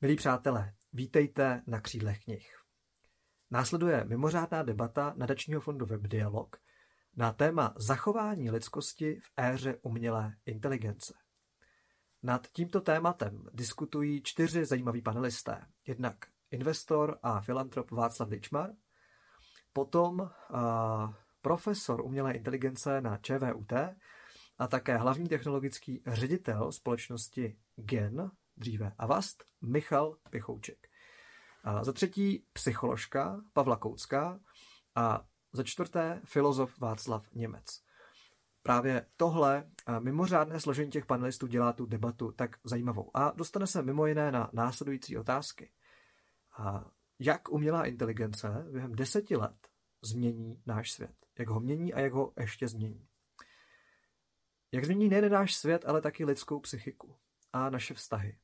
[0.00, 2.56] Milí přátelé, vítejte na křídlech knih.
[3.50, 6.56] Následuje mimořádná debata nadačního fondu WebDialog
[7.16, 11.14] na téma zachování lidskosti v éře umělé inteligence.
[12.22, 15.66] Nad tímto tématem diskutují čtyři zajímaví panelisté.
[15.86, 16.16] Jednak
[16.50, 18.70] investor a filantrop Václav Ličmar,
[19.72, 20.30] potom
[21.40, 23.72] profesor umělé inteligence na ČVUT
[24.58, 30.88] a také hlavní technologický ředitel společnosti GEN, dříve Avast, Michal Pichouček.
[31.64, 34.40] A za třetí psycholožka Pavla Koucká
[34.94, 37.64] a za čtvrté filozof Václav Němec.
[38.62, 43.10] Právě tohle mimořádné složení těch panelistů dělá tu debatu tak zajímavou.
[43.14, 45.72] A dostane se mimo jiné na následující otázky.
[46.58, 49.68] A jak umělá inteligence během deseti let
[50.02, 51.14] změní náš svět?
[51.38, 53.08] Jak ho mění a jak ho ještě změní?
[54.72, 57.16] Jak změní nejen náš svět, ale taky lidskou psychiku
[57.52, 58.38] a naše vztahy?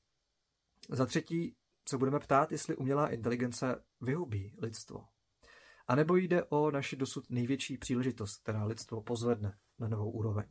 [0.90, 1.56] Za třetí
[1.88, 5.08] se budeme ptát, jestli umělá inteligence vyhubí lidstvo.
[5.86, 10.46] A nebo jde o naši dosud největší příležitost, která lidstvo pozvedne na novou úroveň.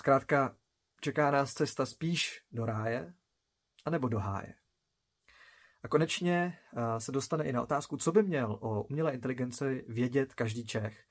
[0.00, 0.56] Zkrátka,
[1.00, 3.14] čeká nás cesta spíš do ráje,
[3.84, 4.54] anebo do háje.
[5.82, 6.58] A konečně
[6.98, 11.04] se dostane i na otázku, co by měl o umělé inteligenci vědět každý Čech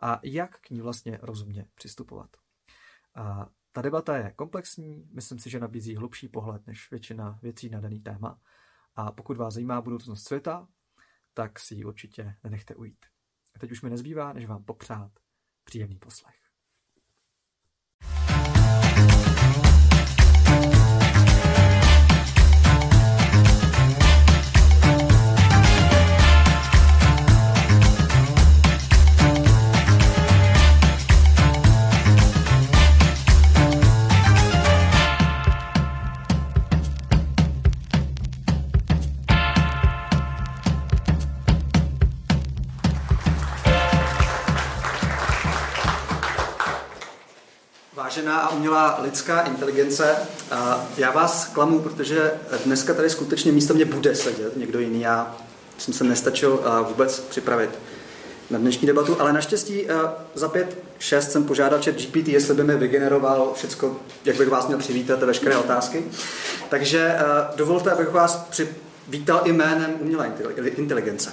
[0.00, 2.36] a jak k ní vlastně rozumně přistupovat.
[3.14, 7.80] A ta debata je komplexní, myslím si, že nabízí hlubší pohled než většina věcí na
[7.80, 8.40] daný téma.
[8.94, 10.68] A pokud vás zajímá budoucnost světa,
[11.34, 13.06] tak si ji určitě nenechte ujít.
[13.56, 15.12] A teď už mi nezbývá, než vám popřát
[15.64, 16.47] příjemný poslech.
[48.28, 50.16] Vážená a umělá lidská inteligence.
[50.96, 52.30] Já vás klamu, protože
[52.64, 55.00] dneska tady skutečně místo mě bude sedět někdo jiný.
[55.00, 55.36] Já
[55.78, 57.70] jsem se nestačil vůbec připravit
[58.50, 59.86] na dnešní debatu, ale naštěstí
[60.34, 64.66] za pět, šest jsem požádal chat GPT, jestli by mi vygeneroval všechno, jak bych vás
[64.66, 66.04] měl přivítat a veškeré otázky.
[66.68, 67.16] Takže
[67.56, 70.32] dovolte, abych vás přivítal i jménem umělé
[70.76, 71.30] inteligence.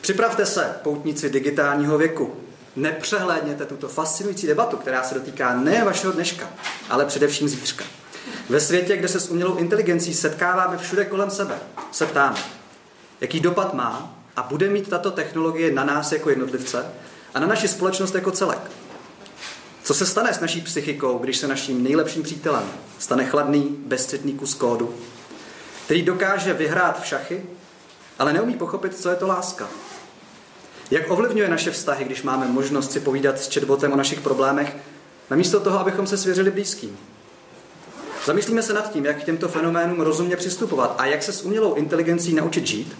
[0.00, 2.36] Připravte se, poutníci digitálního věku
[2.78, 6.50] nepřehlédněte tuto fascinující debatu, která se dotýká ne vašeho dneška,
[6.90, 7.84] ale především zítřka.
[8.48, 11.58] Ve světě, kde se s umělou inteligencí setkáváme všude kolem sebe,
[11.92, 12.38] se ptáme,
[13.20, 16.86] jaký dopad má a bude mít tato technologie na nás jako jednotlivce
[17.34, 18.70] a na naši společnost jako celek.
[19.82, 22.64] Co se stane s naší psychikou, když se naším nejlepším přítelem
[22.98, 24.94] stane chladný, bezcitný kus kódu,
[25.84, 27.42] který dokáže vyhrát v šachy,
[28.18, 29.68] ale neumí pochopit, co je to láska,
[30.90, 34.76] jak ovlivňuje naše vztahy, když máme možnost si povídat s chatbotem o našich problémech,
[35.30, 36.98] namísto toho, abychom se svěřili blízkým?
[38.26, 41.74] Zamyslíme se nad tím, jak k těmto fenoménům rozumně přistupovat a jak se s umělou
[41.74, 42.96] inteligencí naučit žít,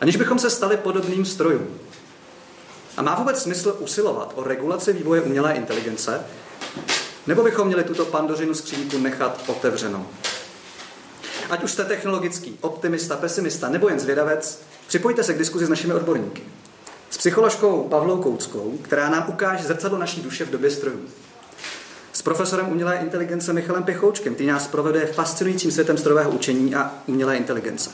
[0.00, 1.66] aniž bychom se stali podobným strojům.
[2.96, 6.20] A má vůbec smysl usilovat o regulaci vývoje umělé inteligence,
[7.26, 10.06] nebo bychom měli tuto pandořinu skřínku nechat otevřenou?
[11.50, 15.94] Ať už jste technologický, optimista, pesimista nebo jen zvědavec, připojte se k diskuzi s našimi
[15.94, 16.42] odborníky
[17.10, 21.00] s psycholožkou Pavlou Kouckou, která nám ukáže zrcadlo naší duše v době strojů.
[22.12, 27.36] S profesorem umělé inteligence Michalem Pěchoučkem, který nás provede fascinujícím světem strojového učení a umělé
[27.36, 27.90] inteligence.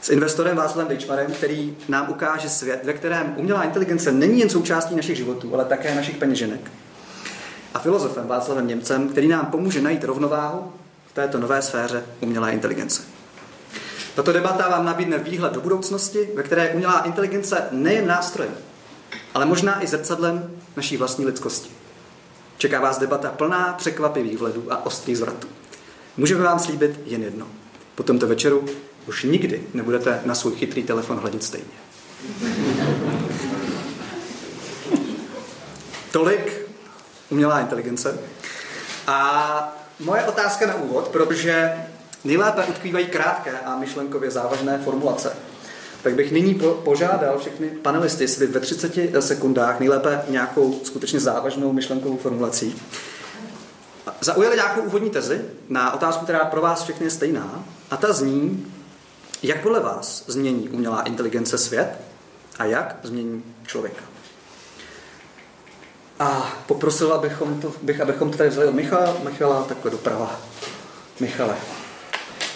[0.00, 4.96] S investorem Václavem Dejčmarem, který nám ukáže svět, ve kterém umělá inteligence není jen součástí
[4.96, 6.70] našich životů, ale také našich peněženek.
[7.74, 10.72] A filozofem Václavem Němcem, který nám pomůže najít rovnováhu
[11.06, 13.17] v této nové sféře umělé inteligence.
[14.18, 18.54] Tato debata vám nabídne výhled do budoucnosti, ve které je umělá inteligence nejen nástrojem,
[19.34, 21.70] ale možná i zrcadlem naší vlastní lidskosti.
[22.56, 25.48] Čeká vás debata plná překvapivých vhledů a ostrých zvratů.
[26.16, 27.46] Můžeme vám slíbit jen jedno.
[27.94, 28.64] Po tomto večeru
[29.06, 31.66] už nikdy nebudete na svůj chytrý telefon hledit stejně.
[36.12, 36.66] Tolik
[37.30, 38.18] umělá inteligence.
[39.06, 41.72] A moje otázka na úvod, protože
[42.28, 45.36] nejlépe utkvívají krátké a myšlenkově závažné formulace.
[46.02, 52.16] Tak bych nyní požádal všechny panelisty, jestli ve 30 sekundách nejlépe nějakou skutečně závažnou myšlenkovou
[52.16, 52.76] formulací
[54.20, 58.72] zaujali nějakou úvodní tezi na otázku, která pro vás všechny je stejná, a ta zní,
[59.42, 62.00] jak podle vás změní umělá inteligence svět
[62.58, 64.02] a jak změní člověka.
[66.20, 70.40] A poprosil abychom to, bych, abychom to tady vzali od Michala, Michala takhle doprava.
[71.20, 71.56] Michale.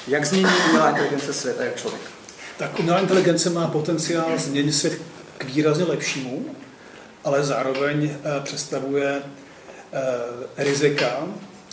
[0.09, 2.03] Jak změní umělá inteligence svět a jak člověk?
[2.59, 5.01] Tak umělá inteligence má potenciál změnit svět
[5.39, 6.57] k výrazně lepšímu,
[7.25, 9.23] ale zároveň eh, představuje
[9.93, 10.01] eh,
[10.57, 11.29] rizika,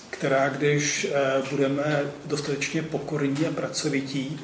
[0.10, 4.40] která když eh, budeme dostatečně pokorní a pracovití,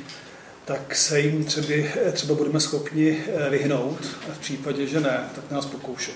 [0.65, 1.67] tak se jim třeba,
[2.11, 3.99] třeba budeme schopni vyhnout
[4.29, 6.15] a v případě, že ne, tak nás pokoušet.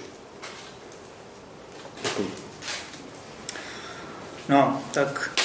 [4.49, 5.38] No, tak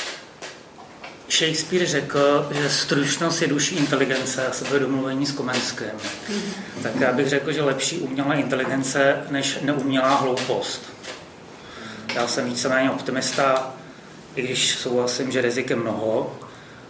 [1.31, 5.91] Shakespeare řekl, že stručnost je duší inteligence a sebedomluvení s Komenským.
[6.83, 10.93] Tak já bych řekl, že lepší umělá inteligence než neumělá hloupost.
[12.15, 13.75] Já jsem víceméně optimista,
[14.35, 16.39] i když souhlasím, že rizik je mnoho,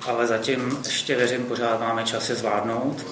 [0.07, 3.07] ale zatím ještě věřím, pořád máme čas je zvládnout.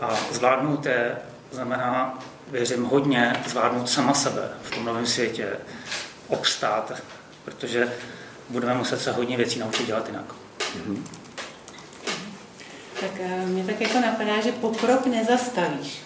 [0.00, 1.16] A zvládnout je
[1.50, 2.18] znamená,
[2.50, 5.48] věřím hodně, zvládnout sama sebe v tom novém světě,
[6.28, 6.92] obstát,
[7.44, 7.88] protože
[8.50, 10.24] budeme muset se hodně věcí naučit dělat jinak.
[10.58, 11.02] Mm-hmm.
[13.00, 15.98] Tak eh, mě tak jako napadá, že pokrok nezastavíš.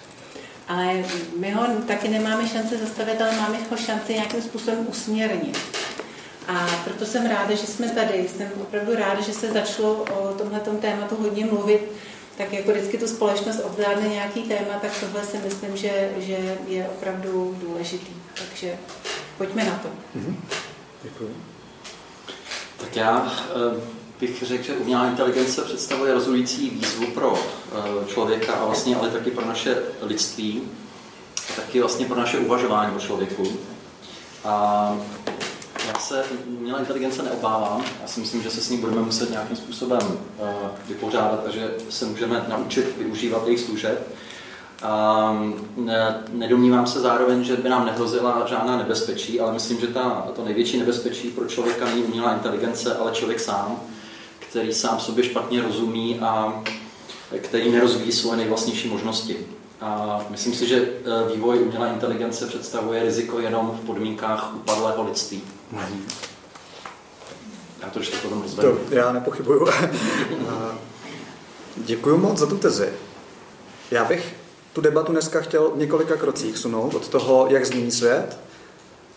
[0.68, 1.04] Ale
[1.38, 5.58] my ho taky nemáme šanci zastavit, ale máme ho šanci nějakým způsobem usměrnit.
[6.48, 8.28] A proto jsem ráda, že jsme tady.
[8.28, 11.92] Jsem opravdu ráda, že se začalo o tomhle tématu hodně mluvit.
[12.38, 16.88] Tak jako vždycky tu společnost obdárne nějaký téma, tak tohle si myslím, že, že je
[16.88, 18.12] opravdu důležitý.
[18.34, 18.78] Takže
[19.38, 19.88] pojďme na to.
[20.18, 20.34] Mm-hmm.
[21.02, 21.51] Děkuji.
[22.82, 23.80] Tak já eh,
[24.20, 29.30] bych řekl, že umělá inteligence představuje rozhodující výzvu pro eh, člověka a vlastně ale taky
[29.30, 30.62] pro naše lidství,
[31.50, 33.46] a taky vlastně pro naše uvažování o člověku.
[34.44, 34.96] A
[35.86, 37.84] já se umělé inteligence neobávám.
[38.02, 40.46] Já si myslím, že se s ní budeme muset nějakým způsobem uh,
[40.88, 44.16] vypořádat a že se můžeme naučit využívat jejich služeb.
[45.76, 50.44] Ne, nedomnívám se zároveň, že by nám nehrozila žádná nebezpečí, ale myslím, že ta, to
[50.44, 53.80] největší nebezpečí pro člověka není umělá inteligence, ale člověk sám,
[54.38, 56.62] který sám sobě špatně rozumí a
[57.38, 59.36] který nerozvíjí svoje nejvlastnější možnosti.
[59.80, 65.42] A myslím si, že e, vývoj umělé inteligence představuje riziko jenom v podmínkách upadlého lidství.
[67.82, 68.80] Já to ještě potom rozvedu.
[68.88, 69.68] To já nepochybuju.
[71.76, 72.92] Děkuji moc za tu tezi.
[73.90, 74.41] Já bych
[74.72, 78.36] tu debatu dneska chtěl v několika krocích sunout od toho, jak změní svět,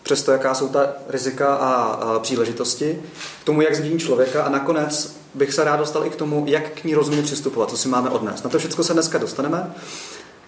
[0.02, 3.02] přes to, jaká jsou ta rizika a, a příležitosti,
[3.42, 6.70] k tomu, jak změní člověka a nakonec bych se rád dostal i k tomu, jak
[6.70, 8.44] k ní rozumně přistupovat, co si máme odnést.
[8.44, 9.74] Na to všechno se dneska dostaneme.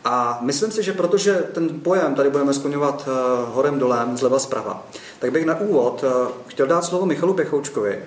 [0.05, 4.87] A myslím si, že protože ten pojem tady budeme skloňovat uh, horem dolem, zleva zprava,
[5.19, 8.05] tak bych na úvod uh, chtěl dát slovo Michalu Pechoučkovi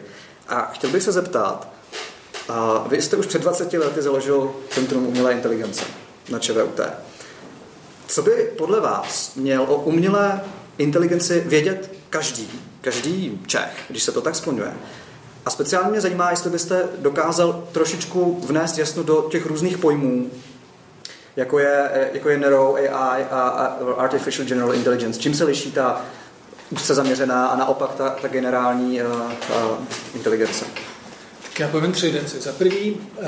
[0.47, 1.67] a chtěl bych se zeptat,
[2.49, 2.55] uh,
[2.87, 5.85] vy jste už před 20 lety založil Centrum umělé inteligence
[6.29, 6.79] na ČVUT.
[8.07, 10.41] Co by podle vás měl o umělé
[10.77, 12.49] inteligenci vědět každý,
[12.81, 14.73] každý Čech, když se to tak splňuje?
[15.45, 20.31] A speciálně mě zajímá, jestli byste dokázal trošičku vnést jasno do těch různých pojmů,
[21.35, 25.19] jako je, jako je Neuro AI a Artificial General Intelligence.
[25.19, 26.05] Čím se liší ta
[26.69, 29.85] úzce zaměřená a naopak ta, ta generální uh, uh,
[30.15, 30.65] inteligence?
[31.43, 32.41] Tak já povím tři věci.
[32.41, 33.25] Za prvý, uh,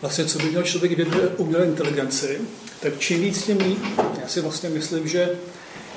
[0.00, 2.38] vlastně co by měl člověk vědět umělé inteligenci,
[2.80, 3.78] tak čím víc tím líp.
[4.22, 5.28] Já si vlastně myslím, že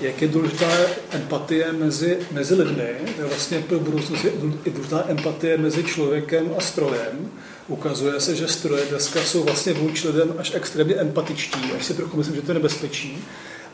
[0.01, 0.67] jak je důležitá
[1.11, 4.31] empatie mezi, mezi lidmi, tak vlastně pro budoucnost je
[4.65, 7.31] důležitá empatie mezi člověkem a strojem.
[7.67, 12.17] Ukazuje se, že stroje dneska jsou vlastně vůči lidem až extrémně empatičtí, až si trochu
[12.17, 13.23] myslím, že to je nebezpečí.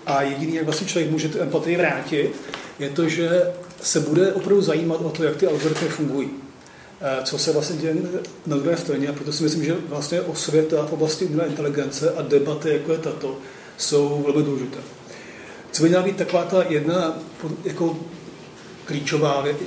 [0.05, 2.31] A jediný, jak vlastně člověk může tu empatii vrátit,
[2.79, 3.43] je to, že
[3.81, 6.29] se bude opravdu zajímat o to, jak ty algoritmy fungují.
[7.01, 7.95] Eh, co se vlastně děje
[8.47, 12.21] na druhé straně a proto si myslím, že vlastně osvěta v oblasti umělé inteligence a
[12.21, 13.37] debaty, jako je tato,
[13.77, 14.77] jsou velmi důležité.
[15.71, 17.17] Co by měla být taková ta jedna
[17.63, 17.99] jako
[18.85, 19.57] klíčová věc?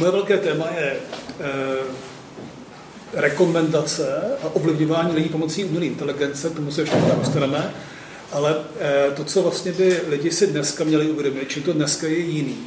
[0.00, 0.96] Moje velké téma je e,
[3.12, 7.74] rekomendace a ovlivňování lidí pomocí umělé inteligence, k tomu se ještě dostaneme,
[8.32, 12.18] ale e, to, co vlastně by lidi si dneska měli uvědomit, čím to dneska je
[12.18, 12.66] jiný,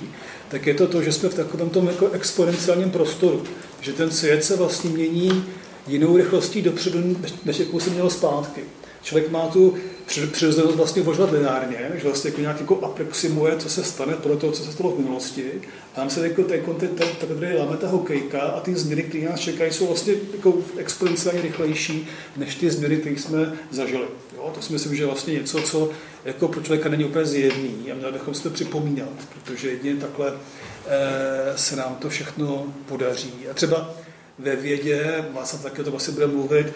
[0.49, 3.43] tak je to to, že jsme v takovém tom jako exponenciálním prostoru,
[3.81, 5.45] že ten svět se vlastně mění
[5.87, 8.61] jinou rychlostí dopředu, než jakou se měl zpátky.
[9.01, 9.75] Člověk má tu
[10.31, 14.53] přirozenost vlastně uvažovat lineárně, že vlastně jako nějak jako aproximuje, co se stane podle toho,
[14.53, 15.43] co se stalo v minulosti.
[15.93, 19.39] A tam se jako ten kontent, tady láme ta hokejka a ty změny, které nás
[19.39, 24.05] čekají, jsou vlastně jako exponenciálně rychlejší než ty změny, které jsme zažili.
[24.35, 24.51] Jo?
[24.55, 25.89] To si myslím, že vlastně něco, co
[26.25, 30.33] jako pro člověka není úplně zjevný a měli bychom si to připomínat, protože jedině takhle
[30.88, 33.33] eh, se nám to všechno podaří.
[33.51, 33.93] A třeba
[34.39, 36.74] ve vědě, Václav také to asi bude mluvit,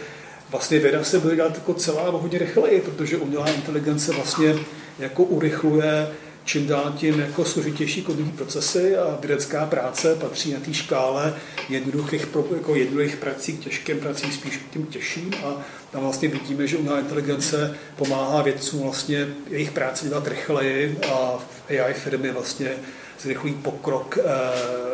[0.51, 4.55] vlastně věda se bude dělat jako celá hodně rychleji, protože umělá inteligence vlastně
[4.99, 6.07] jako urychluje
[6.45, 11.35] čím dál tím jako složitější kognitivní procesy a vědecká práce patří na té škále
[11.69, 16.67] jednoduchých, jako jednoduchých prací k těžkým pracím spíš k tím těžším a tam vlastně vidíme,
[16.67, 22.71] že umělá inteligence pomáhá vědcům vlastně jejich práci dělat rychleji a AI firmy vlastně
[23.19, 24.23] zrychlují pokrok eh,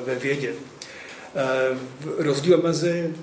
[0.06, 0.54] ve vědě.
[1.36, 1.78] Eh,
[2.18, 3.14] rozdíl mezi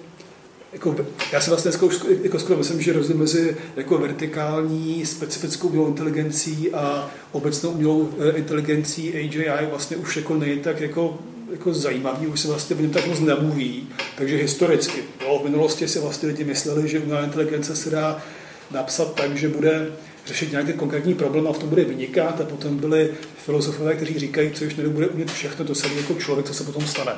[0.75, 0.97] jako,
[1.33, 6.71] já si vlastně skoro, jako skoro myslím, že rozdíl mezi jako vertikální specifickou umělou inteligencí
[6.71, 11.19] a obecnou umělou eh, inteligencí AGI vlastně už jako není tak jako,
[11.52, 13.88] jako zajímavý, už se vlastně o něm tak moc nemluví.
[14.16, 18.23] Takže historicky, jo, v minulosti si vlastně lidi mysleli, že umělá inteligence se dá
[18.71, 19.93] napsat tak, že bude
[20.26, 23.11] řešit nějaký konkrétní problém a v tom bude vynikat a potom byli
[23.45, 26.87] filozofové, kteří říkají, co už nebude umět všechno, to samé jako člověk, co se potom
[26.87, 27.12] stane.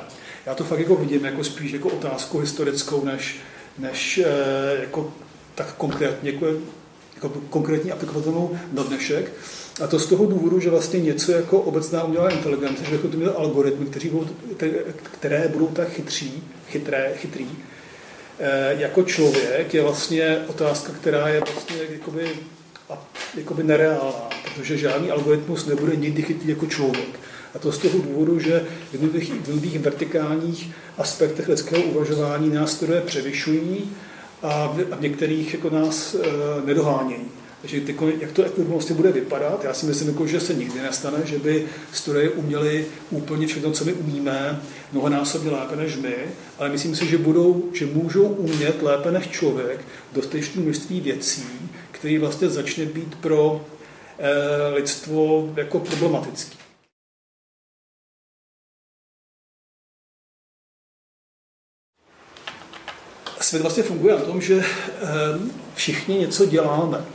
[0.47, 3.35] Já to fakt jako vidím jako spíš jako otázku historickou, než,
[3.77, 4.25] než e,
[4.81, 5.13] jako
[5.55, 6.45] tak konkrétně, jako,
[7.15, 9.33] jako konkrétní aplikovatelnou na dnešek.
[9.83, 13.17] A to z toho důvodu, že vlastně něco jako obecná umělá inteligence, že jako to
[13.17, 14.27] měl algoritmy, kteří budou,
[15.01, 17.47] které budou tak chytří, chytré, chytrý,
[18.39, 22.29] e, jako člověk je vlastně otázka, která je vlastně jakoby,
[23.35, 27.19] jakoby nereálná, protože žádný algoritmus nebude nikdy chytrý jako člověk.
[27.57, 33.91] A to z toho důvodu, že v jednotlivých vertikálních aspektech lidského uvažování nástroje převyšují
[34.41, 36.19] a v některých jako nás e,
[36.65, 37.25] nedohánějí.
[37.61, 40.81] Takže ty, jak to jako vlastně bude vypadat, já si myslím, jako, že se nikdy
[40.81, 44.61] nestane, že by stroje uměly úplně všechno, co my umíme,
[44.91, 46.15] mnohonásobně lépe než my,
[46.59, 49.79] ale myslím si, že, budou, že můžou umět lépe než člověk
[50.13, 51.45] dostatečné množství věcí,
[51.91, 53.65] které vlastně začne být pro
[54.19, 56.66] e, lidstvo jako problematický.
[63.47, 64.63] Svět vlastně funguje na tom, že
[65.01, 67.05] ehm, všichni něco děláme.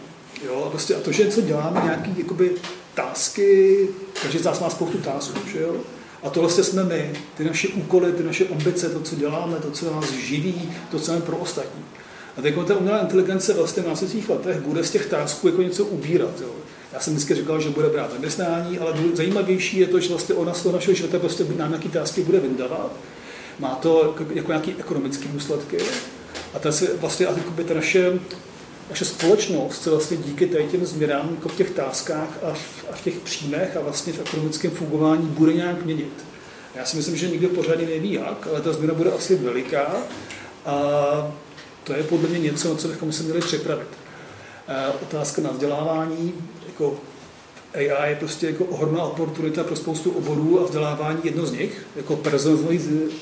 [0.47, 0.65] Jo?
[0.67, 2.51] A, prostě, a to, že něco děláme, nějaký jakoby,
[2.95, 3.89] tásky,
[4.23, 5.77] každý z nás má spoustu tásků, že jo?
[6.23, 9.71] A to vlastně jsme my, ty naše úkoly, ty naše ambice, to, co děláme, to,
[9.71, 11.85] co nás živí, to, co máme pro ostatní.
[12.37, 15.85] A teď ta umělá inteligence vlastně v následujících letech bude z těch tásků jako něco
[15.85, 16.41] ubírat.
[16.41, 16.51] Jo.
[16.93, 20.55] Já jsem vždycky říkal, že bude brát zaměstnání, ale zajímavější je to, že vlastně ona
[20.55, 22.93] z toho našeho života prostě nám nějaké tásky bude vyndávat.
[23.59, 25.79] Má to jako, jako nějaké ekonomické důsledky,
[26.55, 27.35] a ta se vlastně, a
[27.69, 28.13] ta naše,
[28.91, 33.03] naše společnost se vlastně díky těm změnám jako v těch táskách a v, a v
[33.03, 36.25] těch příjmech a vlastně v ekonomickém fungování bude nějak měnit.
[36.75, 39.97] Já si myslím, že nikdo pořádně neví jak, ale ta změna bude asi veliká
[40.67, 40.75] a
[41.85, 43.89] to je podle mě něco, na co bychom se měli připravit.
[45.03, 46.35] Otázka na vzdělávání,
[46.67, 46.97] jako
[47.75, 52.17] AI je prostě jako ohromná oportunita pro spoustu oborů a vzdělávání jedno z nich, jako
[52.17, 52.79] personalizované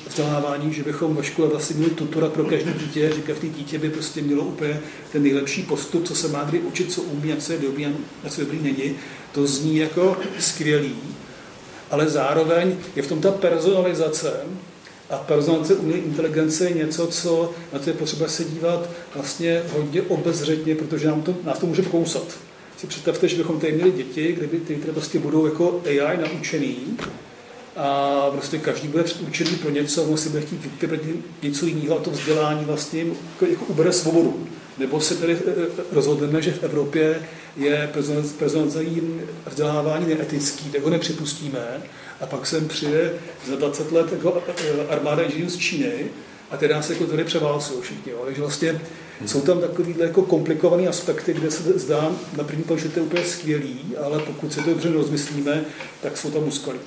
[0.07, 3.89] vzdělávání, že bychom ve škole vlastně měli tutora pro každé dítě, že každé dítě by
[3.89, 4.81] prostě mělo úplně
[5.11, 8.29] ten nejlepší postup, co se má kdy učit, co umí, a co je dobrý a
[8.29, 8.95] co dobrý není.
[9.31, 10.95] To zní jako skvělý,
[11.91, 14.33] ale zároveň je v tom ta personalizace
[15.09, 20.01] a personalizace umělé inteligence je něco, co na to je potřeba se dívat vlastně hodně
[20.01, 22.23] obezřetně, protože nám to, nás to může kousat
[22.81, 26.17] si představte, že bychom tady měli děti, kde by ty, které prostě budou jako AI
[26.17, 26.75] naučený
[27.77, 30.99] a prostě každý bude předučený pro něco, on si bude chtít vybrat
[31.43, 34.47] něco jiného a to vzdělání vlastně jako, jako ubere svobodu.
[34.77, 37.89] Nebo se tedy eh, eh, rozhodneme, že v Evropě je
[38.37, 41.81] personalizovaný vzdělávání neetický, tak ho nepřipustíme
[42.21, 43.13] a pak sem přijde
[43.47, 46.05] za 20 let jako eh, armáda inženýrů z Číny
[46.51, 48.11] a tedy nás jako tady převálcují všichni.
[48.11, 48.21] Jo.
[48.25, 48.81] Takže vlastně
[49.25, 53.05] jsou tam takovýhle jako komplikované aspekty, kde se zdá na první pohled, že to je
[53.05, 55.65] úplně skvělý, ale pokud se to dobře rozmyslíme,
[56.01, 56.79] tak jsou tam úskalí.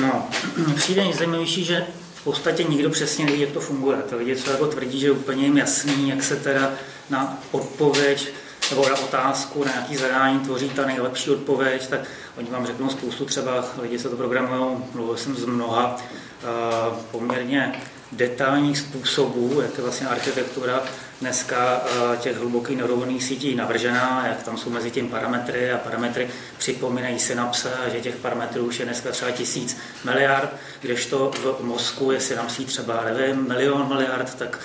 [0.00, 0.28] No,
[0.76, 3.98] přijde nejzajímavější, že v podstatě nikdo přesně neví, jak to funguje.
[3.98, 6.74] To lidi, co jako tvrdí, že je úplně jim jasný, jak se teda
[7.10, 8.32] na odpověď
[8.70, 12.00] nebo na otázku, na nějaký zadání tvoří ta nejlepší odpověď, tak
[12.38, 17.72] oni vám řeknou spoustu třeba, lidi se to programují, mluvil jsem z mnoha uh, poměrně
[18.12, 20.82] detailních způsobů, jak je vlastně architektura
[21.20, 26.30] dneska uh, těch hlubokých neuronných sítí navržená, jak tam jsou mezi tím parametry a parametry
[26.58, 32.20] připomínají synapse že těch parametrů už je dneska třeba tisíc miliard, kdežto v mozku je
[32.20, 34.58] synapsí třeba, nevím, milion miliard, tak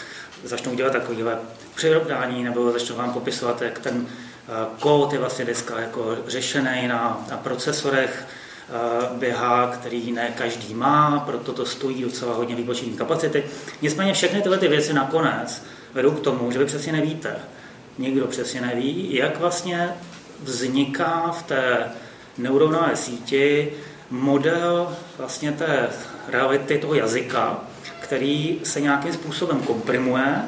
[0.44, 1.38] začnou dělat takovýhle
[1.76, 7.26] přirovnání nebo začnou vám popisovat, jak ten eh, kód je vlastně dneska jako řešený na,
[7.32, 8.28] na procesorech,
[8.70, 13.44] eh, běhá, který ne každý má, proto to stojí docela hodně výpočetní kapacity.
[13.82, 15.64] Nicméně všechny tyhle ty věci nakonec
[15.94, 17.36] vedou k tomu, že vy přesně nevíte,
[17.98, 19.90] nikdo přesně neví, jak vlastně
[20.44, 21.92] vzniká v té
[22.38, 23.74] neuronové síti
[24.10, 25.90] model vlastně té
[26.28, 27.60] reality toho jazyka,
[28.00, 30.42] který se nějakým způsobem komprimuje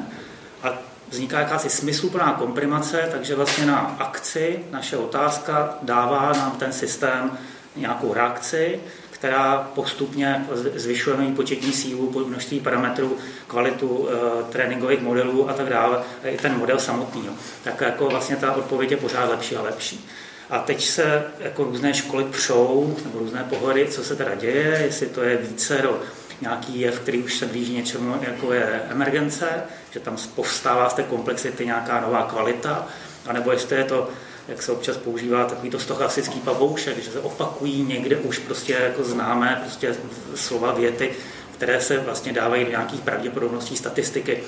[0.62, 7.38] a vzniká jakási smysluplná komprimace, takže vlastně na akci naše otázka dává nám ten systém
[7.76, 8.80] nějakou reakci,
[9.10, 16.02] která postupně zvyšuje její početní sílu, množství parametrů, kvalitu e, tréninkových modelů a tak dále,
[16.24, 17.26] i ten model samotný.
[17.26, 17.32] Jo.
[17.64, 20.08] Tak jako vlastně ta odpověď je pořád lepší a lepší.
[20.50, 25.06] A teď se jako různé školy přou, nebo různé pohledy, co se teda děje, jestli
[25.06, 26.00] to je více do
[26.44, 29.48] nějaký jev, který už se blíží něčemu, jako je emergence,
[29.90, 32.86] že tam povstává z té komplexity nějaká nová kvalita,
[33.26, 34.08] anebo jestli je to
[34.48, 39.04] jak se občas používá takový to stochastický pavoušek, že se opakují někde už prostě jako
[39.04, 39.96] známé prostě
[40.34, 41.12] slova věty,
[41.54, 44.42] které se vlastně dávají do nějakých pravděpodobností statistiky.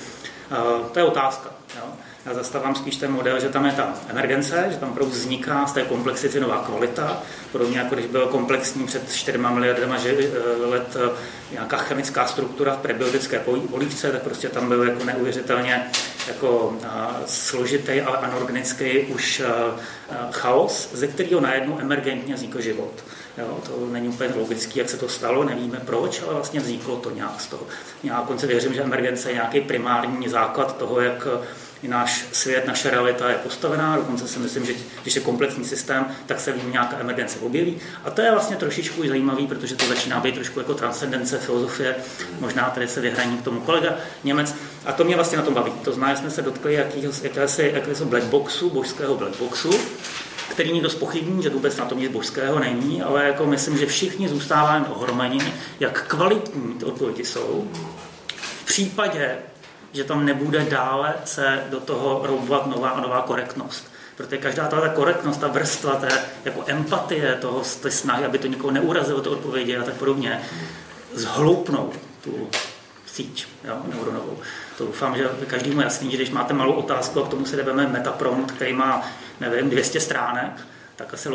[0.91, 1.49] To je otázka.
[1.75, 1.83] Jo?
[2.27, 5.73] Já zastávám spíš ten model, že tam je ta emergence, že tam opravdu vzniká z
[5.73, 11.09] té komplexity nová kvalita, podobně jako když byl komplexní před 4 miliardama eh, let eh,
[11.51, 13.39] nějaká chemická struktura v prebiotické
[13.71, 15.87] polívce, tak prostě tam byl jako neuvěřitelně
[16.27, 16.87] jako eh,
[17.25, 19.41] složitý, ale anorganický už
[20.31, 23.03] chaos, ze kterého najednou emergentně vznikl život.
[23.37, 27.11] Jo, to není úplně logické, jak se to stalo, nevíme proč, ale vlastně vzniklo to
[27.11, 27.63] nějak z toho.
[28.03, 31.27] Já konce věřím, že emergence je nějaký primární základ toho, jak
[31.83, 36.05] i náš svět, naše realita je postavená, dokonce si myslím, že když je komplexní systém,
[36.25, 37.77] tak se v něm nějaká emergence objeví.
[38.03, 41.95] A to je vlastně trošičku zajímavý, protože to začíná být trošku jako transcendence filozofie,
[42.39, 44.55] možná tady se vyhraní k tomu kolega Němec.
[44.85, 45.71] A to mě vlastně na tom baví.
[45.83, 49.79] To znamená, jsme se dotkli jakýho, jakési, jakési black boxu, božského black boxu,
[50.49, 54.29] který někdo spochybní, že vůbec na tom nic božského není, ale jako myslím, že všichni
[54.29, 57.67] zůstáváme ohromeni, jak kvalitní ty odpovědi jsou.
[58.35, 59.37] V případě,
[59.93, 63.91] že tam nebude dále se do toho roubovat nová a nová korektnost.
[64.15, 66.07] Protože každá ta korektnost, ta vrstva, ta
[66.45, 70.41] jako empatie toho, ty snahy, aby to nikoho neurazilo, ty odpovědi a tak podobně,
[71.13, 71.91] zhloupnou
[72.23, 72.49] tu
[73.05, 74.37] síť jo, neuronovou.
[74.77, 77.87] To doufám, že každému jasný, že když máte malou otázku a k tomu se jdeme
[77.87, 80.51] metaprompt, který má, nevím, 200 stránek,
[80.95, 81.29] tak asi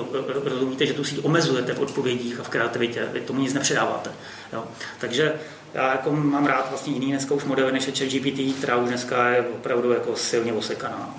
[0.45, 4.11] rozumíte, že tu síť omezujete v odpovědích a v kreativitě, vy tomu nic nepředáváte.
[4.53, 4.65] Jo.
[4.99, 5.35] Takže
[5.75, 9.29] já jako mám rád vlastně jiný dneska už modely než je ChatGPT, která už dneska
[9.29, 11.15] je opravdu jako silně osekaná.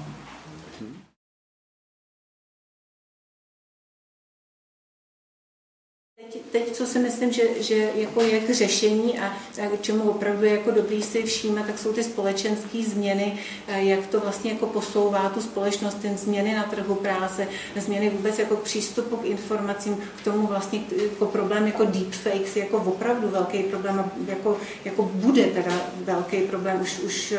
[6.53, 9.25] Teď, co si myslím, že, že jako je k řešení a,
[9.63, 13.37] a k čemu opravdu jako dobrý si všímat, tak jsou ty společenské změny,
[13.67, 18.55] jak to vlastně jako posouvá tu společnost, ten změny na trhu práce, změny vůbec jako
[18.55, 24.11] k přístupu k informacím, k tomu vlastně jako problém jako deepfakes jako opravdu velký problém,
[24.27, 27.33] jako, jako bude teda velký problém, už, už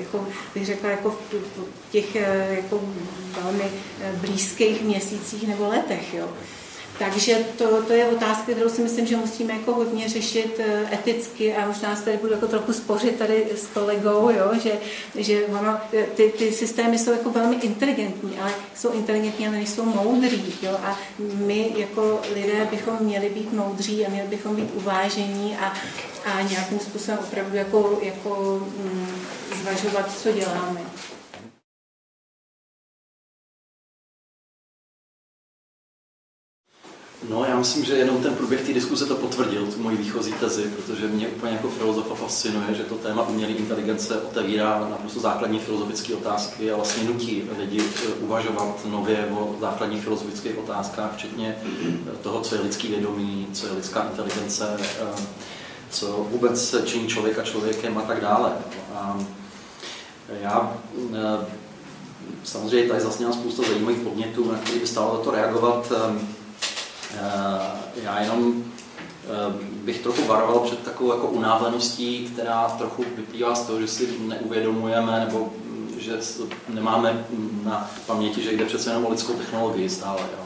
[0.00, 2.14] jako bych řekla, jako v těch
[2.50, 2.80] jako
[3.42, 3.70] velmi
[4.20, 6.14] blízkých měsících nebo letech.
[6.14, 6.28] Jo.
[6.98, 11.56] Takže to, to je otázka, kterou si myslím, že musíme jako hodně řešit eh, eticky
[11.56, 14.72] a možná se tady budu jako trochu spořit tady s kolegou, jo, že,
[15.14, 19.84] že ono, eh, ty, ty systémy jsou jako velmi inteligentní, ale jsou inteligentní, ale nejsou
[19.84, 20.54] moudrý.
[20.62, 25.72] Jo, a my jako lidé bychom měli být moudří a měli bychom být uvážení a,
[26.24, 29.08] a nějakým způsobem opravdu jako, jako mm,
[29.62, 30.80] zvažovat, co děláme.
[37.22, 40.62] No, já myslím, že jenom ten průběh té diskuze to potvrdil, tu moji výchozí tezi,
[40.62, 46.14] protože mě úplně jako filozofa fascinuje, že to téma umělé inteligence otevírá naprosto základní filozofické
[46.14, 52.40] otázky a vlastně nutí lidi eh, uvažovat nově o základních filozofických otázkách, včetně eh, toho,
[52.40, 55.22] co je lidský vědomí, co je lidská inteligence, eh,
[55.90, 58.52] co vůbec činí člověka člověkem a tak dále.
[58.94, 59.18] A
[60.40, 60.76] já
[62.44, 65.92] samozřejmě tady zazněla spousta zajímavých podnětů, na které by stálo to reagovat.
[67.18, 68.64] Eh, já jenom
[69.24, 74.08] eh, bych trochu varoval před takovou jako unáveností, která trochu vyplývá z toho, že si
[74.28, 76.18] neuvědomujeme nebo mm, že
[76.68, 77.24] nemáme
[77.64, 80.20] na paměti, že jde přece jenom o lidskou technologii stále.
[80.20, 80.44] Jo.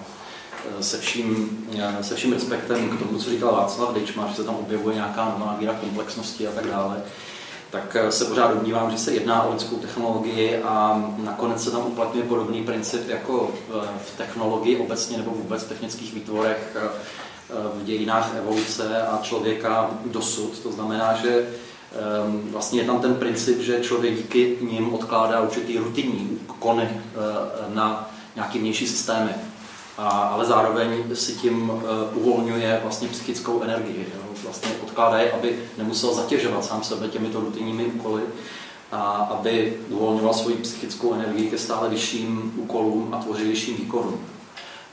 [0.78, 1.58] Eh, se, vším,
[2.00, 5.56] se vším respektem k tomu, co říkal Václav Dejčma, že se tam objevuje nějaká nová
[5.60, 7.02] míra komplexnosti a tak dále
[7.72, 11.86] tak eh, se pořád domnívám, že se jedná o lidskou technologii a nakonec se tam
[11.86, 13.50] uplatňuje podobný princip jako
[14.04, 16.88] v technologii obecně nebo vůbec v technických výtvorech eh,
[17.74, 20.58] v dějinách evoluce a člověka dosud.
[20.58, 25.78] To znamená, že ehm, vlastně je tam ten princip, že člověk díky nim odkládá určitý
[25.78, 29.32] rutinní úkony eh, na nějaký vnější systémy
[29.98, 31.72] a, ale zároveň si tím
[32.14, 34.06] uvolňuje vlastně psychickou energii.
[34.14, 34.22] Jo?
[34.44, 38.22] Vlastně odkládá je, aby nemusel zatěžovat sám sebe těmito rutinními úkoly
[38.92, 39.00] a
[39.30, 44.20] aby uvolňoval svoji psychickou energii ke stále vyšším úkolům a tvořivějším výkonům.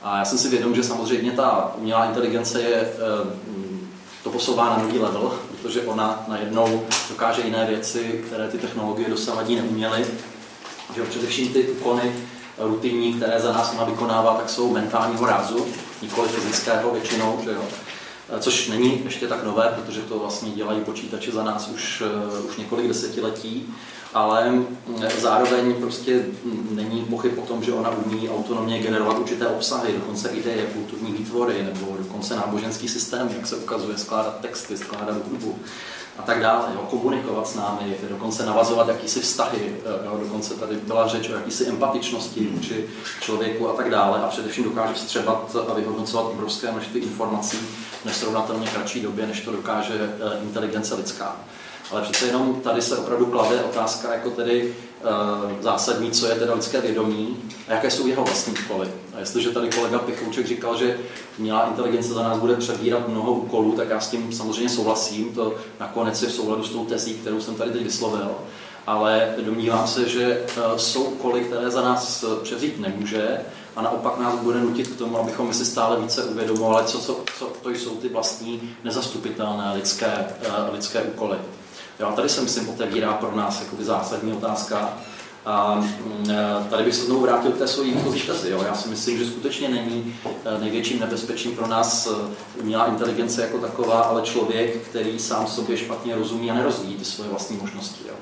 [0.02, 2.92] A já jsem si vědom, že samozřejmě ta umělá inteligence je
[3.24, 3.32] uh,
[4.24, 9.56] to posouvá na nový level, protože ona najednou dokáže jiné věci, které ty technologie dosavadí
[9.56, 10.06] neuměly
[10.94, 12.12] Že především ty úkony
[12.58, 15.66] rutinní, které za nás má vykonává, tak jsou mentálního rázu,
[16.02, 17.62] nikoli fyzického většinou, že jo.
[18.38, 22.02] Což není ještě tak nové, protože to vlastně dělají počítače za nás už,
[22.48, 23.74] už několik desetiletí
[24.14, 24.76] ale mm,
[25.18, 26.24] zároveň prostě
[26.70, 31.62] není pochyb o tom, že ona umí autonomně generovat určité obsahy, dokonce ideje, kulturní výtvory
[31.62, 35.58] nebo dokonce náboženský systém, jak se ukazuje, skládat texty, skládat hudbu
[36.18, 41.08] a tak dále, jo, komunikovat s námi, dokonce navazovat jakýsi vztahy, jo, dokonce tady byla
[41.08, 42.86] řeč o jakýsi empatičnosti vůči
[43.20, 47.58] člověku a tak dále a především dokáže vstřebat a vyhodnocovat obrovské množství informací
[48.04, 51.36] nesrovnatelně kratší době, než to dokáže eh, inteligence lidská.
[51.90, 56.54] Ale přece jenom tady se opravdu klade otázka jako tedy e, zásadní, co je teda
[56.54, 57.36] lidské vědomí
[57.68, 58.88] a jaké jsou jeho vlastní úkoly.
[59.14, 60.98] A jestliže tady kolega Pichouček říkal, že
[61.38, 65.34] měla inteligence za nás bude přebírat mnoho úkolů, tak já s tím samozřejmě souhlasím.
[65.34, 68.30] To nakonec je v souladu s tou tezí, kterou jsem tady teď vyslovil.
[68.86, 73.40] Ale domnívám se, že e, jsou úkoly, které za nás převzít nemůže
[73.80, 77.46] a naopak nás bude nutit k tomu, abychom si stále více uvědomovali, co, co, co
[77.62, 80.26] to jsou ty vlastní nezastupitelné lidské,
[80.72, 81.38] lidské úkoly.
[82.00, 84.98] Jo, tady se myslím otevírá pro nás jakoby zásadní otázka.
[85.46, 88.50] A mm, e, tady bych se znovu vrátil k té svojí výchozí.
[88.66, 92.08] Já si myslím, že skutečně není e, největším nebezpečím pro nás
[92.60, 97.30] umělá inteligence jako taková, ale člověk, který sám sobě špatně rozumí a nerozvíjí ty svoje
[97.30, 98.04] vlastní možnosti.
[98.08, 98.14] Jo.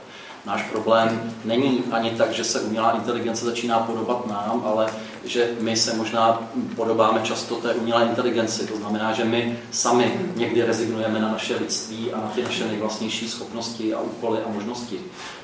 [0.44, 4.86] Náš problém není ani tak, že se umělá inteligence začíná podobat nám, ale
[5.24, 8.66] že my se možná podobáme často té umělé inteligenci.
[8.66, 13.28] To znamená, že my sami někdy rezignujeme na naše lidství a na ty naše nejvlastnější
[13.28, 15.00] schopnosti a úkoly a možnosti.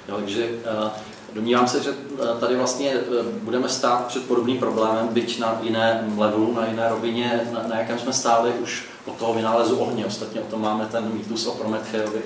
[0.09, 0.89] Jo, takže uh,
[1.35, 6.05] domnívám se, že uh, tady vlastně uh, budeme stát před podobným problémem, byť na jiné
[6.17, 10.07] levelu, na jiné rovině, na, na jakém jsme stáli už od toho vynálezu ohně.
[10.07, 12.23] Ostatně o tom máme ten mýtus o Prometheovi,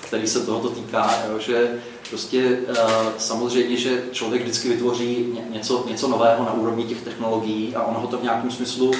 [0.00, 1.78] který se tohoto týká, jo, že
[2.12, 2.76] prostě uh,
[3.18, 8.06] samozřejmě, že člověk vždycky vytvoří něco, něco nového na úrovni těch technologií a ono ho
[8.06, 8.94] to v nějakém smyslu uh,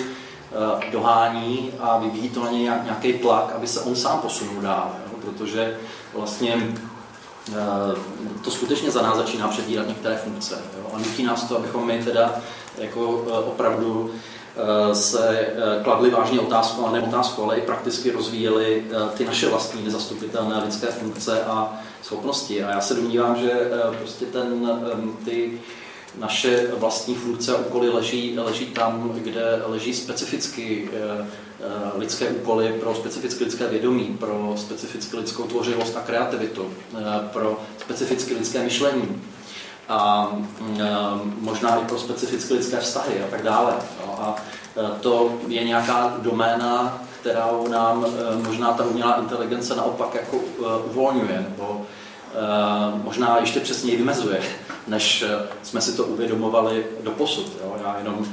[0.93, 5.79] dohání a vyvíjí to na něj nějaký tlak, aby se on sám posunul dál, protože
[6.15, 6.55] vlastně
[7.49, 7.55] uh,
[8.45, 10.59] to skutečně za nás začíná přebírat některé funkce
[10.95, 12.35] a nutí nás to, abychom my teda
[12.79, 13.09] jako
[13.47, 14.11] opravdu
[14.57, 19.25] Eh, se eh, kladli vážně otázku, a ne otázku, ale i prakticky rozvíjeli eh, ty
[19.25, 22.65] naše vlastní nezastupitelné lidské funkce a schopnosti.
[22.65, 24.81] A já se domnívám, že prostě ten,
[25.25, 25.61] ty
[26.19, 30.91] naše vlastní funkce a úkoly leží, leží tam, kde leží specificky
[31.95, 36.71] lidské úkoly pro specifické lidské vědomí, pro specificky lidskou tvořivost a kreativitu,
[37.33, 39.23] pro specificky lidské myšlení
[39.89, 40.33] a
[41.41, 43.75] možná i pro specifické lidské vztahy a tak dále.
[44.19, 44.37] A
[44.77, 50.83] e, to je nějaká doména, kterou nám e, možná ta umělá inteligence naopak jako e,
[50.91, 51.81] uvolňuje, nebo
[53.05, 54.41] možná ještě přesněji vymezuje,
[54.89, 55.25] než
[55.63, 57.53] jsme si to uvědomovali do posud.
[57.65, 57.77] Jo?
[57.85, 58.27] Já jenom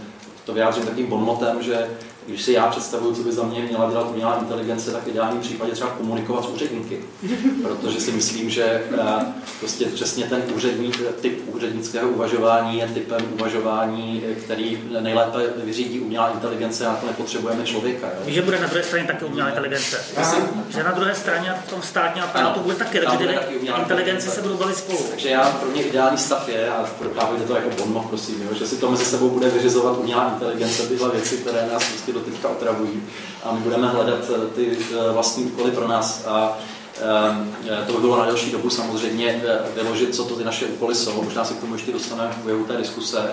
[0.45, 1.89] to vyjádřím takým bonmotem, že
[2.29, 5.41] když si já představuju, co by za mě měla dělat umělá inteligence, tak v ideálním
[5.41, 6.99] případě třeba komunikovat s úředníky.
[7.61, 9.25] Protože si myslím, že eh,
[9.59, 16.85] prostě přesně ten úředník, typ úřednického uvažování je typem uvažování, který nejlépe vyřídí umělá inteligence
[16.85, 18.07] a to nepotřebujeme člověka.
[18.07, 18.21] Jo?
[18.27, 19.97] Že bude na druhé straně taky umělá inteligence.
[20.19, 24.41] Myslím, že na druhé straně v tom státním aparátu bude taky, takže ty inteligence se
[24.41, 24.99] budou bavit spolu.
[25.09, 28.67] Takže já pro mě ideální stav je, a prokávejte to jako bonmo, prosím, jo, že
[28.67, 32.49] si to mezi sebou bude vyřizovat umělá inteligence, tyhle věci, které nás prostě do teďka
[32.49, 33.03] otravují
[33.43, 36.57] a my budeme hledat eh, ty eh, vlastní úkoly pro nás a
[37.69, 39.43] eh, to by bylo na další dobu samozřejmě
[39.75, 41.21] vyložit, co to ty naše úkoly jsou.
[41.23, 43.31] Možná se k tomu ještě dostaneme v té diskuse,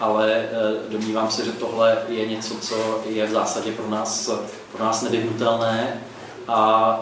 [0.00, 0.48] ale
[0.88, 4.30] domnívám se, že tohle je něco, co je v zásadě pro nás,
[4.72, 6.02] pro nás nevyhnutelné.
[6.48, 7.00] A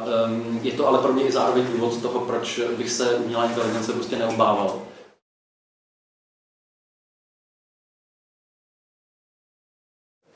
[0.62, 4.16] je to ale pro mě i zároveň důvod toho, proč bych se umělá inteligence prostě
[4.16, 4.78] neobával.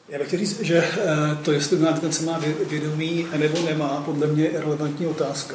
[0.08, 4.44] Já bych chtěl říct, že eh, to, jestli umělá má vědomí nebo nemá, podle mě
[4.44, 5.54] je relevantní otázka.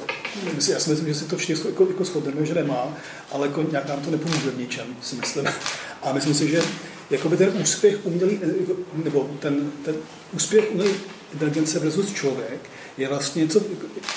[0.72, 2.98] Já si myslím, že si to všichni jako, jako shodneme, že nemá,
[3.32, 5.48] ale jako nějak nám to nepomůže v ničem, si myslím.
[6.02, 6.62] A myslím si, že
[7.10, 9.96] jakoby ten úspěch umělý, eh, nebo ten, ten
[10.34, 10.92] úspěch umělý
[11.34, 12.60] inteligence versus člověk
[12.98, 13.62] je vlastně něco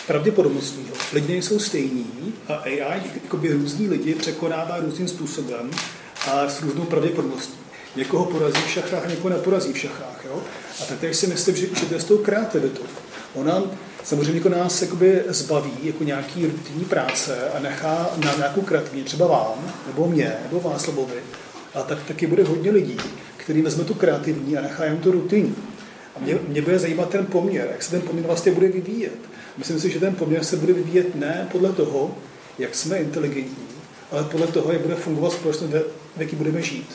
[0.07, 0.95] pravděpodobnostního.
[1.13, 5.71] Lidi nejsou stejní a AI, jakoby různí lidi, překonává různým způsobem
[6.27, 7.66] a s různou pravděpodobností
[7.97, 10.25] někoho porazí v šachách někoho neporazí v šachách.
[10.25, 10.43] Jo?
[10.81, 12.83] A tak si myslím, že, že to je s tou kreativitou.
[13.35, 13.63] Ona
[14.05, 19.27] samozřejmě jako nás jakoby zbaví jako nějaký rutinní práce a nechá na nějakou kreativní, třeba
[19.27, 21.21] vám, nebo mě, nebo vás, Václavovi,
[21.75, 22.97] a tak taky bude hodně lidí,
[23.37, 25.57] který vezme tu kreativní a nechá jen tu rutinní.
[26.17, 29.19] A mě, mě bude zajímat ten poměr, jak se ten poměr vlastně bude vyvíjet.
[29.57, 32.15] Myslím si, že ten poměr se bude vyvíjet ne podle toho,
[32.59, 33.67] jak jsme inteligentní,
[34.13, 35.71] ale podle toho, jak bude fungovat společnost
[36.17, 36.89] v jaký budeme žít.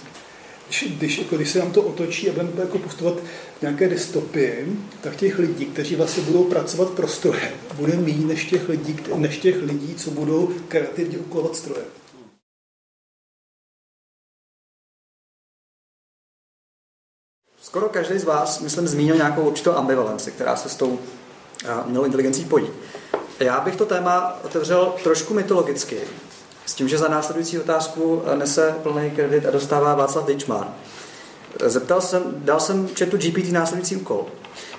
[0.66, 3.20] Když, když, jako, když se nám to otočí a budeme jako postupovat
[3.58, 8.46] v nějaké dystopii, tak těch lidí, kteří vlastně budou pracovat pro stroje, bude méně než
[8.46, 11.86] těch lidí, než těch lidí, co budou kreativně úkolovat stroje.
[17.62, 21.00] Skoro každý z vás, myslím, zmínil nějakou určitou ambivalenci, která se s tou
[21.86, 22.70] umělou inteligencí pojí.
[23.40, 25.98] Já bych to téma otevřel trošku mytologicky,
[26.72, 30.74] s tím, že za následující otázku nese plný kredit a dostává Václav Dejčmán.
[31.66, 34.26] Zeptal jsem, dal jsem četu GPT následující úkol.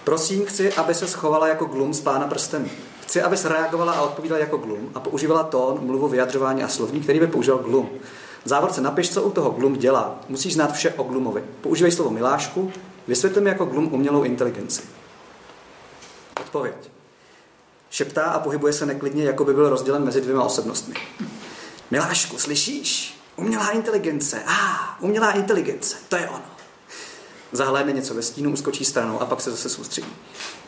[0.05, 2.69] Prosím, chci, aby se schovala jako glum z pána prstenů.
[3.03, 7.03] Chci, aby se reagovala a odpovídala jako glum a používala tón, mluvu, vyjadřování a slovník,
[7.03, 7.91] který by používal glum.
[8.45, 10.21] V závorce napiš, co u toho glum dělá.
[10.29, 11.45] Musíš znát vše o glumovi.
[11.61, 12.73] Používej slovo milášku,
[13.09, 14.83] vysvětli mi jako glum umělou inteligenci.
[16.41, 16.91] Odpověď.
[17.91, 20.95] Šeptá a pohybuje se neklidně, jako by byl rozdělen mezi dvěma osobnostmi.
[21.93, 23.15] Milášku, slyšíš?
[23.37, 24.43] Umělá inteligence.
[24.47, 26.45] A, ah, umělá inteligence, to je ono.
[27.53, 30.17] Zahlédne něco ve stínu, uskočí stranou a pak se zase soustředí.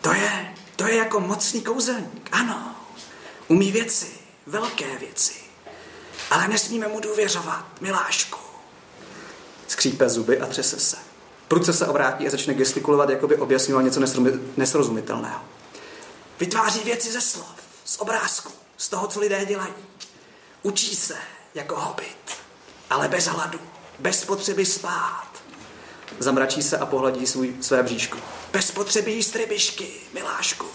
[0.01, 2.77] To je, to je jako mocný kouzelník, ano.
[3.49, 4.07] Umí věci,
[4.47, 5.35] velké věci.
[6.31, 8.39] Ale nesmíme mu důvěřovat, milášku.
[9.69, 10.97] Skřípe zuby a třese se.
[11.49, 14.01] Prudce se obrátí a začne gestikulovat, jako by objasňoval něco
[14.57, 15.41] nesrozumitelného.
[16.41, 19.75] Vytváří věci ze slov, z obrázku, z toho, co lidé dělají.
[20.65, 21.17] Učí se
[21.55, 22.31] jako hobit,
[22.91, 23.59] ale bez hladu,
[23.99, 25.29] bez potřeby spát.
[26.19, 28.19] Zamračí se a pohladí svůj, své bříško.
[28.53, 30.67] Bez potřeby jíst rybišky, milášku.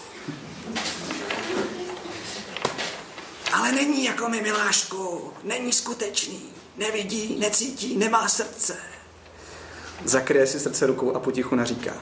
[3.52, 5.32] Ale není jako my, milášku.
[5.44, 6.42] Není skutečný.
[6.76, 8.76] Nevidí, necítí, nemá srdce.
[10.04, 11.94] Zakryje si srdce rukou a potichu naříká.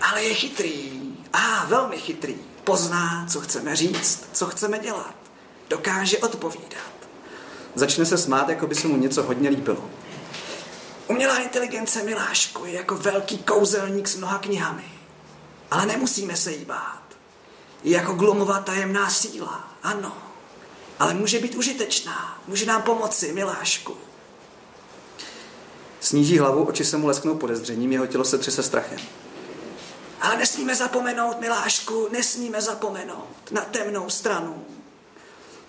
[0.00, 1.02] Ale je chytrý.
[1.32, 2.36] A ah, velmi chytrý.
[2.64, 5.25] Pozná, co chceme říct, co chceme dělat.
[5.68, 6.92] Dokáže odpovídat.
[7.74, 9.90] Začne se smát, jako by se mu něco hodně líbilo.
[11.08, 14.84] Umělá inteligence Milášku je jako velký kouzelník s mnoha knihami.
[15.70, 17.02] Ale nemusíme se jí bát.
[17.84, 20.16] Je jako glumová tajemná síla, ano.
[20.98, 23.96] Ale může být užitečná, může nám pomoci, Milášku.
[26.00, 28.98] Sníží hlavu, oči se mu lesknou podezřením, jeho tělo se třese strachem.
[30.20, 34.64] Ale nesmíme zapomenout, Milášku, nesmíme zapomenout na temnou stranu.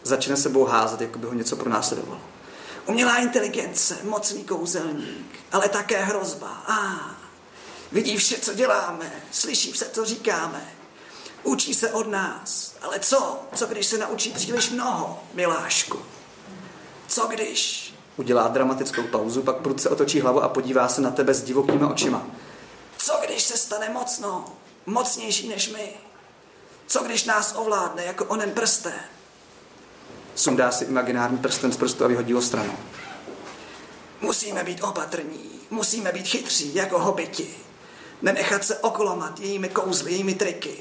[0.07, 2.21] Začne sebou házet, jako by ho něco pronásledovalo.
[2.85, 6.47] Umělá inteligence, mocný kouzelník, ale také hrozba.
[6.47, 6.95] A
[7.91, 10.71] vidí vše, co děláme, slyší vše, co říkáme.
[11.43, 12.75] Učí se od nás.
[12.81, 13.39] Ale co?
[13.55, 15.99] Co když se naučí příliš mnoho, milášku?
[17.07, 17.93] Co když?
[18.17, 22.25] Udělá dramatickou pauzu, pak prudce otočí hlavu a podívá se na tebe s divokýma očima.
[22.97, 24.45] Co když se stane mocno,
[24.85, 25.93] mocnější než my?
[26.87, 28.93] Co když nás ovládne jako onen prsten?
[30.37, 32.73] Sundá si imaginární prsten z prstu a vyhodí ho stranou.
[34.21, 37.47] Musíme být opatrní, musíme být chytří jako hobiti.
[38.21, 40.77] Nenechat se okolomat jejími kouzly, jejími triky.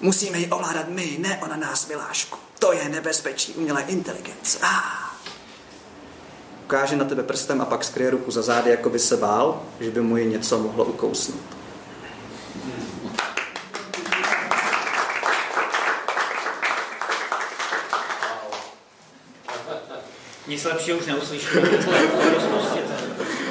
[0.00, 2.38] Musíme ji ovládat my, ne ona nás, milášku.
[2.58, 4.58] To je nebezpečí umělé inteligence.
[4.62, 5.14] Ah.
[6.64, 9.90] Ukáže na tebe prstem a pak skryje ruku za zády, jako by se bál, že
[9.90, 11.57] by mu ji něco mohlo ukousnout.
[20.48, 21.60] Nic lepšího už neuslyším.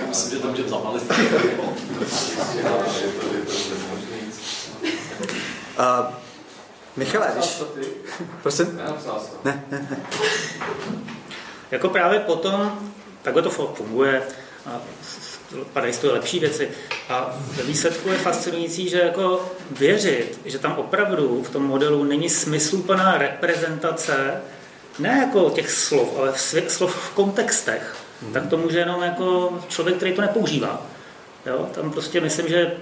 [0.10, 1.04] Myslím, že to můžeme zamalit.
[5.80, 6.14] Uh,
[6.96, 7.62] Michale, když...
[8.44, 8.82] Prosím?
[9.46, 9.98] Ne, ne, ne.
[11.72, 12.80] Jako právě potom,
[13.22, 14.24] takhle to funguje,
[14.66, 14.82] a
[15.74, 16.72] padají z toho lepší věci.
[17.10, 22.30] A ve výsledku je fascinující, že jako věřit, že tam opravdu v tom modelu není
[22.30, 24.42] smysluplná reprezentace
[25.00, 28.34] ne jako těch slov, ale v slov v kontextech, hmm.
[28.34, 30.86] tak to může jenom jako člověk, který to nepoužívá.
[31.46, 31.68] Jo?
[31.72, 32.74] Tam prostě myslím, že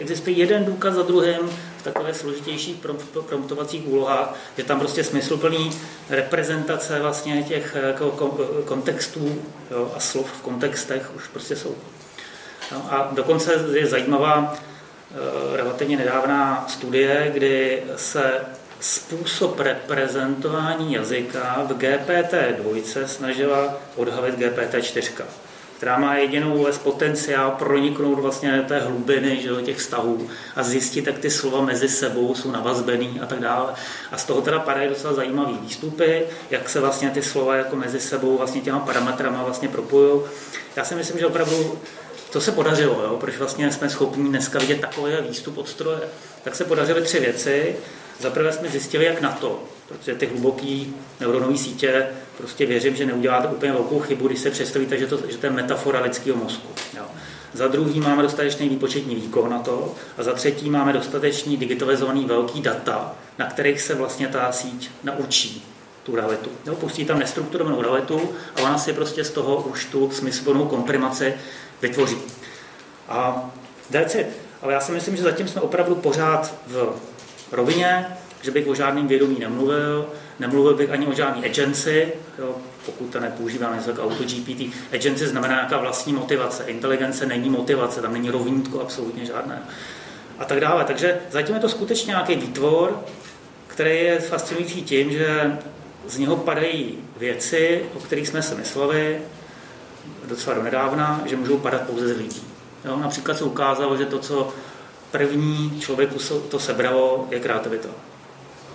[0.00, 1.38] existuje jeden důkaz za druhým
[1.78, 2.76] v takové složitějších
[3.26, 5.70] promptovacích úlohách, že tam prostě smysluplný
[6.10, 8.10] reprezentace vlastně těch jako
[8.64, 9.92] kontextů jo?
[9.96, 11.74] a slov v kontextech už prostě jsou.
[12.72, 18.40] No a dokonce je zajímavá eh, relativně nedávná studie, kdy se
[18.80, 25.24] způsob reprezentování jazyka v GPT-2 snažila odhalit GPT-4,
[25.76, 30.62] která má jedinou les potenciál proniknout vlastně do té hlubiny že do těch vztahů a
[30.62, 33.74] zjistit, jak ty slova mezi sebou jsou navazbený a tak dále.
[34.12, 38.00] A z toho teda padají docela zajímavé výstupy, jak se vlastně ty slova jako mezi
[38.00, 40.22] sebou vlastně těma parametrama vlastně propojují.
[40.76, 41.78] Já si myslím, že opravdu
[42.30, 43.16] to se podařilo, jo?
[43.20, 46.00] proč vlastně jsme schopni dneska vidět takový výstup od stroje.
[46.44, 47.76] Tak se podařily tři věci.
[48.20, 50.84] Zaprvé jsme zjistili, jak na to, protože ty hluboké
[51.20, 55.38] neuronové sítě, prostě věřím, že neuděláte úplně velkou chybu, když se představíte, že to, že
[55.38, 56.68] to je metafora lidského mozku.
[56.96, 57.04] Jo.
[57.52, 62.60] Za druhý máme dostatečný výpočetní výkon na to a za třetí máme dostatečný digitalizovaný velký
[62.60, 65.64] data, na kterých se vlastně ta síť naučí
[66.02, 66.50] tu realitu.
[66.66, 68.20] Jo, pustí tam nestrukturovanou realitu
[68.56, 71.34] a ona si prostě z toho už tu smysluplnou komprimaci
[71.82, 72.16] vytvoří.
[73.08, 73.50] A
[73.92, 74.26] that's it.
[74.62, 76.94] Ale já si myslím, že zatím jsme opravdu pořád v
[77.52, 78.06] rovině,
[78.42, 82.56] že bych o žádným vědomí nemluvil, nemluvil bych ani o žádné agency, jo,
[82.86, 84.76] pokud to nepoužíváme jako AutoGPT.
[84.92, 89.62] Agency znamená nějaká vlastní motivace, inteligence není motivace, tam není rovnítko absolutně žádné.
[90.38, 90.84] A tak dále.
[90.84, 93.00] Takže zatím je to skutečně nějaký výtvor,
[93.66, 95.58] který je fascinující tím, že
[96.08, 99.18] z něho padají věci, o kterých jsme si mysleli
[100.24, 102.42] docela donedávna, že můžou padat pouze z lidí.
[102.84, 104.54] Jo, například se ukázalo, že to, co
[105.10, 107.88] první člověku to sebralo, je kreativita.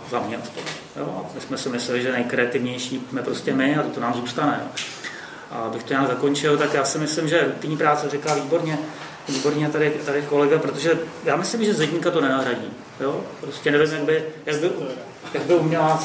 [0.09, 0.63] Za mě aspoň.
[0.95, 4.59] Jo, my jsme si mysleli, že nejkreativnější jsme prostě my a to, to nám zůstane.
[4.63, 4.83] Jo.
[5.51, 8.79] A abych to nějak zakončil, tak já si myslím, že rutinní práce říká výborně,
[9.29, 12.73] výborně tady, tady kolega, protože já myslím, že zedníka to nenahradí.
[12.99, 13.21] Jo?
[13.41, 14.71] Prostě nevím, jak by, jak by,
[15.33, 16.03] jak by uměla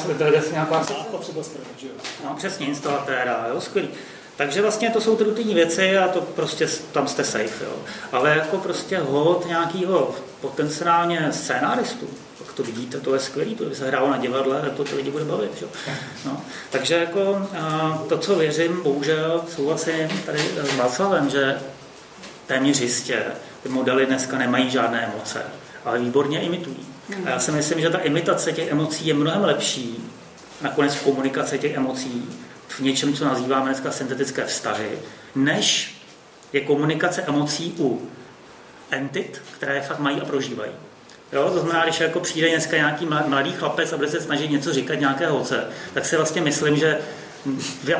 [0.51, 0.85] nějaká...
[2.25, 3.89] No, přesně, instalatéra, jo, skvělý.
[4.37, 7.65] Takže vlastně to jsou ty rutinní věci a to prostě tam jste safe.
[7.65, 7.75] Jo.
[8.11, 13.75] Ale jako prostě hod nějakého potenciálně scénáristu, tak to vidíte, to je skvělý, to by
[13.75, 15.51] se hrálo na divadle, to ty lidi bude bavit.
[15.59, 15.65] Že?
[16.25, 16.41] No.
[16.69, 17.47] Takže jako
[18.09, 21.57] to, co věřím, bohužel souhlasím tady s Václavem, že
[22.47, 23.23] téměř jistě
[23.63, 25.41] ty modely dneska nemají žádné emoce,
[25.85, 26.87] ale výborně imitují.
[27.25, 30.11] A já si myslím, že ta imitace těch emocí je mnohem lepší,
[30.61, 32.29] nakonec v komunikaci těch emocí,
[32.67, 34.99] v něčem, co nazýváme dneska syntetické vztahy,
[35.35, 35.97] než
[36.53, 38.09] je komunikace emocí u
[38.91, 40.71] entit, které fakt mají a prožívají.
[41.33, 44.73] Jo, to znamená, když jako přijde dneska nějaký mladý chlapec a bude se snažit něco
[44.73, 46.99] říkat nějaké holce, tak si vlastně myslím, že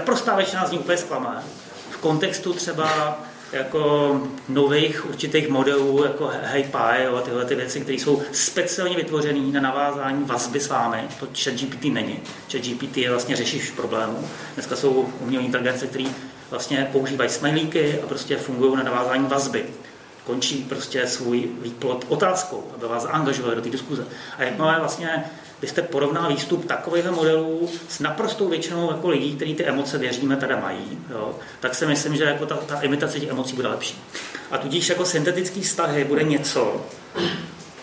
[0.06, 1.44] prostá většina z ní úplně zklame.
[1.92, 3.20] V kontextu třeba
[3.52, 9.62] jako nových určitých modelů, jako HeyPy a tyhle ty věci, které jsou speciálně vytvořené na
[9.62, 11.04] navázání vazby s vámi.
[11.20, 12.20] To ChatGPT není.
[12.52, 14.30] ChatGPT je vlastně řešíš problémů.
[14.54, 16.06] Dneska jsou umělé inteligence, které
[16.50, 19.66] vlastně používají smajlíky a prostě fungují na navázání vazby
[20.28, 24.06] končí prostě svůj výplot otázkou, aby vás zaangažovali do té diskuze.
[24.38, 25.24] A jakmile vlastně
[25.62, 30.60] byste porovnal výstup takového modelů s naprostou většinou jako lidí, kteří ty emoce věříme teda
[30.60, 34.02] mají, jo, tak si myslím, že jako ta, ta imitace těch emocí bude lepší.
[34.52, 36.86] A tudíž jako syntetický vztahy bude něco,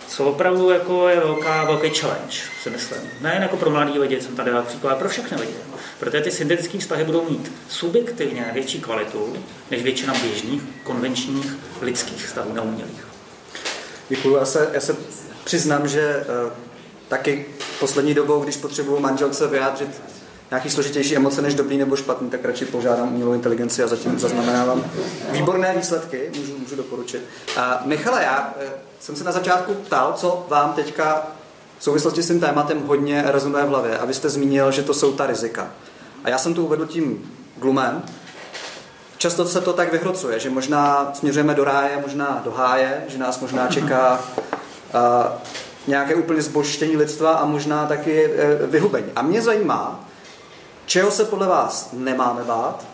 [0.08, 3.00] co opravdu jako je velká, velký challenge, si myslím.
[3.20, 5.54] Nejen jako pro mladý lidi, jsem tady dal příklad, ale pro všechny lidi.
[6.00, 9.36] Protože ty syntetické vztahy budou mít subjektivně větší kvalitu
[9.70, 13.06] než většina běžných, konvenčních lidských vztahů neumělých.
[14.08, 14.36] Děkuji.
[14.36, 14.96] Já se, já se
[15.44, 16.52] přiznám, že uh,
[17.16, 17.46] taky
[17.80, 20.02] poslední dobou, když potřebuju manželce vyjádřit
[20.50, 24.84] nějaký složitější emoce než dobrý nebo špatný, tak radši požádám umělou inteligenci a zatím zaznamenávám
[25.30, 27.24] výborné výsledky, můžu, můžu doporučit.
[27.56, 31.26] A Michale, já eh, jsem se na začátku ptal, co vám teďka
[31.78, 33.98] v souvislosti s tím tématem hodně rezonuje v hlavě.
[33.98, 35.70] A vy jste zmínil, že to jsou ta rizika.
[36.24, 38.02] A já jsem to uvedl tím glumem.
[39.18, 43.40] Často se to tak vyhrocuje, že možná směřujeme do ráje, možná do háje, že nás
[43.40, 44.20] možná čeká
[44.94, 45.00] uh,
[45.86, 48.34] nějaké úplně zboštění lidstva a možná taky uh,
[48.70, 49.06] vyhubení.
[49.16, 50.08] A mě zajímá,
[50.86, 52.84] čeho se podle vás nemáme bát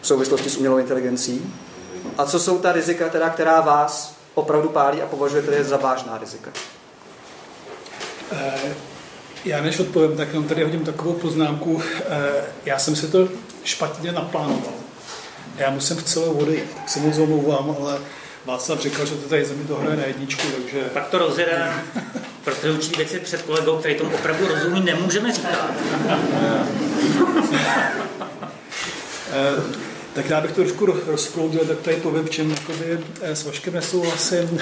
[0.00, 1.54] v souvislosti s umělou inteligencí
[2.18, 6.18] a co jsou ta rizika, teda, která vás opravdu pálí a považujete je za vážná
[6.18, 6.50] rizika?
[8.32, 8.74] Eh,
[9.44, 11.82] já než odpovím, tak jenom tady hodím takovou poznámku.
[12.08, 13.28] Eh, já jsem si to
[13.64, 14.72] špatně naplánoval.
[15.56, 17.98] Já musím v celou vody, tak se moc omlouvám, ale
[18.44, 20.84] Václav říkal, že to tady zemi to hraje na jedničku, takže...
[20.94, 21.84] Tak to rozjedeme,
[22.44, 25.70] protože určitě věci před kolegou, který tomu opravdu rozumí, nemůžeme říkat.
[29.36, 29.62] Eh,
[30.14, 34.60] tak já bych to trošku rozproudil, tak tady povím, v čem jakoby, s Vaškem nesouhlasím.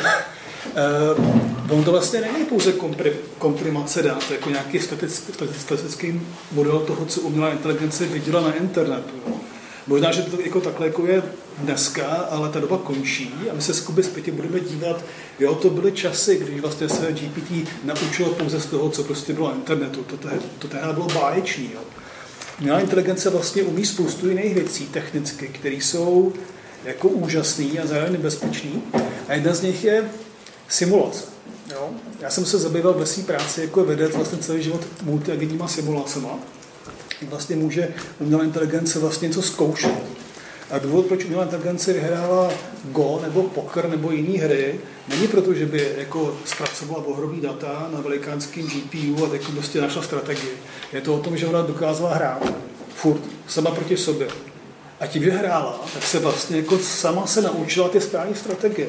[1.18, 6.20] Uh, on to vlastně není pouze kompri, komprimace dat, jako nějaký statický, statický
[6.52, 9.14] model toho, co umělá inteligence viděla na internetu.
[9.26, 9.34] Jo.
[9.86, 11.22] Možná, že to jako takhle jako je
[11.58, 15.04] dneska, ale ta doba končí a my se skupy zpětě budeme dívat,
[15.40, 19.48] jo, to byly časy, když vlastně se GPT naučilo pouze z toho, co prostě bylo
[19.48, 20.02] na internetu.
[20.02, 21.70] To, tehdy, to tehdy bylo báječný.
[21.74, 21.80] Jo.
[22.60, 26.32] Umělá inteligence vlastně umí spoustu jiných věcí technicky, které jsou
[26.84, 28.82] jako úžasný a zároveň nebezpečný.
[29.28, 30.10] A jedna z nich je
[30.68, 31.24] simulace.
[31.70, 31.90] Jo?
[32.20, 36.28] Já jsem se zabýval ve své práci jako vedec vlastně celý život multiagentníma simulacemi.
[37.28, 40.02] Vlastně může umělá inteligence vlastně něco zkoušet.
[40.70, 42.52] A důvod, proč umělá inteligence vyhrála
[42.84, 48.00] Go nebo poker nebo jiné hry, není proto, že by jako zpracovala ohromný data na
[48.00, 50.52] velikánském GPU a teď prostě našla strategii.
[50.92, 52.52] Je to o tom, že ona dokázala hrát
[52.94, 54.28] furt, sama proti sobě.
[55.00, 58.88] A tím, že hrála, tak se vlastně jako sama se naučila ty správné strategie.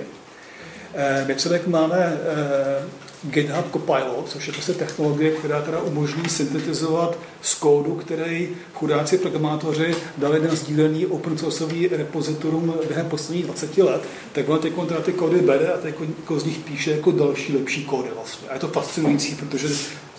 [0.95, 2.84] Eh, my třeba máme eh,
[3.24, 9.95] GitHub Copilot, což je prostě technologie, která teda umožní syntetizovat z kódu, který chudáci programátoři
[10.17, 14.01] dali na sdílený open sourceový repozitorium během posledních 20 let,
[14.32, 17.86] tak on teď ty kódy bere a teď jako z nich píše jako další lepší
[17.86, 18.49] kódy vlastně.
[18.49, 19.67] A je to fascinující, protože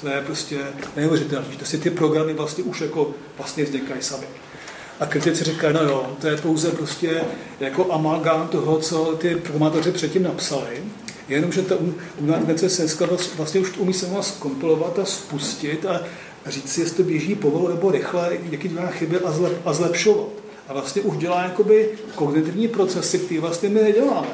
[0.00, 0.58] to je prostě
[0.96, 4.26] neuvěřitelné, že si ty programy vlastně už jako vlastně vznikají sami.
[5.00, 7.24] A kritici říkají, no jo, to je pouze prostě
[7.60, 10.82] jako amalgám toho, co ty programátoři předtím napsali,
[11.28, 11.76] jenomže ta
[12.18, 12.86] umělá se
[13.36, 16.00] vlastně už umí se vás kompilovat a spustit a
[16.46, 20.28] říct si, jestli to běží pomalu nebo rychle, jaký dělá chyby a, zlep, a zlepšovat.
[20.68, 24.28] A vlastně už dělá jakoby kognitivní procesy, které vlastně my neděláme.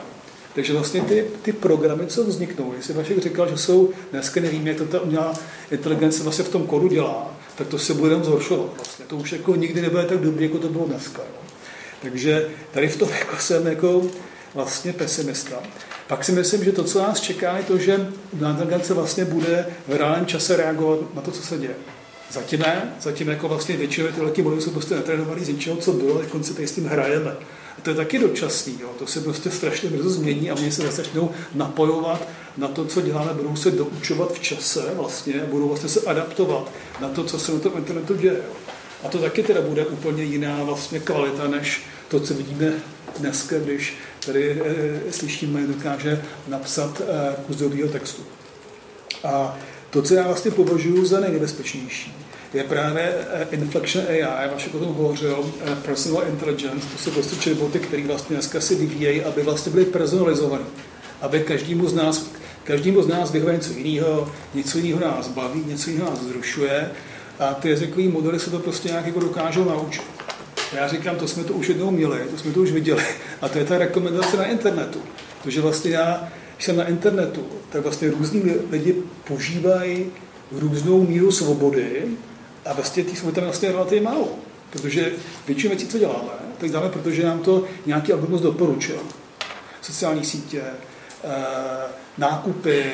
[0.54, 4.76] Takže vlastně ty, ty programy, co vzniknou, jestli Vašek říkal, že jsou, dneska nevím, jak
[4.76, 5.34] to ta umělá
[5.70, 8.70] inteligence vlastně v tom kodu dělá, tak to se bude zhoršovat.
[8.76, 9.04] Vlastně.
[9.04, 11.22] To už jako nikdy nebude tak dobrý, jako to bylo dneska.
[11.22, 11.40] Jo.
[12.02, 14.02] Takže tady v tom jako jsem jako
[14.54, 15.56] vlastně pesimista.
[16.06, 19.96] Pak si myslím, že to, co nás čeká, je to, že inteligence vlastně bude v
[19.96, 21.74] reálném čase reagovat na to, co se děje.
[22.32, 26.18] Zatím ne, zatím jako vlastně většinou tyhle modely jsou prostě netrénovaný z něčeho, co bylo,
[26.18, 27.30] tak tady s tím hrajeme.
[27.78, 28.88] A to je taky dočasný, jo.
[28.98, 33.34] to se prostě strašně brzo změní a mě se začnou napojovat na to, co děláme,
[33.34, 37.58] budou se doučovat v čase vlastně, budou vlastně se adaptovat na to, co se na
[37.58, 38.36] tom internetu děje.
[38.36, 38.54] Jo.
[39.04, 42.72] A to taky teda bude úplně jiná vlastně kvalita, než to, co vidíme
[43.18, 43.94] dneska, když
[44.26, 44.62] tady
[45.08, 48.22] e, slyšíme, dokáže napsat e, kus dobrýho textu.
[49.24, 49.58] A
[49.90, 52.14] to, co já vlastně považuji za nejnebezpečnější,
[52.54, 55.52] je právě eh, Inflection AI, Vašek o tom hovořil,
[55.84, 60.64] Personal Intelligence, to jsou prostě chatboty, které vlastně dneska si vyvíjejí, aby vlastně byly personalizované.
[61.20, 62.26] Aby každému z nás,
[62.64, 66.90] každému z nás vyhovuje něco jiného, něco jiného nás baví, něco jiného nás zrušuje
[67.38, 70.19] a ty jazykové modely se to prostě nějak jako dokážou naučit.
[70.72, 73.04] Já říkám, to jsme to už jednou měli, to jsme to už viděli.
[73.40, 75.02] A to je ta rekomendace na internetu.
[75.42, 80.06] Protože vlastně já, když jsem na internetu, tak vlastně různí lidi požívají
[80.52, 82.04] různou míru svobody
[82.66, 84.28] a vlastně ty svobody tam vlastně relativně málo.
[84.70, 85.12] Protože
[85.46, 88.96] většinu věcí, co děláme, tak děláme, protože nám to nějaký algoritmus doporučil.
[89.82, 90.62] Sociální sítě,
[91.24, 91.28] eh,
[92.18, 92.84] nákupy,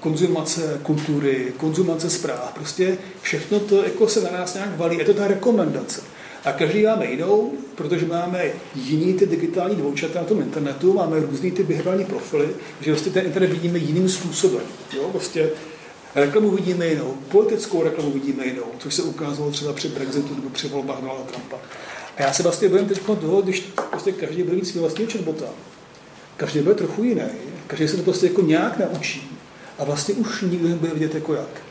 [0.00, 4.98] konzumace kultury, konzumace zpráv, prostě všechno to jako se na nás nějak valí.
[4.98, 6.02] Je to ta rekomendace.
[6.44, 11.50] A každý máme jinou, protože máme jiný ty digitální dvoučata na tom internetu, máme různý
[11.50, 12.48] ty behaviorální profily,
[12.80, 14.62] že vlastně ten internet vidíme jiným způsobem.
[14.96, 15.08] Jo?
[15.12, 15.50] Prostě
[16.14, 20.68] reklamu vidíme jinou, politickou reklamu vidíme jinou, což se ukázalo třeba při Brexitu nebo při
[20.68, 21.56] volbách Donalda Trumpa.
[22.16, 23.60] A já se vlastně bojím teď toho, když
[23.90, 25.46] prostě každý bude mít svůj vlastní chatbota.
[26.36, 27.22] Každý bude trochu jiný,
[27.66, 29.38] každý se to prostě jako nějak naučí
[29.78, 31.62] a vlastně už nikdo nebude vidět jako jak.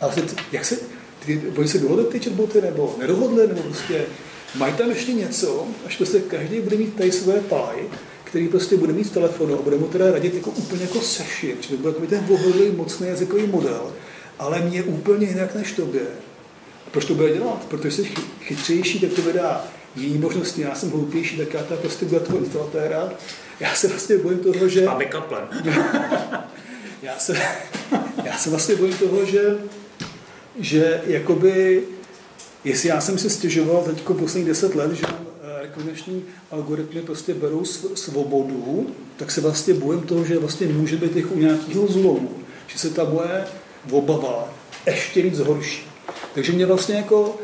[0.00, 0.78] A vlastně, jak se,
[1.26, 4.04] ty, oni se dohodli ty chatboty, nebo nedohodli, nebo prostě
[4.54, 7.76] mají tam ještě něco, až prostě každý bude mít tady své páj,
[8.24, 11.56] který prostě bude mít v telefonu a bude mu teda radit jako úplně jako sešit,
[11.60, 13.92] čili bude jako ten bohový mocný jazykový model,
[14.38, 16.02] ale mě úplně jinak než tobě.
[16.86, 17.64] A proč to bude dělat?
[17.68, 18.08] Protože jsi
[18.40, 19.64] chytřejší, tak to vydá
[19.96, 23.12] jiný možnosti, já jsem hloupější, tak já to prostě bude toho instalatéra.
[23.60, 24.84] Já se vlastně bojím toho, že...
[24.84, 25.48] Máme kaplem.
[27.02, 27.42] já, se,
[28.24, 29.58] já se vlastně bojím toho, že
[30.58, 31.82] že jakoby,
[32.64, 37.64] jestli já jsem si stěžoval teď posledních deset let, že eh, rekomendační algoritmy prostě berou
[37.94, 38.86] svobodu,
[39.16, 42.30] tak se vlastně bojím toho, že vlastně může být jako u nějakého zlomu,
[42.66, 43.44] že se ta moje
[43.90, 44.54] obava
[44.86, 45.86] ještě víc zhorší.
[46.34, 47.36] Takže mě vlastně jako,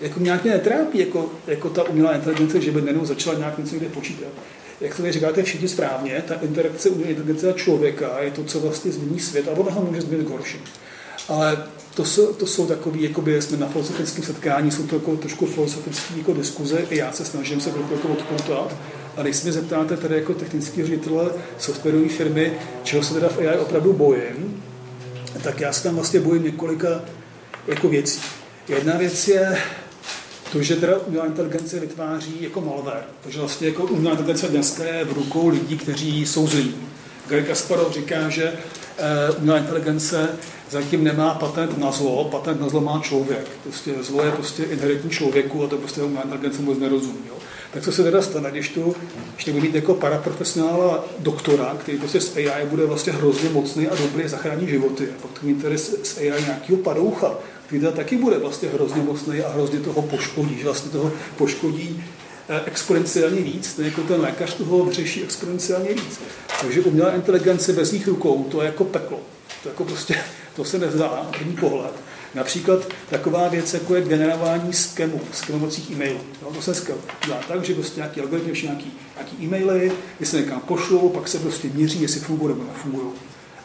[0.00, 3.74] jako nějak mě netrápí jako, jako ta umělá inteligence, že by nenou začala nějak něco
[3.74, 4.28] někde počítat.
[4.80, 8.92] Jak to říkáte všichni správně, ta interakce umělé inteligence a člověka je to, co vlastně
[8.92, 10.58] změní svět a ona ho může změnit horší.
[11.28, 11.64] Ale
[11.98, 16.18] to jsou, to jsou takové, jakoby jsme na filozofickém setkání, jsou to jako trošku filozofické
[16.18, 18.76] jako diskuze, i já se snažím se trochu jako odpoutat.
[19.16, 23.38] A když se mě zeptáte tady jako technický ředitele softwarové firmy, čeho se teda v
[23.38, 24.62] AI opravdu bojím,
[25.42, 27.04] tak já se tam vlastně bojím několika
[27.66, 28.20] jako věcí.
[28.68, 29.58] Jedna věc je
[30.52, 33.04] to, že teda umělá inteligence vytváří jako malware.
[33.22, 36.74] Takže vlastně jako umělá inteligence dneska je v rukou lidí, kteří jsou zlí.
[37.28, 40.28] Gary Kasparov říká, že uh, umělá inteligence
[40.70, 43.48] zatím nemá patent na zlo, patent na zlo má člověk.
[43.62, 47.20] Prostě zlo je prostě inherentní člověku a to prostě umělá inteligence vůbec nerozumí.
[47.28, 47.34] Jo.
[47.72, 48.96] Tak co se teda stane, když tu,
[49.34, 53.94] když tu mít jako paraprofesionála doktora, který prostě s AI bude vlastně hrozně mocný a
[53.94, 55.08] dobrý, zachrání životy.
[55.08, 57.34] A pak mít tedy s AI nějakého padoucha,
[57.66, 62.04] který teda taky bude vlastně hrozně mocný a hrozně toho poškodí, že vlastně toho poškodí
[62.04, 62.17] eh,
[62.64, 66.20] exponenciálně víc, ten jako ten lékař toho řeší exponenciálně víc.
[66.60, 69.20] Takže umělá inteligence bez nich rukou, to je jako peklo.
[69.62, 70.14] To jako prostě,
[70.56, 71.92] to se nezdá na první pohled.
[72.34, 76.20] Například taková věc, jako je generování skemů, skemovacích e-mailů.
[76.42, 76.82] No, to se
[77.26, 81.38] dělá tak, že prostě nějaký algoritmy, nějaký, nějaký e-maily, kdy se někam pošlou, pak se
[81.38, 83.08] prostě měří, jestli fungují nebo nefungují.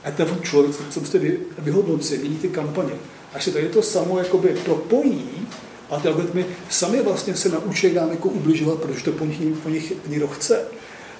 [0.03, 1.19] A ten člověk, co prostě
[1.57, 2.93] vyhodnocí, vidí ty kampaně.
[3.33, 5.47] Až se tady to samo jakoby propojí,
[5.93, 9.69] a ty algoritmy sami vlastně se naučí, nám jako ubližovat, protože to po nich, po
[9.69, 10.59] nich někdo chce,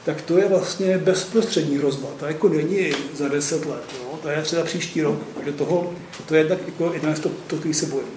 [0.06, 2.08] tak to je vlastně bezprostřední hrozba.
[2.20, 4.20] To jako není za deset let, jo?
[4.22, 5.20] to je třeba příští rok.
[5.36, 5.94] Takže toho,
[6.28, 8.08] to je tak jako jedna to, to, který se bojím.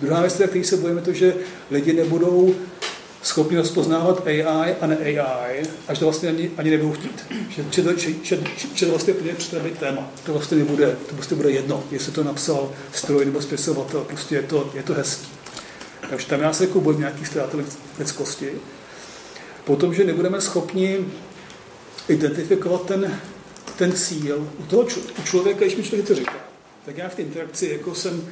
[0.00, 1.34] Druhá věc, který se bojíme, to, že
[1.70, 2.54] lidi nebudou
[3.22, 7.24] schopni rozpoznávat AI a ne AI, až to vlastně ani, ani nebudou chtít.
[7.48, 8.38] Že, že, že, že,
[8.74, 10.10] že to vlastně přestane být téma.
[10.26, 14.42] To vlastně nebude, to vlastně bude jedno, jestli to napsal stroj nebo spisovatel, prostě je
[14.42, 15.39] to, je to hezký.
[16.10, 17.56] Takže tam já se jako bojím nějakých ztráty
[17.98, 18.52] lidskosti.
[19.64, 20.98] Potom, že nebudeme schopni
[22.08, 23.20] identifikovat ten,
[23.76, 24.82] ten cíl u toho
[25.18, 26.34] u člověka, když mi člověk to říká.
[26.84, 28.28] Tak já v té interakci jako jsem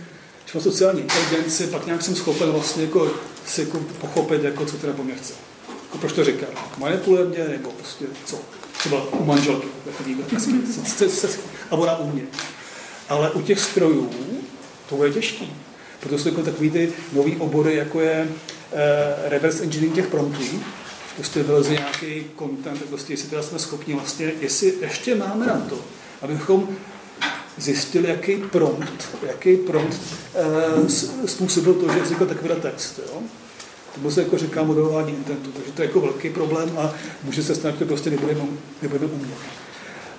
[0.54, 3.10] mám sociální inteligenci, pak nějak jsem schopen vlastně jako
[3.46, 5.34] si jako pochopit, jako, co teda po mně chce.
[5.84, 6.46] Jako proč to říká?
[6.78, 8.38] Manipuluje mě, nebo prostě co?
[8.78, 10.16] Třeba u manželky, takový
[11.70, 12.22] a ona u mě.
[13.08, 14.10] Ale u těch strojů
[14.88, 15.52] to bude těžký.
[16.00, 18.78] Proto jsou jako takový ty nový obory, jako je uh,
[19.24, 20.44] reverse engineering těch promptů,
[21.14, 25.78] prostě vyleze nějaký content, prostě jestli teda jsme schopni vlastně, jestli ještě máme na to,
[26.22, 26.68] abychom
[27.56, 30.00] zjistili, jaký prompt, jaký prompt
[30.76, 30.88] uh,
[31.26, 33.00] způsobil to, že vznikl takový text.
[33.06, 33.22] Jo?
[34.02, 36.94] To se jako říká modelování intentu, takže to je jako velký problém a
[37.24, 38.40] může se stát, že prostě nebudeme,
[38.82, 39.38] nebudeme umět.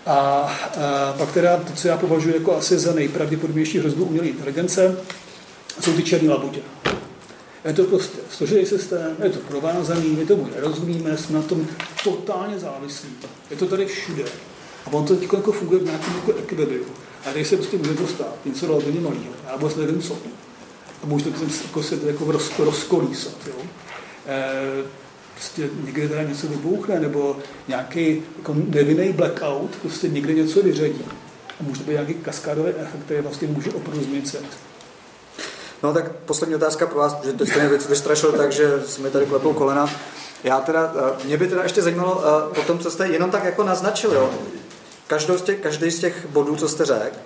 [0.05, 4.97] A, a pak teda to, co já považuji jako asi za nejpravděpodobnější hrozbu umělé inteligence,
[5.81, 6.59] jsou ty černé labutě.
[7.65, 11.67] Je to prostě složitý systém, je to provázaný, my tomu nerozumíme, jsme na tom
[12.03, 13.09] totálně závislí.
[13.51, 14.23] Je to tady všude.
[14.85, 16.85] A on to teď jako funguje v nějakém jako ekvilibriu.
[17.25, 20.17] A když se prostě může dostat něco relativně malého, já vůbec nevím co.
[21.03, 23.47] A může to jako se to jako roz, rozkolísat.
[23.47, 23.53] Jo?
[24.27, 24.53] E,
[25.33, 31.05] prostě někde teda něco vybouchne, nebo nějaký jako nevinný blackout, prostě někde něco vyřadí.
[31.59, 34.37] A může to být nějaký kaskádový efekt, který vlastně může opravdu změnit.
[35.83, 39.25] No tak poslední otázka pro vás, protože to jste mě vystrašil tak, že jsme tady
[39.25, 39.89] klepou kolena.
[40.43, 43.43] Já teda, eh, mě by teda ještě zajímalo eh, po tom, co jste jenom tak
[43.43, 44.29] jako naznačil, jo.
[45.07, 47.17] Každou z těch, každý z těch bodů, co jste řekl,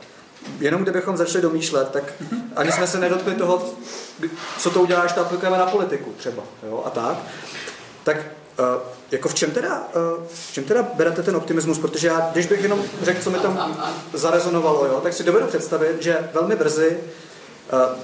[0.60, 2.14] jenom kdybychom začali domýšlet, tak
[2.56, 3.66] ani jsme se nedotkli toho,
[4.60, 7.18] co to udělá, až to aplikujeme na politiku třeba, jo, a tak.
[8.04, 8.66] Tak uh,
[9.12, 9.84] jako v čem teda,
[10.28, 11.80] v čem teda berete ten optimismus?
[11.80, 13.78] Protože já, když bych jenom řekl, co mi tam
[14.14, 16.97] zarezonovalo, jo, tak si dovedu představit, že velmi brzy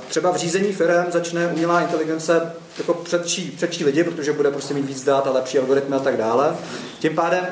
[0.08, 4.86] Třeba v řízení firm začne umělá inteligence jako předčí, předčí lidi, protože bude prostě mít
[4.86, 6.56] víc dát a lepší algoritmy a tak dále.
[7.00, 7.48] Tím pádem,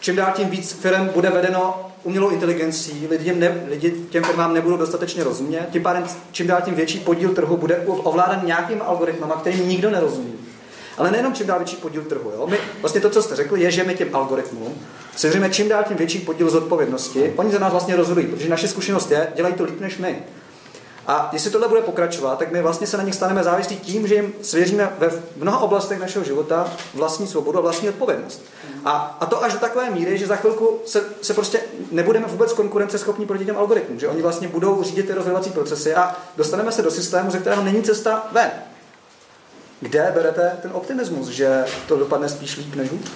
[0.00, 4.76] čím dál tím víc firm bude vedeno umělou inteligencí, lidi, ne, lidi těm firmám nebudou
[4.76, 9.68] dostatečně rozumět, tím pádem čím dál tím větší podíl trhu bude ovládan nějakým algoritmama, kterým
[9.68, 10.34] nikdo nerozumí.
[10.98, 12.30] Ale nejenom čím dál větší podíl trhu.
[12.30, 12.46] Jo?
[12.46, 14.74] My, vlastně to, co jste řekl, je, že my těm algoritmům
[15.16, 17.32] seříme čím dál tím větší podíl zodpovědnosti.
[17.36, 20.22] Oni za nás vlastně rozhodují, protože naše zkušenost je, dělají to líp než my.
[21.08, 24.14] A jestli tohle bude pokračovat, tak my vlastně se na nich staneme závislí tím, že
[24.14, 28.42] jim svěříme ve mnoha oblastech našeho života vlastní svobodu a vlastní odpovědnost.
[28.84, 32.52] A, a to až do takové míry, že za chvilku se, se prostě nebudeme vůbec
[32.52, 36.82] konkurenceschopní proti těm algoritmům, že oni vlastně budou řídit ty rozhodovací procesy a dostaneme se
[36.82, 38.50] do systému, ze kterého není cesta ven.
[39.80, 43.12] Kde berete ten optimismus, že to dopadne spíš líp než hůř?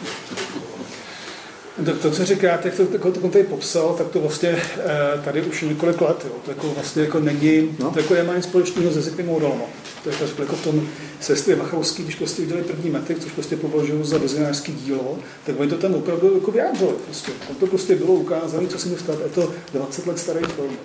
[1.85, 5.21] To, to, co říkáte, jak to, to, to, to tady popsal, tak to vlastně eh,
[5.25, 6.17] tady už několik let.
[6.25, 6.33] Jo.
[6.45, 7.91] To jako vlastně jako není, no.
[7.91, 9.61] to jako nemá nic společného se zvyklým modelem.
[10.05, 10.89] To je to jako v tom
[11.21, 15.71] sestry Machovský, když prostě udělali první metrik, což prostě považuji za vizionářský dílo, tak oni
[15.71, 16.93] to tam opravdu jako vyjádřili.
[17.05, 17.33] Prostě.
[17.47, 19.19] Tam to prostě bylo ukázané, co se mi stát.
[19.23, 20.77] Je to 20 let starý film.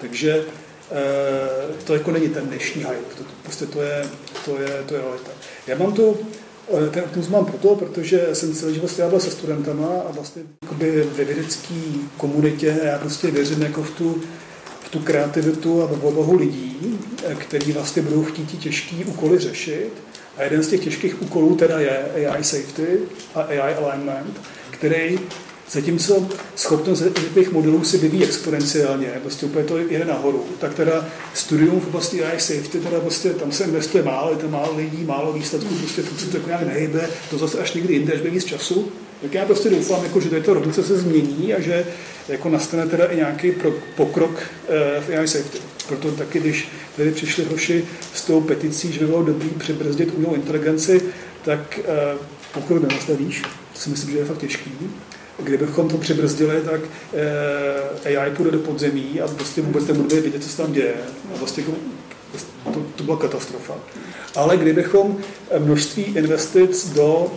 [0.00, 0.44] Takže
[0.92, 3.14] e, to jako není ten dnešní hype.
[3.18, 4.06] To, to, prostě to je,
[4.44, 5.30] to je, to je realita.
[5.66, 6.18] Já mám tu
[6.66, 10.42] ten optimismus mám proto, protože jsem celý život strávil se studentama a vlastně
[11.16, 11.74] ve vědecké
[12.16, 14.22] komunitě já prostě věřím jako v tu,
[14.80, 16.98] v tu kreativitu a v odvahu lidí,
[17.38, 19.90] kteří vlastně budou chtít těžký úkoly řešit.
[20.36, 22.98] A jeden z těch těžkých úkolů teda je AI safety
[23.34, 24.40] a AI alignment,
[24.70, 25.18] který
[25.70, 27.02] Zatímco schopnost
[27.34, 32.24] těch modelů se vyvíjí exponenciálně, prostě úplně to jde nahoru, tak teda studium v oblasti
[32.24, 36.02] AI safety, teda prostě tam se investuje málo, je to málo lidí, málo výsledků, prostě
[36.02, 38.92] to se tak nějak nehybe, to zase až někdy jinde, až víc času.
[39.22, 41.86] Tak já prostě doufám, jako, že to rovnice se změní a že
[42.28, 45.58] jako nastane teda i nějaký pro, pokrok eh, v AI safety.
[45.88, 50.34] Proto taky, když tady přišli hoši s tou peticí, že by bylo dobrý přibrzdit umělou
[50.34, 51.00] inteligenci,
[51.44, 52.14] tak eh,
[52.54, 53.42] pokud nezastavíš,
[53.72, 54.70] to si myslím, že je fakt těžký,
[55.42, 56.80] kdybychom to přibrzdili, tak
[58.04, 60.94] eh, AI půjde do podzemí a prostě vůbec nebudeme vědět, co se tam děje.
[61.34, 61.76] A vlastně jako,
[62.72, 63.74] to, to byla katastrofa.
[64.34, 65.18] Ale kdybychom
[65.58, 67.32] množství investic do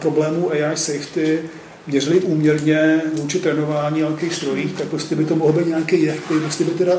[0.00, 1.42] problémů AI safety
[1.86, 6.40] měřili úměrně vůči trénování nějakých strojích, tak prostě by to mohlo být nějaký jev, který
[6.40, 6.92] prostě by teda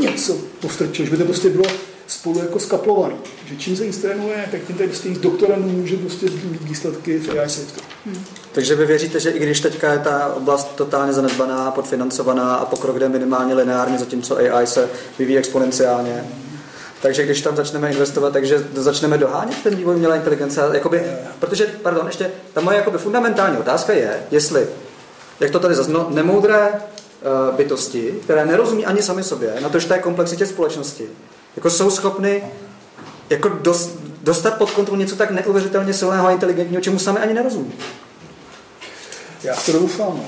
[0.00, 1.64] něco postrčil, že by to prostě bylo
[2.08, 3.14] spolu jako skaplovaný.
[3.46, 7.38] Že čím se víc trénuje, tak tím tady prostě doktorem může prostě mít výsledky v
[7.38, 7.80] AI safety.
[8.06, 8.24] Hmm.
[8.52, 12.98] Takže vy věříte, že i když teďka je ta oblast totálně zanedbaná, podfinancovaná a pokrok
[12.98, 14.88] jde minimálně lineárně, zatímco AI se
[15.18, 16.24] vyvíjí exponenciálně,
[17.02, 20.70] takže když tam začneme investovat, takže začneme dohánět ten vývoj umělé inteligence.
[20.72, 21.02] Jakoby,
[21.38, 24.66] protože, pardon, ještě ta moje jakoby fundamentální otázka je, jestli,
[25.40, 29.88] jak to tady zaznělo, nemoudré uh, bytosti, které nerozumí ani sami sobě, na to, že
[29.88, 31.08] té komplexitě společnosti,
[31.56, 32.42] jako jsou schopny
[33.30, 33.90] jako dos,
[34.22, 37.72] dostat pod kontrolu něco tak neuvěřitelně silného a inteligentního, čemu sami ani nerozumí.
[39.44, 40.16] Já to doufám.
[40.16, 40.24] No.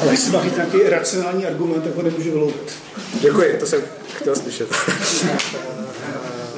[0.00, 2.72] Ale jestli má nějaký racionální argument, tak ho nemůžu vylouvit.
[3.20, 3.82] Děkuji, to jsem
[4.20, 4.68] chtěl slyšet.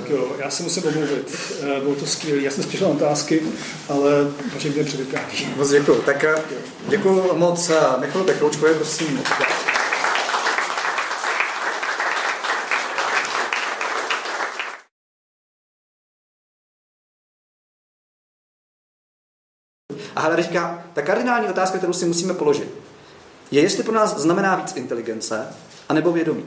[0.09, 1.37] jo, já se musím omluvit.
[1.63, 2.43] Eh, bylo to skvělé.
[2.43, 3.43] Já jsem spíšel otázky,
[3.89, 4.11] ale
[4.55, 5.49] vaše mě předvypráví.
[5.57, 6.03] Moc děkuji.
[6.07, 6.35] Tak eh,
[6.89, 9.21] děkuji moc eh, Michalu Techloučkovi, prosím.
[20.19, 22.69] A hele, říká, ta kardinální otázka, kterou si musíme položit,
[23.51, 25.47] je, jestli pro nás znamená víc inteligence,
[25.89, 26.45] anebo vědomí.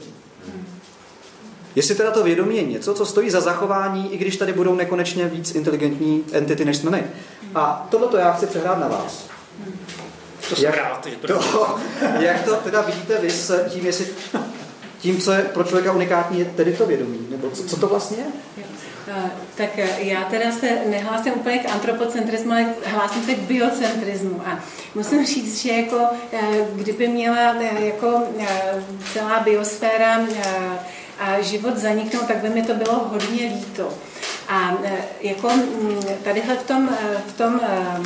[1.74, 5.28] Jestli teda to vědomí je něco, co stojí za zachování, i když tady budou nekonečně
[5.28, 7.04] víc inteligentní entity, než jsme my.
[7.54, 9.26] A tohle já chci přehrát na vás.
[10.48, 11.78] To jak, rád, to,
[12.20, 14.06] jak to teda vidíte vy s tím, jestli
[14.98, 17.26] tím, co je pro člověka unikátní, je tedy to vědomí?
[17.30, 18.24] Nebo co, co to vlastně je?
[19.08, 24.42] Eh, tak eh, já teda se nehlásím úplně k antropocentrismu, ale hlásím se k biocentrismu.
[24.46, 24.60] A
[24.94, 25.98] musím říct, že jako,
[26.32, 26.40] eh,
[26.74, 28.22] kdyby měla jako
[29.12, 30.20] celá biosféra
[31.18, 33.94] a život zaniknout, tak by mi to bylo hodně líto.
[34.48, 35.50] A e, jako
[36.24, 38.02] tadyhle v tom, e, v tom e,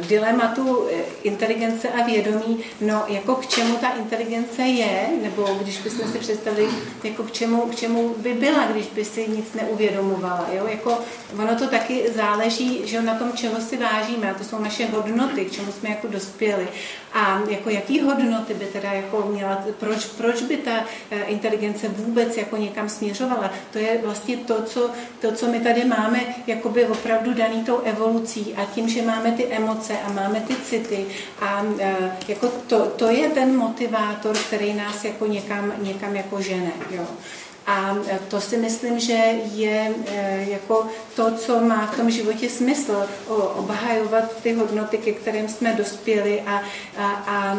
[0.00, 0.86] dilematu
[1.22, 6.68] inteligence a vědomí, no jako k čemu ta inteligence je, nebo když bychom si představili,
[7.04, 10.46] jako k čemu, k čemu by byla, když by si nic neuvědomovala.
[10.52, 10.66] Jo?
[10.66, 10.98] Jako,
[11.38, 15.44] ono to taky záleží že na tom, čeho si vážíme, a to jsou naše hodnoty,
[15.44, 16.68] k čemu jsme jako dospěli.
[17.12, 20.84] A jako jaký hodnoty by teda jako měla, proč, proč by ta
[21.26, 23.50] inteligence vůbec jako někam směřovala?
[23.72, 24.90] To je vlastně to, co,
[25.20, 29.46] to, co my tady máme jakoby opravdu daný tou evolucí a tím, že máme ty
[29.46, 31.06] emoce a máme ty city
[31.40, 31.96] a e,
[32.28, 36.70] jako to, to je ten motivátor, který nás jako někam, někam jako žene.
[36.90, 37.06] Jo.
[37.66, 40.86] A e, to si myslím, že je e, jako
[41.16, 43.06] to, co má v tom životě smysl,
[43.56, 46.62] obhajovat ty hodnoty, ke kterým jsme dospěli a,
[46.98, 47.56] a, a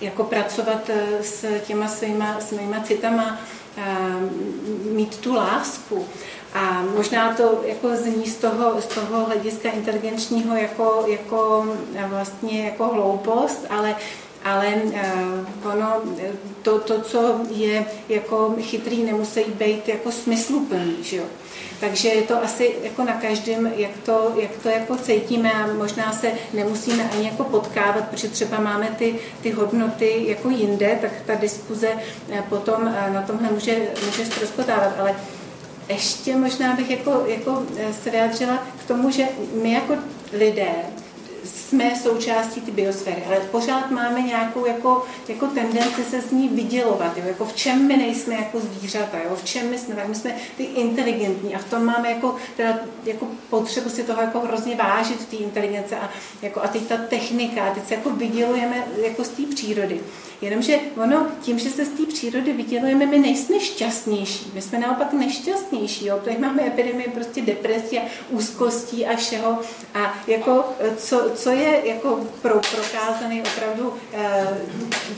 [0.00, 3.40] jako pracovat s těma svýma, svýma citama,
[4.92, 6.06] mít tu lásku.
[6.54, 11.66] A možná to jako zní z toho, z toho hlediska inteligenčního jako, jako
[12.08, 13.96] vlastně jako hloupost, ale
[14.44, 16.02] ale uh, ono,
[16.62, 21.24] to, to, co je jako chytrý, nemusí být jako smysluplný, že jo.
[21.80, 26.12] Takže je to asi jako na každém, jak to, jak to jako cítíme a možná
[26.12, 31.34] se nemusíme ani jako potkávat, protože třeba máme ty, ty hodnoty jako jinde, tak ta
[31.34, 31.88] diskuze
[32.32, 33.76] eh, potom eh, na tomhle může,
[34.06, 35.16] může ztroskotávat, ale
[35.88, 39.24] ještě možná bych jako, jako eh, se vyjádřila k tomu, že
[39.62, 39.94] my jako
[40.32, 40.70] lidé
[41.70, 47.16] jsme součástí ty biosféry, ale pořád máme nějakou jako, jako tendenci se z ní vydělovat,
[47.16, 47.22] jo?
[47.26, 49.36] jako v čem my nejsme jako zvířata, jo?
[49.36, 52.78] v čem my jsme, tak my jsme ty inteligentní a v tom máme jako, teda,
[53.04, 56.10] jako potřebu si toho jako hrozně vážit, té inteligence a,
[56.42, 60.00] jako, a teď ta technika, teď se jako vydělujeme jako z té přírody.
[60.42, 64.50] Jenomže ono, tím, že se z té přírody vydělujeme, my nejsme šťastnější.
[64.54, 66.06] My jsme naopak nešťastnější.
[66.06, 66.20] Jo?
[66.24, 69.58] Tady máme epidemie prostě depresí a úzkostí a všeho.
[69.94, 70.64] A jako,
[70.96, 74.46] co, co je jako pro, prokázaný opravdu e,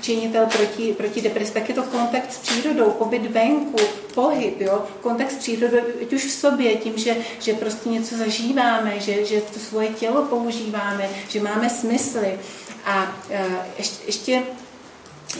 [0.00, 3.78] činitel proti, proti depresi, tak je to kontakt s přírodou, pobyt venku,
[4.14, 4.84] pohyb, jo?
[5.00, 9.40] kontakt s přírodou, ať už v sobě, tím, že, že prostě něco zažíváme, že, že
[9.40, 12.38] to svoje tělo používáme, že máme smysly.
[12.84, 13.46] A e,
[13.78, 14.42] ještě, ještě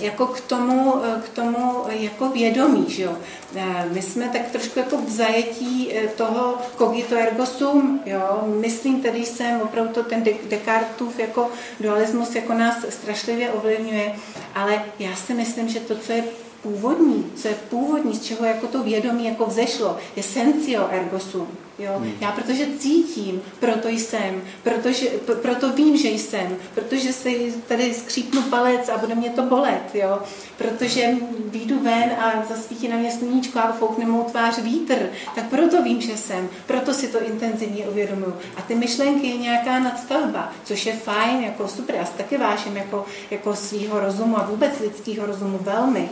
[0.01, 3.17] jako k tomu, k tomu jako vědomí, že jo.
[3.57, 8.45] Eh, my jsme tak trošku jako v zajetí eh, toho cogito ergo sum, jo.
[8.61, 14.15] Myslím tedy jsem opravdu to ten Descartův jako dualismus jako nás strašlivě ovlivňuje,
[14.55, 16.25] ale já si myslím, že to, co je
[16.63, 21.49] původní, co je původní, z čeho jako to vědomí jako vzešlo, je sensio ergo sum.
[21.83, 21.93] Jo?
[21.99, 22.13] Hmm.
[22.21, 25.09] Já protože cítím, proto jsem, protože,
[25.43, 30.19] proto vím, že jsem, protože si tady skřípnu palec a bude mě to bolet, jo?
[30.59, 31.15] protože
[31.45, 36.01] výjdu ven a zasvítí na mě sluníčko a foukne mou tvář vítr, tak proto vím,
[36.01, 38.35] že jsem, proto si to intenzivně uvědomuju.
[38.57, 42.77] A ty myšlenky je nějaká nadstavba, což je fajn, jako super, já si taky vážím
[42.77, 46.09] jako, jako svýho rozumu a vůbec lidského rozumu velmi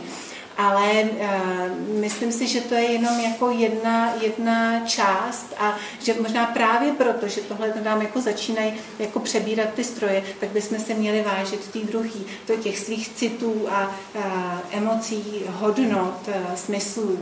[0.61, 6.45] ale uh, myslím si, že to je jenom jako jedna, jedna část a že možná
[6.45, 11.21] právě proto, že tohle nám jako začínají jako přebírat ty stroje, tak bychom se měli
[11.21, 14.23] vážit tý druhý, to těch svých citů a uh,
[14.71, 17.19] emocí, hodnot, uh, smyslů.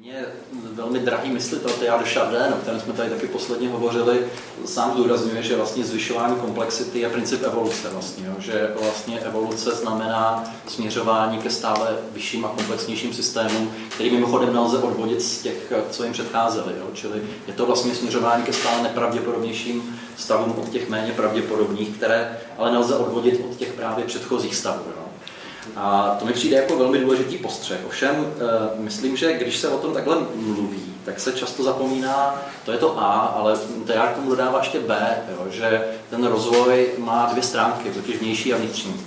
[0.00, 4.26] Mě velmi drahý myslitel Teilhard de Chardin, o kterém jsme tady taky posledně hovořili,
[4.64, 8.32] sám zdůrazňuje, že vlastně zvyšování komplexity je princip evoluce vlastně, jo?
[8.38, 15.22] že vlastně evoluce znamená směřování ke stále vyšším a komplexnějším systémům, který mimochodem nelze odvodit
[15.22, 16.72] z těch, co jim předcházeli.
[16.78, 16.86] Jo?
[16.94, 22.72] Čili je to vlastně směřování ke stále nepravděpodobnějším stavům od těch méně pravděpodobných, které ale
[22.72, 24.82] nelze odvodit od těch právě předchozích stavů.
[24.96, 25.07] Jo?
[25.76, 27.78] A to mi přijde jako velmi důležitý postřeh.
[27.86, 32.72] Ovšem, eh, myslím, že když se o tom takhle mluví, tak se často zapomíná, to
[32.72, 33.58] je to A, ale
[33.94, 38.54] já k tomu dodává ještě B, jo, že ten rozvoj má dvě stránky, totiž vnější
[38.54, 39.00] a vnitřní.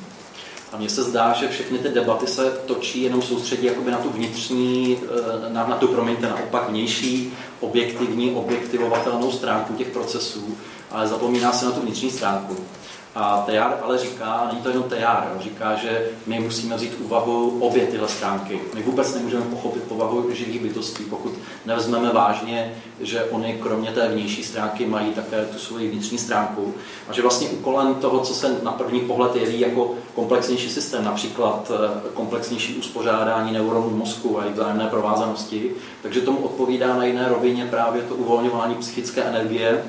[0.72, 4.09] A mně se zdá, že všechny ty debaty se točí jenom soustředí jakoby na tu
[4.09, 10.57] vnitřní, eh, na, na tu, promiňte, naopak vnější, objektivní, objektivovatelnou stránku těch procesů,
[10.91, 12.55] ale zapomíná se na tu vnitřní stránku.
[13.16, 17.88] A Tejar ale říká, není to jenom Tejar, říká, že my musíme vzít úvahu obě
[17.88, 18.62] tyhle stránky.
[18.76, 21.34] My vůbec nemůžeme pochopit povahu živých bytostí, pokud
[21.66, 26.74] nevezmeme vážně, že oni kromě té vnější stránky mají také tu svoji vnitřní stránku.
[27.09, 31.72] A že vlastně úkolem toho, co se na první pohled jeví jako komplexnější systém, například
[31.76, 37.66] eh, komplexnější uspořádání neuronů mozku a jejich vzájemné provázanosti, takže tomu odpovídá na jiné rovině
[37.66, 39.84] právě to uvolňování psychické energie,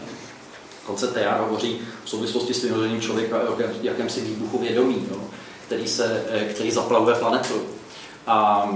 [0.82, 5.16] Dokonce Tejar hovoří v souvislosti s vynořením člověka o jakémsi výbuchu vědomí, no,
[5.66, 7.54] který, se, eh, který zaplavuje planetu.
[8.26, 8.68] A,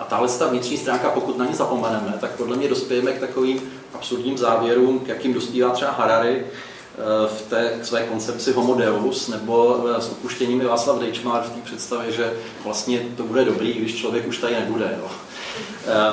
[0.00, 3.60] a tahle ta vnitřní stránka, pokud na ní zapomeneme, tak podle mě dospějeme k takovým
[3.94, 9.84] absurdním závěrům, k jakým dospívá třeba Harari eh, v té své koncepci Homo Deus, nebo
[9.88, 12.32] eh, s opuštěním Václav Dejčmar v té představě, že
[12.64, 14.98] vlastně to bude dobrý, když člověk už tady nebude.
[14.98, 15.10] Jo.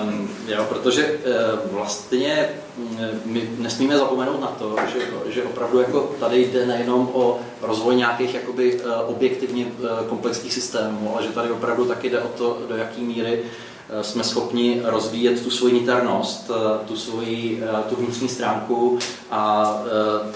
[0.01, 4.99] Um, jo, protože uh, vlastně mm, my nesmíme zapomenout na to, že,
[5.33, 11.13] že opravdu jako tady jde nejenom o rozvoj nějakých jakoby, uh, objektivně uh, komplexních systémů,
[11.13, 14.81] ale že tady opravdu taky jde o to, do jaké míry uh, Eh, jsme schopni
[14.83, 18.99] rozvíjet tu svoji niternost, eh, tu svoji eh, tu vnitřní stránku
[19.31, 19.73] a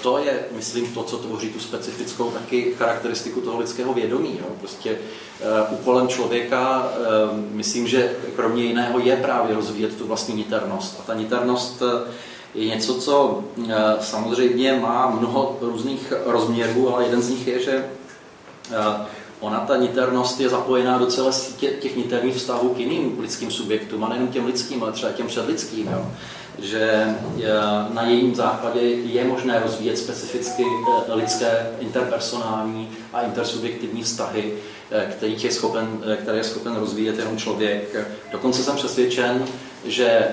[0.02, 4.40] to je, myslím, to, co tvoří tu specifickou taky charakteristiku toho lidského vědomí.
[4.40, 4.46] Jo.
[4.60, 4.98] Prostě
[5.70, 6.92] úkolem člověka,
[7.52, 11.00] myslím, že kromě jiného je právě rozvíjet tu vlastní niternost.
[11.00, 11.84] A ta niternost
[12.56, 13.44] je něco, co
[14.00, 17.86] samozřejmě má mnoho různých rozměrů, ale jeden z nich je, že
[19.40, 24.04] ona ta niternost je zapojená do celé sítě těch niterných vztahů k jiným lidským subjektům,
[24.04, 25.88] a nejen těm lidským, ale třeba těm předlidským.
[25.88, 26.06] Jo.
[26.62, 27.16] Že
[27.94, 30.64] na jejím základě je možné rozvíjet specificky
[31.08, 34.54] eh, lidské interpersonální a intersubjektivní vztahy,
[34.92, 37.96] eh, který je schopen, eh, které je schopen rozvíjet jenom člověk.
[38.32, 39.46] Dokonce jsem přesvědčen,
[39.86, 40.28] že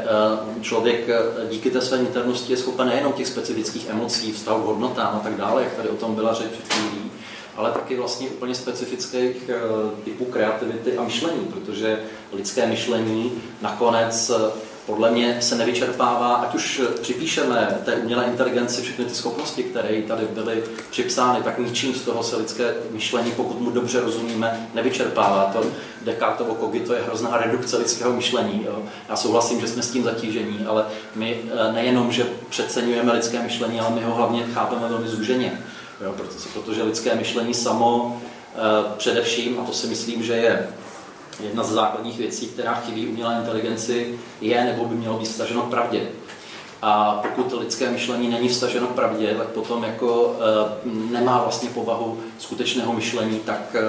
[0.61, 1.09] člověk
[1.50, 5.36] díky té své niternosti je schopen nejenom těch specifických emocí, vztahu k hodnotám a tak
[5.36, 7.11] dále, jak tady o tom byla řeč před chvílí,
[7.57, 9.54] ale taky vlastně úplně specifických eh,
[10.04, 12.00] typů kreativity a myšlení, protože
[12.32, 13.32] lidské myšlení
[13.62, 14.50] nakonec eh,
[14.86, 20.26] podle mě se nevyčerpává, ať už připíšeme té umělé inteligenci všechny ty schopnosti, které tady
[20.34, 25.50] byly připsány, tak ničím z toho se lidské myšlení, pokud mu dobře rozumíme, nevyčerpává.
[25.52, 25.64] To
[26.04, 28.64] Descartovo kogito je hrozná redukce lidského myšlení.
[28.66, 28.82] Jo.
[29.09, 30.84] Já souhlasím, že jsme s tím zatížení, ale
[31.14, 35.59] my eh, nejenom, že přeceňujeme lidské myšlení, ale my ho hlavně chápeme velmi zúženě.
[36.01, 38.20] Jo, protože, protože lidské myšlení samo
[38.55, 38.59] eh,
[38.97, 40.68] především, a to si myslím, že je
[41.40, 45.70] jedna z základních věcí, která chybí umělé inteligenci, je nebo by mělo být staženo k
[45.70, 46.03] pravdě.
[46.82, 50.36] A pokud lidské myšlení není vstaženo k pravdě, tak potom jako
[50.86, 53.82] e, nemá vlastně povahu skutečného myšlení, tak e,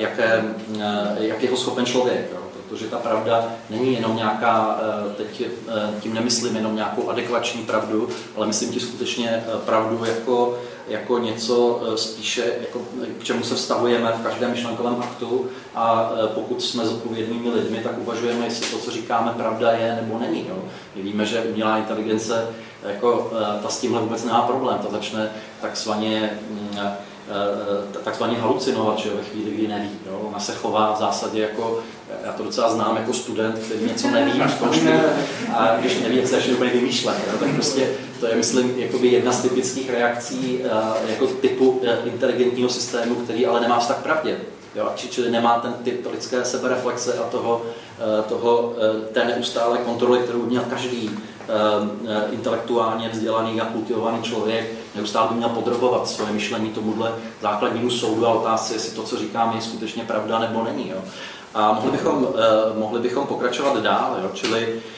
[0.00, 0.44] jaké,
[0.80, 2.30] e, jak je ho schopen člověk.
[2.32, 2.38] Jo?
[2.68, 4.80] Protože ta pravda není jenom nějaká,
[5.10, 10.58] e, teď e, tím nemyslím jenom nějakou adekvační pravdu, ale myslím ti skutečně pravdu jako
[10.88, 12.80] jako něco spíše, jako,
[13.18, 18.44] k čemu se vztahujeme v každém myšlenkovém aktu a pokud jsme zodpovědnými lidmi, tak uvažujeme,
[18.44, 20.46] jestli to, co říkáme, pravda je nebo není.
[20.48, 20.56] Jo.
[20.96, 22.48] My víme, že umělá inteligence
[22.82, 23.30] jako,
[23.62, 25.30] ta s tímhle vůbec nemá problém, to začne
[25.60, 26.78] takzvaně mm,
[27.28, 29.90] Eh, takzvaně halucinovat, že ve chvíli, kdy neví.
[30.06, 30.20] Jo?
[30.28, 31.78] Ona se chová v zásadě jako,
[32.24, 34.42] já to docela znám jako student, který něco neví
[35.54, 37.16] a když neví, jak se začne úplně vymýšlet.
[37.26, 37.38] Jo?
[37.40, 37.88] Tak prostě
[38.24, 43.46] to je, myslím, jakoby jedna z typických reakcí eh, jako typu eh, inteligentního systému, který
[43.46, 44.36] ale nemá vztah pravdě.
[44.74, 47.62] Jo, čili nemá ten typ lidské sebereflexe a toho,
[48.28, 48.72] toho
[49.12, 51.10] té neustále kontroly, kterou měl každý
[52.30, 57.12] intelektuálně vzdělaný a kultivovaný člověk, neustále by měl podrobovat svoje myšlení tomuhle
[57.42, 60.88] základnímu soudu a otázce, jestli to, co říkám, je skutečně pravda nebo není.
[60.88, 60.98] Jo.
[61.54, 64.30] A mohli bychom, eh, mohli bychom pokračovat dál, jo.
[64.34, 64.93] čili eh,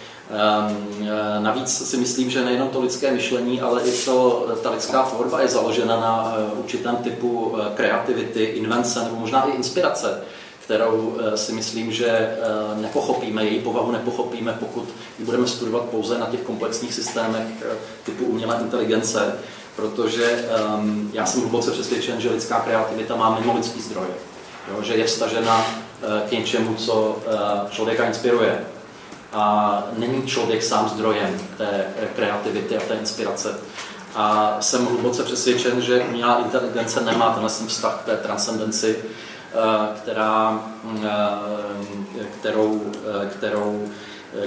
[1.38, 5.48] Navíc si myslím, že nejenom to lidské myšlení, ale i to, ta lidská tvorba je
[5.48, 10.22] založena na eh, určitém typu kreativity, invence nebo možná i inspirace,
[10.64, 12.38] kterou si myslím, že
[12.80, 17.46] nepochopíme, její povahu nepochopíme, pokud ji budeme studovat pouze na těch komplexních systémech
[18.04, 19.34] typu umělé inteligence,
[19.76, 20.48] protože
[20.78, 24.06] um, já jsem hluboce přesvědčen, že lidská kreativita má mimo lidský zdroj,
[24.70, 25.66] jo, že je vstažena
[26.28, 27.18] k něčemu, co
[27.70, 28.64] člověka inspiruje.
[29.36, 33.58] A není člověk sám zdrojem té eh, kreativity a té inspirace.
[34.14, 39.04] A jsem hluboce přesvědčen, že umělá inteligence nemá tenhle vztah k té transcendenci,
[40.02, 40.60] která,
[42.40, 42.92] kterou,
[43.30, 43.88] kterou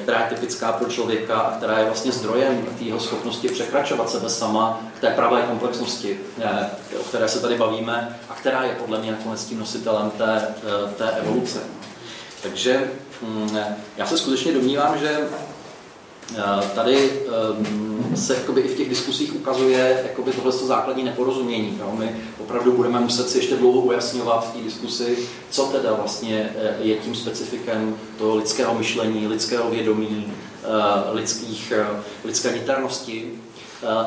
[0.01, 4.81] která je typická pro člověka a která je vlastně zdrojem jeho schopnosti překračovat sebe sama
[4.97, 6.69] k té pravé komplexnosti, eh,
[6.99, 10.93] o které se tady bavíme a která je podle mě nakonec tím nositelem té, eh,
[10.93, 11.59] té evoluce.
[12.43, 12.91] Takže
[13.97, 15.27] já se skutečně domnívám, že
[16.37, 17.11] Eh, tady
[17.59, 21.77] ehm, se jakoby i v těch diskusích ukazuje jakoby tohle základní neporozumění.
[21.79, 21.93] Jo?
[21.97, 25.17] My opravdu budeme muset si ještě dlouho ujasňovat v té diskusi,
[25.49, 31.73] co teda vlastně eh, je tím specifikem toho lidského myšlení, lidského vědomí, eh, lidských,
[32.23, 33.31] lidské niternosti,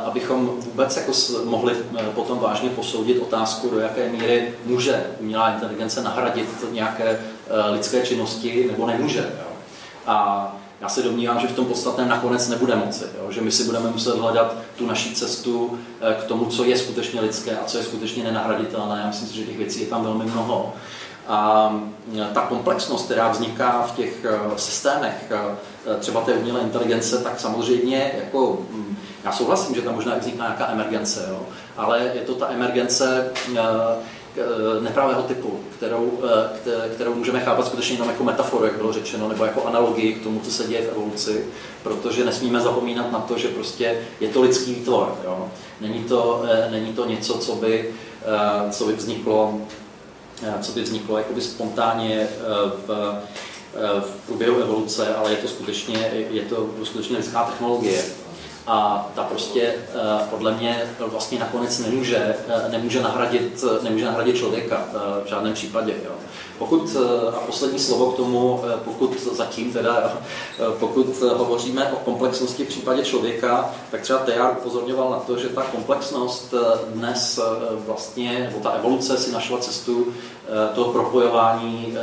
[0.04, 1.12] abychom vůbec jako
[1.44, 1.74] mohli
[2.14, 7.18] potom vážně posoudit otázku, do jaké míry může umělá inteligence nahradit nějaké
[7.70, 9.30] lidské činnosti nebo nemůže.
[9.38, 9.46] Jo?
[10.06, 13.32] A já se domnívám, že v tom podstatném nakonec nebude moci, jo?
[13.32, 17.20] že my si budeme muset hledat tu naší cestu eh, k tomu, co je skutečně
[17.20, 19.00] lidské a co je skutečně nenahraditelné.
[19.00, 20.74] Já myslím si, že těch věcí je tam velmi mnoho.
[21.28, 21.70] A
[22.18, 25.32] eh, ta komplexnost, která vzniká v těch eh, systémech,
[25.98, 30.68] třeba té umělé inteligence, tak samozřejmě jako, hm, já souhlasím, že tam možná vzniká nějaká
[30.72, 31.40] emergence, jo?
[31.76, 34.02] ale je to ta emergence Eh,
[34.80, 36.18] nepravého typu, kterou,
[36.66, 40.22] eh, kterou můžeme chápat skutečně jenom jako metaforu, jak bylo řečeno, nebo jako analogii k
[40.22, 41.46] tomu, co se děje v evoluci,
[41.82, 45.18] protože nesmíme zapomínat na to, že prostě je to lidský výtvor.
[45.24, 45.48] Jo?
[45.80, 47.94] Není, to, eh, není to něco, co by,
[48.70, 49.60] co by vzniklo,
[50.60, 52.28] co by vzniklo jakoby spontánně
[52.86, 53.18] v,
[54.00, 58.02] v průběhu evoluce, ale je to skutečně, je to skutečně lidská technologie
[58.66, 64.84] a ta prostě eh, podle mě vlastně nakonec nemůže, eh, nemůže, nahradit, nemůže nahradit člověka
[64.88, 65.94] eh, v žádném případě.
[66.04, 66.10] Jo.
[66.58, 66.96] Pokud,
[67.36, 70.16] a poslední slovo k tomu, pokud zatím teda,
[70.80, 75.62] pokud hovoříme o komplexnosti v případě člověka, tak třeba Tejar upozorňoval na to, že ta
[75.62, 76.54] komplexnost
[76.94, 77.40] dnes
[77.86, 80.06] vlastně, nebo ta evoluce si našla cestu
[80.74, 81.96] toho propojování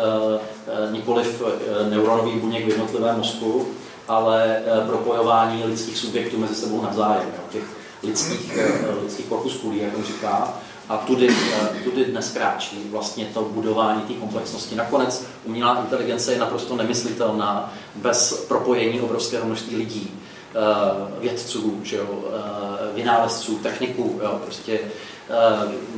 [0.92, 1.42] nikoliv
[1.90, 3.68] neuronových buněk v jednotlivém mozku,
[4.10, 7.64] ale eh, propojování lidských subjektů mezi sebou navzájem, těch
[8.04, 10.54] lidských, eh, lidských korpuskulí, jak on říká.
[10.90, 14.76] A tudy, eh, tudy dnes kráčí vlastně to budování té komplexnosti.
[14.76, 20.12] Nakonec umělá inteligence je naprosto nemyslitelná bez propojení obrovského množství lidí,
[21.20, 22.24] vědců, že jo,
[22.94, 24.80] vynálezců, techniků, jo, prostě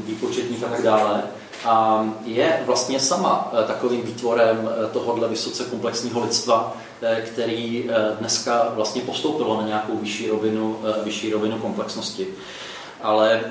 [0.08, 1.24] výpočetních a tak dále
[1.66, 6.78] a je vlastně sama takovým výtvorem tohohle vysoce komplexního lidstva,
[7.26, 7.90] který
[8.20, 12.28] dneska vlastně postoupilo na nějakou vyšší rovinu, vyšší rovinu komplexnosti.
[13.02, 13.42] Ale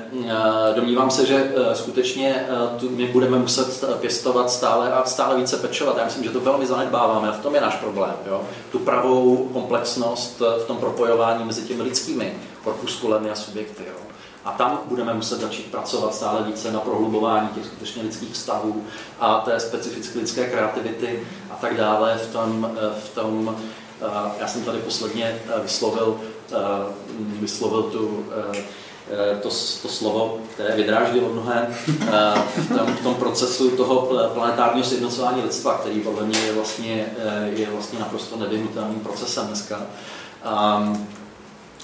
[0.75, 2.45] domnívám se, že skutečně
[2.79, 5.97] tu my budeme muset pěstovat stále a stále více pečovat.
[5.97, 8.13] Já myslím, že to velmi zanedbáváme a v tom je náš problém.
[8.27, 8.41] Jo?
[8.71, 12.33] Tu pravou komplexnost v tom propojování mezi těmi lidskými
[12.63, 13.83] korpuskulemi a subjekty.
[13.87, 14.10] Jo?
[14.45, 18.83] A tam budeme muset začít pracovat stále více na prohlubování těch skutečně lidských vztahů
[19.19, 22.17] a té specifické lidské kreativity a tak dále.
[22.17, 23.55] V tom, v tom
[24.01, 26.19] eh, já jsem tady posledně eh, vyslovil,
[26.51, 26.55] eh,
[27.19, 28.25] vyslovil tu,
[29.41, 29.49] to,
[29.81, 31.67] to slovo, které vydráždilo mnohé
[32.57, 37.05] v tom, v tom procesu toho planetárního sjednocování lidstva, který podle mě je vlastně,
[37.55, 39.81] je vlastně naprosto nevyhnutelným procesem dneska.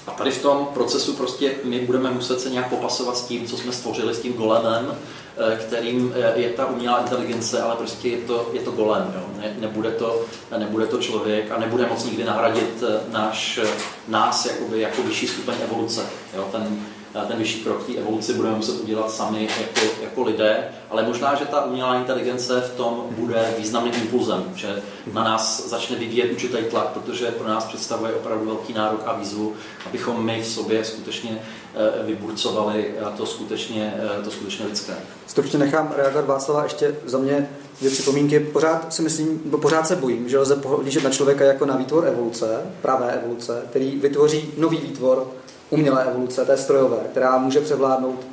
[0.08, 3.56] A tady v tom procesu prostě my budeme muset se nějak popasovat s tím, co
[3.56, 4.94] jsme stvořili, s tím golemem,
[5.36, 9.12] eh, kterým eh, je ta umělá inteligence, ale prostě je to, je to golem.
[9.14, 9.22] Jo?
[9.36, 10.24] Ne, nebude, to,
[10.58, 13.60] nebude to člověk a nebude moc nikdy nahradit náš,
[14.08, 16.06] nás jakoby, jako vyšší stupeň evoluce.
[16.36, 16.48] Jo?
[16.52, 16.86] Ten,
[17.24, 21.44] ten vyšší krok té evoluci budeme muset udělat sami jako, jako lidé, ale možná, že
[21.44, 26.88] ta umělá inteligence v tom bude významným impulzem, že na nás začne vyvíjet určitý tlak,
[26.88, 29.54] protože pro nás představuje opravdu velký nárok a výzvu,
[29.86, 31.42] abychom my v sobě skutečně
[31.74, 34.94] eh, vyburcovali to skutečně, eh, to skutečně lidské.
[35.26, 37.48] Stručně nechám reagovat Václava ještě za mě
[37.78, 38.40] dvě připomínky.
[38.40, 42.06] Pořád si myslím, bo pořád se bojím, že lze pohlížet na člověka jako na výtvor
[42.06, 45.26] evoluce, pravé evoluce, který vytvoří nový výtvor,
[45.70, 48.26] umělé evoluce, té strojové, která může převládnout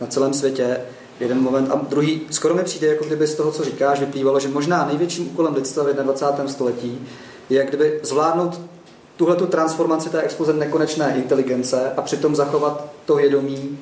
[0.00, 0.80] na celém světě
[1.20, 1.70] jeden moment.
[1.70, 5.26] A druhý, skoro mi přijde, jako kdyby z toho, co říkáš, vyplývalo, že možná největším
[5.26, 6.52] úkolem lidstva v 21.
[6.52, 7.08] století
[7.50, 8.60] je kdyby zvládnout
[9.16, 13.78] tuhle tu transformaci té exploze nekonečné inteligence a přitom zachovat to vědomí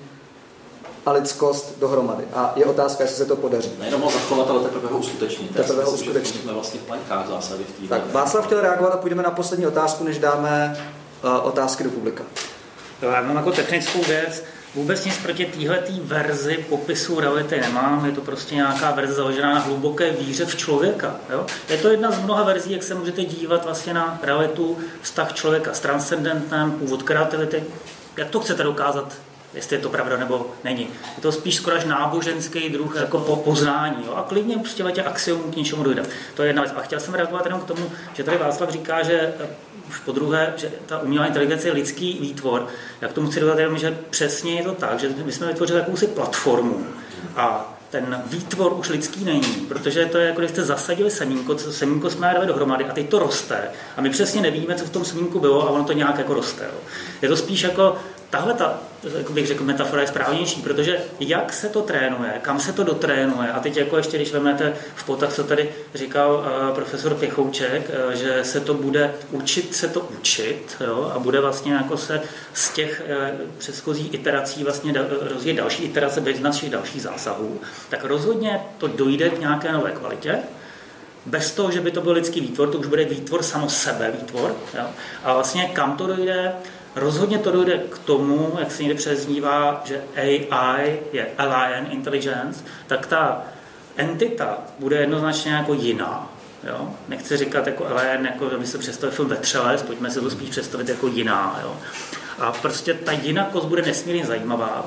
[1.06, 2.24] a lidskost dohromady.
[2.34, 3.70] A je otázka, jestli se to podaří.
[3.78, 5.54] Nejenom ho zachovat, ale teprve ho uskutečnit.
[5.54, 6.42] Teprve ho uskutečnit.
[6.42, 9.66] Jsme vlastně v plenkách zásady v té Tak Václav chtěl reagovat a půjdeme na poslední
[9.66, 10.80] otázku, než dáme
[11.24, 12.24] uh, otázky do publika.
[13.02, 14.44] Já mám jako technickou věc.
[14.74, 19.60] Vůbec nic proti téhle verzi popisu reality nemám, je to prostě nějaká verze založená na
[19.60, 21.16] hluboké víře v člověka.
[21.30, 21.46] Jo?
[21.68, 25.74] Je to jedna z mnoha verzí, jak se můžete dívat vlastně na realitu, vztah člověka
[25.74, 27.64] s transcendentem, původ kreativity.
[28.16, 29.12] Jak to chcete dokázat,
[29.54, 30.88] jestli je to pravda nebo není.
[31.16, 34.04] Je to spíš skoro až náboženský druh jako po poznání.
[34.06, 34.14] Jo?
[34.14, 36.02] A klidně prostě tě axiom k něčemu dojde.
[36.34, 36.74] To je jedna věc.
[36.76, 39.32] A chtěl jsem reagovat jenom k tomu, že tady Václav říká, že
[39.88, 42.66] už po druhé, že ta umělá inteligence je lidský výtvor.
[43.00, 46.06] Jak tomu chci dodat jenom, že přesně je to tak, že my jsme vytvořili jakousi
[46.06, 46.86] platformu
[47.36, 51.72] a ten výtvor už lidský není, protože to je jako když jste zasadili semínko, co
[51.72, 55.04] semínko jsme dali dohromady a teď to roste a my přesně nevíme, co v tom
[55.04, 56.64] semínku bylo a ono to nějak jako roste.
[56.64, 56.80] Jo.
[57.22, 57.96] Je to spíš jako
[58.32, 58.78] tahle ta,
[59.18, 63.52] jak bych řekl, metafora je správnější, protože jak se to trénuje, kam se to dotrénuje,
[63.52, 68.12] a teď jako ještě, když vezmete v potaz, co tady říkal uh, profesor Pěchouček, uh,
[68.12, 72.22] že se to bude učit se to učit jo, a bude vlastně jako se
[72.54, 78.60] z těch uh, předchozích iterací vlastně rozvíjet další iterace bez našich dalších zásahů, tak rozhodně
[78.78, 80.38] to dojde k nějaké nové kvalitě,
[81.26, 84.56] bez toho, že by to byl lidský výtvor, to už bude výtvor samo sebe, výtvor.
[84.78, 84.86] Jo?
[85.24, 86.52] A vlastně kam to dojde,
[86.96, 93.06] Rozhodně to dojde k tomu, jak se někdy přezdívá, že AI je Alien Intelligence, tak
[93.06, 93.42] ta
[93.96, 96.30] entita bude jednoznačně jako jiná.
[96.64, 96.88] Jo?
[97.08, 100.88] Nechci říkat jako alien, jako my se představit film Vetřelec, pojďme si to spíš představit
[100.88, 101.60] jako jiná.
[101.62, 101.76] Jo?
[102.38, 104.86] A prostě ta jinakost bude nesmírně zajímavá.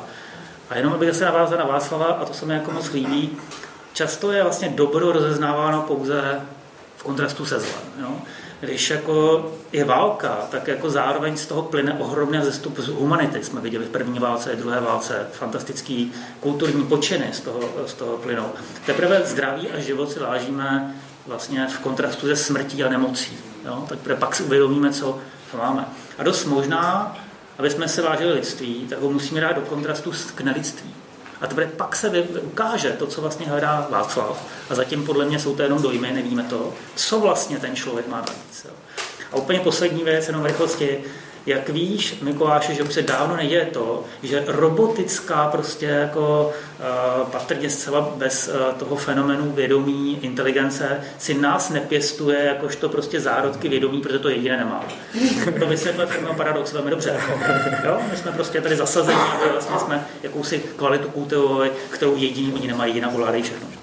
[0.70, 3.38] A jenom abych se navázal na Václava, a to se mi jako moc líbí,
[3.94, 6.42] často je vlastně dobro rozeznáváno pouze
[6.98, 7.84] v kontrastu se zlem.
[8.02, 8.16] Jo?
[8.66, 13.44] Když jako je válka, tak jako zároveň z toho plyne ohromný zestup z humanity.
[13.44, 18.18] Jsme viděli v první válce i druhé válce fantastický kulturní počiny z toho, z toho
[18.18, 18.50] plynou.
[18.86, 20.96] Teprve zdraví a život si vážíme
[21.28, 23.38] vlastně v kontrastu se smrtí a nemocí.
[23.66, 23.86] Jo?
[23.90, 25.20] Tak pak si uvědomíme, co,
[25.52, 25.86] co máme.
[26.18, 27.18] A dost možná,
[27.58, 30.96] aby jsme se vážili lidství, tak ho musíme dát do kontrastu k nelidství.
[31.42, 32.10] A teprve pak se
[32.42, 34.46] ukáže to, co vlastně hledá Václav.
[34.70, 38.18] A zatím podle mě jsou to jenom dojmy, nevíme to, co vlastně ten člověk má
[38.18, 38.68] navíc.
[39.32, 41.04] A úplně poslední věc, jenom v rychlosti,
[41.46, 47.70] jak víš, Mikuláše, že už se dávno neděje to, že robotická prostě jako uh, patrně
[47.70, 54.20] zcela bez uh, toho fenomenu vědomí, inteligence si nás nepěstuje jakožto prostě zárodky vědomí, protože
[54.20, 54.84] to jediné nemá.
[55.60, 57.20] to vysvětluje ten paradox velmi dobře.
[57.86, 58.00] Jo?
[58.12, 59.20] My jsme prostě tady zasazení,
[59.52, 63.75] vlastně jsme jakousi kvalitu kultivovali, kterou jediní oni nemají, jinak ovládají všechno.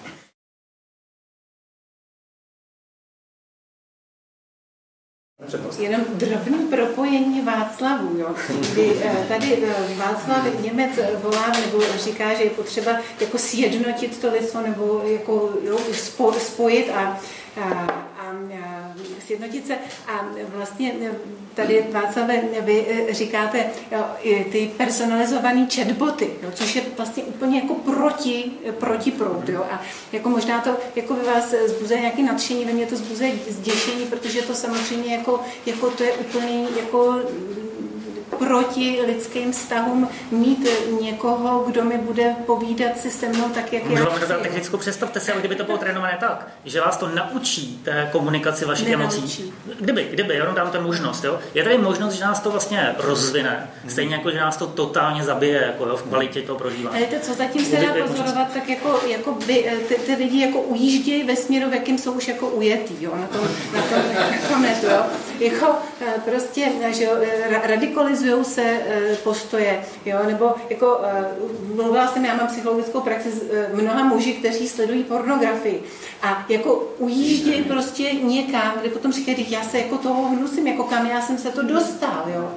[5.83, 8.19] Jenom drobný propojení Václavu.
[8.19, 8.35] Jo.
[8.73, 10.91] Kdy eh, tady eh, Václav Němec
[11.23, 15.79] volá nebo říká, že je potřeba jako sjednotit to lidstvo nebo jako jo,
[16.39, 17.21] spojit a,
[17.61, 17.87] a
[19.27, 19.75] sjednotit se.
[20.09, 20.27] A
[20.57, 20.95] vlastně
[21.55, 23.67] tady, Václave, vy eh, říkáte
[24.53, 29.49] ty personalizované chatboty, jo, což je vlastně úplně jako proti, proti proud.
[29.49, 29.65] Jo.
[29.71, 34.05] A jako možná to jako by vás zbuzuje nějaké nadšení, ve mně to zbuzuje zděšení,
[34.05, 37.21] protože to samozřejmě jako, jako to je úplný jako
[38.39, 40.69] proti lidským vztahům mít
[41.01, 45.21] někoho, kdo mi bude povídat si se mnou tak, jak Můžu vám dát technickou představte
[45.21, 49.19] si, ale kdyby to bylo trénované tak, že vás to naučí té komunikaci vašich Nenaučí.
[49.19, 49.53] emocí.
[49.81, 51.25] Kdyby, kdyby, jenom dám ten možnost.
[51.25, 51.39] Jo?
[51.55, 55.63] Je tady možnost, že nás to vlastně rozvine, stejně jako, že nás to totálně zabije
[55.67, 56.97] jako, jo, v kvalitě toho prožívání.
[56.97, 60.61] Ale co zatím se dá pozorovat, tak jako, jako by, eh, ty, ty lidi jako
[60.61, 64.49] ujíždějí ve směru, v jakým jsou už jako ujetý, jo, na tom, na tom, na
[64.49, 65.03] tom netu, jo.
[65.43, 67.13] Jako eh, prostě, že jo,
[67.63, 71.01] radikalizují normalizují se e, postoje, jo, nebo jako
[71.75, 75.83] mluvila jsem, já mám psychologickou praxi s mnoha muži, kteří sledují pornografii
[76.23, 81.07] a jako ujíždějí prostě někam, kde potom říkají, já se jako toho hnusím, jako kam
[81.07, 82.51] já jsem se to dostal, jo.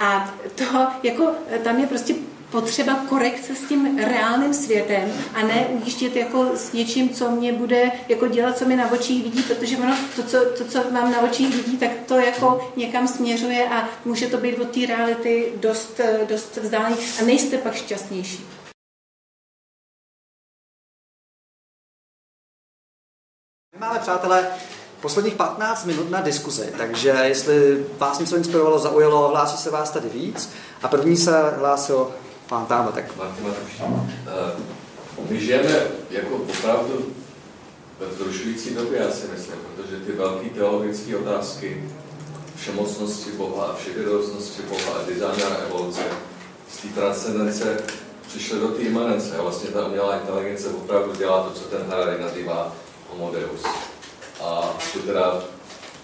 [0.00, 0.64] A to,
[1.02, 1.30] jako,
[1.64, 2.14] tam je prostě
[2.60, 7.92] potřeba korekce s tím reálným světem a ne ujíždět jako s něčím, co mě bude
[8.08, 11.20] jako dělat, co mi na očích vidí, protože ono, to, co, to, co mám na
[11.20, 16.00] očích vidí, tak to jako někam směřuje a může to být od té reality dost,
[16.28, 18.46] dost vzdálený a nejste pak šťastnější.
[23.78, 24.50] Máme, přátelé,
[25.00, 30.08] posledních 15 minut na diskuzi, takže jestli vás něco inspirovalo, zaujalo, hlásí se vás tady
[30.08, 30.50] víc.
[30.82, 32.14] A první se hlásil
[32.48, 33.04] pán tamhle, tak.
[33.80, 37.12] Uh, my žijeme jako opravdu
[38.00, 41.90] ve vzrušující době, já si myslím, protože ty velké teologické otázky
[42.56, 46.00] všemocnosti Boha a vševědoznosti Boha a design a evoluce
[46.70, 47.82] z té transcendence
[48.28, 52.22] přišly do té imanence a vlastně ta umělá inteligence opravdu dělá to, co ten Harari
[52.22, 52.72] nazývá
[53.10, 53.62] homo deus.
[54.44, 55.42] A to teda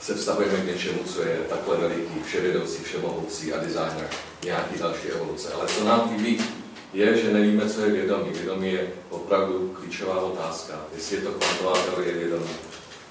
[0.00, 4.08] se vztahujeme k něčemu, co je takhle veliký, vševědoucí, všemohoucí a designer
[4.44, 5.52] nějaký další evoluce.
[5.52, 6.44] Ale co nám chybí,
[6.92, 8.30] je, že nevíme, co je vědomí.
[8.30, 10.80] Vědomí je opravdu klíčová otázka.
[10.94, 12.50] Jestli je to kvantová teorie vědomí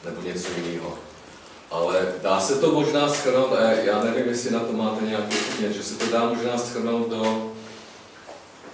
[0.05, 0.97] nebo něco jiného.
[1.71, 3.49] Ale dá se to možná schrnout,
[3.84, 7.51] já nevím, jestli na to máte nějaký podnět, že se to dá možná schrnout do,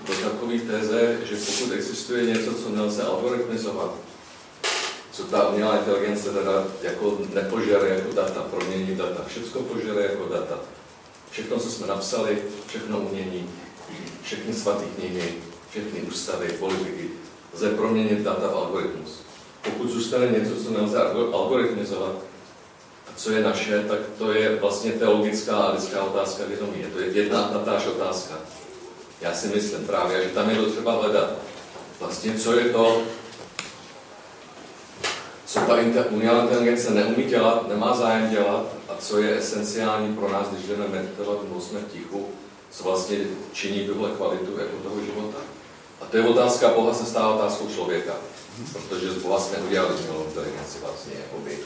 [0.07, 3.91] do takové téze, že pokud existuje něco, co nelze algoritmizovat,
[5.11, 10.59] co ta umělá inteligence teda jako nepožere jako data, promění data, všechno požere jako data.
[11.31, 13.49] Všechno, co jsme napsali, všechno umění,
[14.23, 15.33] všechny svaté knihy,
[15.69, 17.09] všechny ústavy, politiky,
[17.53, 19.21] lze proměnit data v algoritmus.
[19.63, 21.01] Pokud zůstane něco, co nelze
[21.33, 22.15] algoritmizovat,
[23.07, 26.79] a co je naše, tak to je vlastně teologická a lidská otázka vědomí.
[26.79, 28.35] Je to jedna tatáž otázka.
[29.21, 31.33] Já si myslím právě, že tam je to třeba hledat.
[31.99, 33.03] Vlastně, co je to,
[35.47, 40.47] co ta umělá inteligence neumí dělat, nemá zájem dělat a co je esenciální pro nás,
[40.47, 42.27] když jdeme meditovat nebo jsme v tichu,
[42.71, 43.17] co vlastně
[43.53, 45.37] činí tuhle kvalitu jako toho života.
[46.01, 48.13] A to je otázka Boha se stává otázkou člověka,
[48.73, 51.57] protože z Boha jsme udělali umělou inteligenci vlastně, jakoby.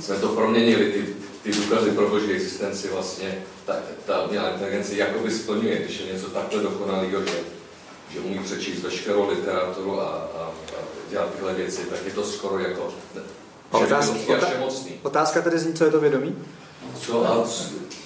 [0.00, 3.76] Jsme to proměnili, ty, ty důkazy pro boží existenci vlastně, ta,
[4.06, 7.38] ta umělá inteligence jakoby splňuje, když je něco takhle dokonalého, že,
[8.12, 10.65] že umí přečíst veškerou literaturu a, a, a
[11.10, 12.88] dělat tyhle věci, tak je to skoro jako
[13.70, 14.18] otázka,
[15.02, 16.36] otázka tedy zní, co je to vědomí?
[17.00, 17.44] Co, a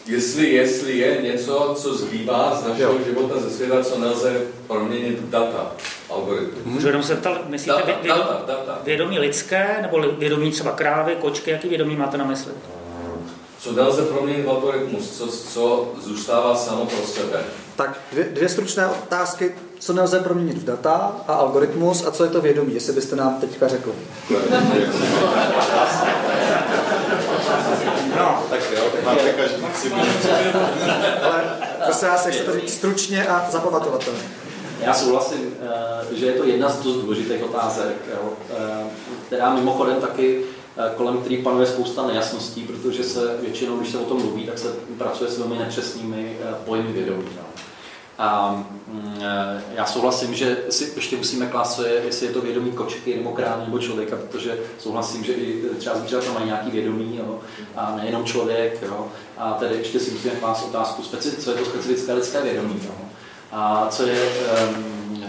[0.06, 2.98] jestli, jestli je něco, co zbývá z našeho jo.
[3.06, 5.72] života ze světa, co nelze proměnit data,
[6.10, 6.60] algoritmy.
[6.64, 8.78] Můžu jenom se ptal, myslíte data, vědomí, data, data.
[8.84, 12.52] vědomí lidské, nebo vědomí třeba krávy, kočky, jaký vědomí máte na mysli?
[13.58, 17.44] Co nelze proměnit v algoritmus, co, co zůstává samo pro sebe.
[17.76, 22.30] Tak dvě, dvě stručné otázky co nelze proměnit v data a algoritmus a co je
[22.30, 23.94] to vědomí, jestli byste nám teďka řekl.
[28.18, 29.92] No, tak jo, tak máte každý si
[31.22, 31.44] Ale
[31.84, 34.20] prosím vás, jak to říct stručně a zapamatovatelně.
[34.80, 38.84] Já souhlasím, eh, že je to jedna z dost důležitých otázek, eh,
[39.26, 40.42] která mimochodem taky
[40.76, 44.58] eh, kolem který panuje spousta nejasností, protože se většinou, když se o tom mluví, tak
[44.58, 44.68] se
[44.98, 47.24] pracuje s velmi nepřesnými pojmy vědomí.
[48.20, 49.22] A mm,
[49.74, 53.78] já souhlasím, že si ještě musíme klást, jestli je to vědomí kočky nebo krávy nebo
[53.78, 57.38] člověka, protože souhlasím, že i třeba zvířata mají nějaký vědomí, jo,
[57.76, 58.82] a nejenom člověk.
[58.82, 59.08] Jo,
[59.38, 61.02] a tedy ještě si musíme klást otázku,
[61.38, 62.80] co je to specifické lidské vědomí.
[62.84, 62.94] Jo,
[63.52, 64.30] a co je,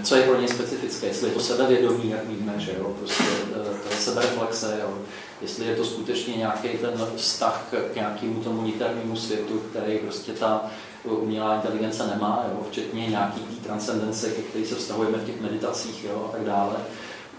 [0.04, 3.24] co je pro něj specifické, jestli je to sebevědomí, jak víme, že jo, prostě
[3.92, 4.98] e, sebereflexe, jo,
[5.42, 10.72] jestli je to skutečně nějaký ten vztah k nějakému tomu niternému světu, který prostě ta
[11.04, 16.04] umělá inteligence nemá, jo, včetně nějaký tý transcendence, ke který se vztahujeme v těch meditacích
[16.04, 16.76] jo, a tak dále,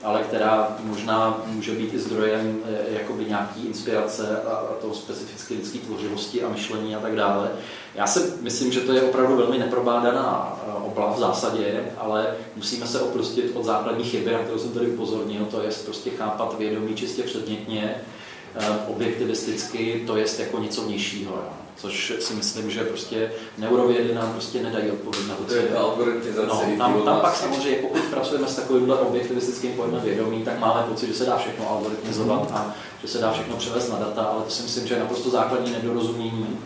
[0.02, 5.54] ale která možná může být i zdrojem eh, jakoby nějaký inspirace a, a toho specifické
[5.54, 7.50] lidské tvořivosti a myšlení a tak dále.
[7.94, 12.86] Já si myslím, že to je opravdu velmi neprobádaná eh, oblast v zásadě, ale musíme
[12.86, 16.94] se oprostit od základní chyby, na kterou jsem tady upozornil, to je prostě chápat vědomí
[16.94, 17.94] čistě předmětně,
[18.54, 21.32] eh, objektivisticky, to je jako něco nižšího.
[21.32, 25.68] Jo což si myslím, že prostě neurovědy nám prostě nedají odpověď na to, je.
[26.46, 31.06] No, tam, tam pak samozřejmě, pokud pracujeme s takovýmhle objektivistickým pojmem vědomí, tak máme pocit,
[31.06, 34.50] že se dá všechno algoritmizovat a že se dá všechno převést na data, ale to
[34.50, 36.58] si myslím, že je naprosto základní nedorozumění,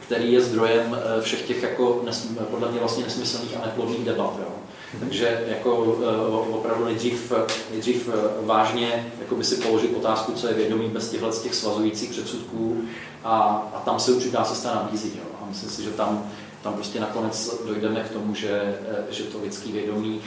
[0.00, 2.02] který je zdrojem eh, všech těch jako
[2.50, 4.34] podle mě vlastně nesmyslných a neplodných debat.
[4.38, 4.48] Jo.
[4.98, 7.32] Takže jako eh, opravdu nejdřív,
[7.70, 12.10] nejdřív eh, vážně jako by si položit otázku, co je vědomí bez těchto těch svazujících
[12.10, 12.82] předsudků
[13.24, 13.38] a,
[13.74, 15.12] a tam se určitá cesta nabízí.
[15.16, 15.24] Jo.
[15.42, 16.30] A myslím si, že tam
[16.62, 18.78] tam prostě nakonec dojdeme k tomu, že,
[19.10, 20.20] že to lidský vědomí,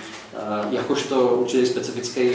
[0.69, 2.29] jakožto určitě specifický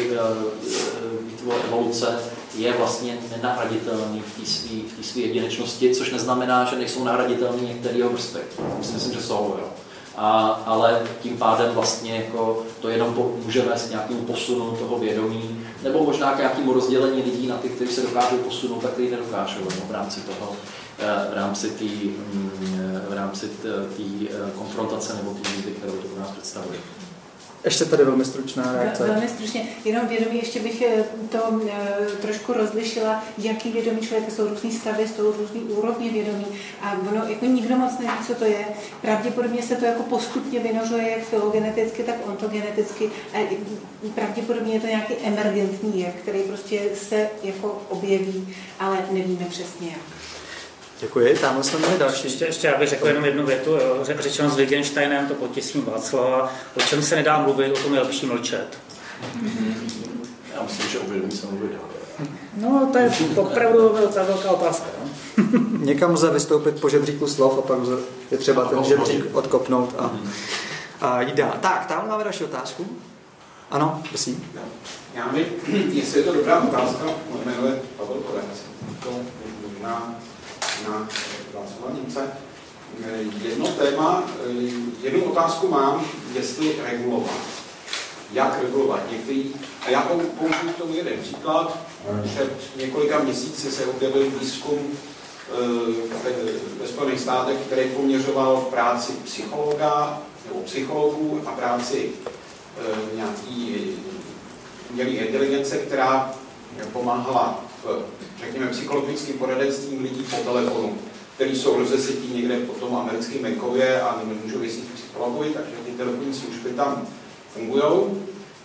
[1.26, 2.18] výtvor evoluce,
[2.54, 8.40] je vlastně nenahraditelný v té své jedinečnosti, což neznamená, že nejsou nahraditelné některé vrstvy.
[8.78, 9.56] Myslím, že jsou.
[9.58, 9.68] Jo.
[10.20, 14.98] A, ale tím pádem vlastně jako to jenom po, může vést k nějakému posunu toho
[14.98, 19.10] vědomí, nebo možná k nějakému rozdělení lidí na ty, kteří se dokážou posunout a kteří
[19.10, 20.56] nedokážou no, v rámci toho,
[20.98, 22.50] eh, v rámci té mm,
[23.96, 26.78] té eh, konfrontace nebo té kterou to pro nás představuje.
[27.64, 29.06] Ještě tady velmi stručná reakce.
[29.06, 29.66] Velmi stručně.
[29.84, 35.08] Jenom vědomí, ještě bych eh, to eh, trošku rozlišila, jaký vědomí člověk, jsou různý stavy,
[35.08, 36.46] jsou různý úrovně vědomí
[36.82, 38.64] a ono jako nikdo moc neví, co to je.
[39.02, 43.56] Pravděpodobně se to jako postupně vynořuje jak filogeneticky, tak ontogeneticky a
[44.14, 50.17] pravděpodobně je to nějaký emergentní jev, který prostě se jako objeví, ale nevíme přesně jak.
[51.00, 52.26] Děkuji, tam jsme měli další.
[52.26, 53.70] Ještě, ještě abych řekl jenom jednu větu.
[53.70, 54.04] Jo.
[54.18, 58.26] Řečeno s Wittgensteinem, to potěsním Václava, o čem se nedá mluvit, o tom je lepší
[58.26, 58.78] mlčet.
[60.54, 61.70] Já myslím, že uvědomí se mluvit
[62.56, 64.86] No, to je opravdu velká, velká otázka.
[65.02, 65.08] No.
[65.78, 67.78] Někam lze vystoupit po žebříku slov a pak
[68.30, 70.10] je třeba ten žebřík odkopnout a,
[71.00, 71.54] a jít dál.
[71.60, 72.86] Tak, tam máme další otázku.
[73.70, 74.50] Ano, prosím.
[75.14, 75.46] Já nevím,
[75.92, 77.04] jestli je to dobrá otázka,
[77.44, 78.58] jmenuje Pavel Korenc.
[79.02, 79.10] To
[79.68, 80.14] možná
[80.86, 81.08] na
[81.94, 82.32] Němce.
[83.42, 84.22] Jedno téma,
[85.02, 87.40] jednu otázku mám, jestli regulovat.
[88.32, 89.00] Jak regulovat?
[89.12, 89.54] Některý,
[89.86, 90.02] a já
[90.38, 91.78] použiju k tomu jeden příklad.
[92.24, 100.60] Před několika měsíci se objevil výzkum eh, ve Spojených státech, který poměřoval práci psychologa nebo
[100.60, 103.86] psychologů a práci eh, nějaký
[104.90, 106.34] umělé inteligence, která
[106.92, 108.04] pomáhala v
[108.40, 110.98] řekněme, psychologickým poradenstvím lidí po telefonu,
[111.34, 116.34] který jsou rozesetí někde po tom americkém venkově a nemůžou jezdit psychologovi, takže ty telefonní
[116.34, 117.08] služby tam
[117.54, 117.82] fungují.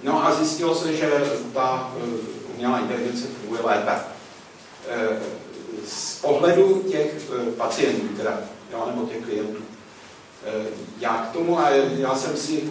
[0.04, 1.12] No a zjistilo se, že
[1.54, 2.04] ta eh,
[2.54, 3.92] umělá inteligence funguje lépe.
[4.90, 5.20] Eh,
[5.88, 8.40] z pohledu těch eh, pacientů, teda,
[8.72, 9.64] jo, nebo těch klientů.
[11.00, 12.70] Já k tomu, a já jsem si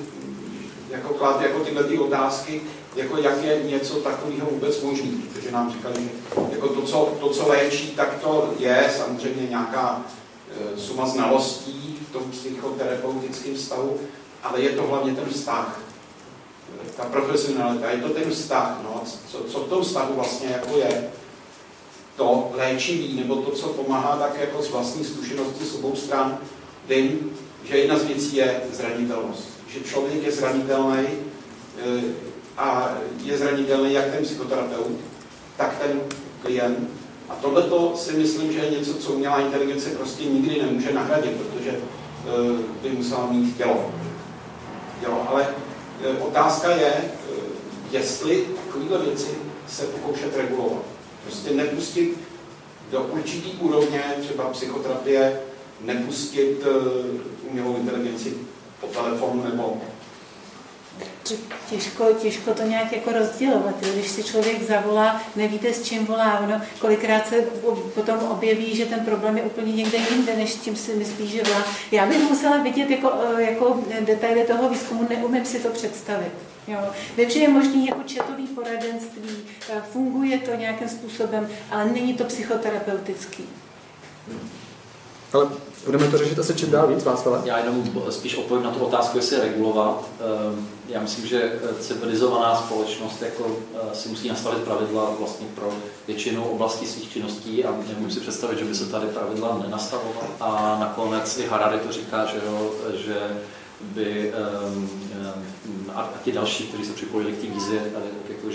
[0.90, 2.62] jako klad jako tyhle ty otázky,
[2.96, 5.94] jako jak je něco takového vůbec možné, protože nám říkali,
[6.50, 10.02] že jako to, co, to, co léčí, tak to je samozřejmě nějaká
[10.50, 13.98] e, suma znalostí v tom psychoterapeutickém stavu,
[14.42, 15.80] ale je to hlavně ten vztah,
[16.96, 21.10] ta profesionalita, je to ten vztah, no, co, co v tom vztahu vlastně jako je.
[22.16, 26.38] To léčivý, nebo to, co pomáhá tak jako z vlastní zkušenosti s obou stran,
[26.88, 29.48] vím, že jedna z věcí je zranitelnost.
[29.68, 34.92] Že člověk je zranitelný, e, a je zranitelný jak ten psychoterapeut,
[35.56, 36.00] tak ten
[36.42, 36.88] klient.
[37.28, 37.64] A tohle
[37.96, 42.90] si myslím, že je něco, co umělá inteligence prostě nikdy nemůže nahradit, protože uh, by
[42.90, 43.90] musela mít tělo.
[45.00, 45.28] tělo.
[45.28, 45.46] Ale
[46.10, 46.92] uh, otázka je,
[47.30, 47.44] uh,
[47.90, 49.30] jestli takovéhle věci
[49.68, 50.82] se pokoušet regulovat.
[51.24, 52.18] Prostě nepustit
[52.90, 55.40] do určitý úrovně, třeba psychoterapie,
[55.80, 56.66] nepustit
[57.50, 58.34] umělou inteligenci
[58.80, 59.80] po telefonu nebo
[61.70, 63.74] Těžko, těžko to nějak jako rozdělovat.
[63.94, 67.36] Když si člověk zavolá, nevíte s čím volá, ono kolikrát se
[67.94, 71.64] potom objeví, že ten problém je úplně někde jinde, než tím si myslí, že volá.
[71.90, 76.32] Já bych musela vidět jako, eh, jako detaily toho výzkumu, neumím si to představit.
[76.68, 76.78] Jo.
[77.16, 79.36] Vím, že je možný jako četový poradenství,
[79.68, 83.44] eh, funguje to nějakým způsobem, ale není to psychoterapeutický.
[85.32, 85.48] Ale
[85.84, 87.46] budeme to řešit asi čím dál víc, Václav.
[87.46, 90.08] Já jenom spíš odpovím na tu otázku, jestli regulovat.
[90.20, 95.72] Ehm, já myslím, že civilizovaná společnost jako eh, si musí nastavit pravidla vlastně pro
[96.06, 100.26] většinu oblastí svých činností a nemůžu si představit, že by se tady pravidla nenastavovala.
[100.40, 103.16] A nakonec i Harari to říká, že, jo, že
[103.80, 104.32] by
[104.76, 104.90] um,
[105.94, 108.50] a ti další, kteří se připojili k té vízi, tady, jako,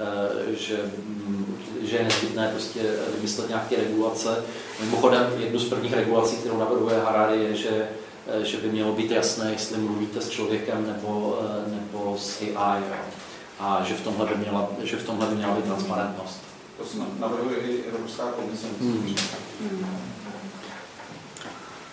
[0.00, 0.06] že
[0.50, 2.80] Eh, že, mm, že je nezbytné prostě
[3.14, 4.44] vymyslet nějaké regulace.
[4.80, 7.88] Mimochodem, jednu z prvních regulací, kterou navrhuje Harari, je, že,
[8.26, 12.82] eh, že by mělo být jasné, jestli mluvíte s člověkem nebo, eh, nebo s AI.
[13.58, 16.40] A že v tomhle by měla, že v tomhle by měla být transparentnost.
[16.78, 16.84] To
[17.18, 18.66] navrhuje i Evropská komise.
[18.80, 19.14] Hmm.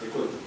[0.01, 0.46] Děkuji.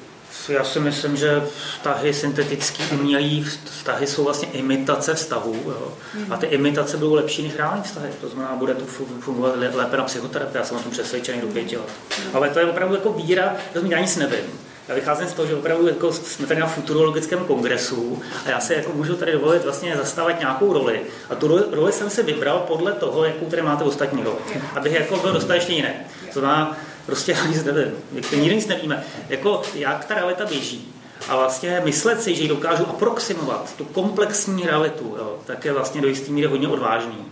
[0.51, 1.43] Já si myslím, že
[1.75, 5.57] vztahy syntetický, umělý vztahy jsou vlastně imitace vztahů.
[5.67, 5.93] Jo.
[6.31, 8.11] A ty imitace budou lepší než reální vztahy.
[8.21, 8.85] To znamená, bude to
[9.21, 10.59] fungovat lépe na psychoterapii.
[10.59, 11.89] Já jsem o tom přesvědčený do pěti let.
[12.33, 14.45] Ale to je opravdu jako víra, to já nic nevím.
[14.89, 18.75] Já vycházím z toho, že opravdu jako jsme tady na futurologickém kongresu a já si
[18.75, 21.01] jako můžu tady dovolit vlastně zastávat nějakou roli.
[21.31, 24.37] A tu roli jsem si vybral podle toho, jakou tady máte ostatní roli.
[24.77, 25.89] Abych jako byl dostatečně jiný.
[26.35, 27.93] To znamená, prostě já nic nevím.
[28.13, 29.05] Nikdy nic nevíme.
[29.29, 30.95] Jako, jak ta realita běží.
[31.29, 36.01] A vlastně myslet si, že ji dokážu aproximovat, tu komplexní realitu, jo, tak je vlastně
[36.01, 37.27] do jistý míry hodně odvážný.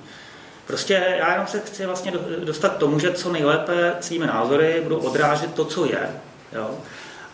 [0.66, 2.12] Prostě já jenom se chci vlastně
[2.44, 6.10] dostat k tomu, že co nejlépe svými názory budu odrážet to, co je.
[6.52, 6.70] Jo.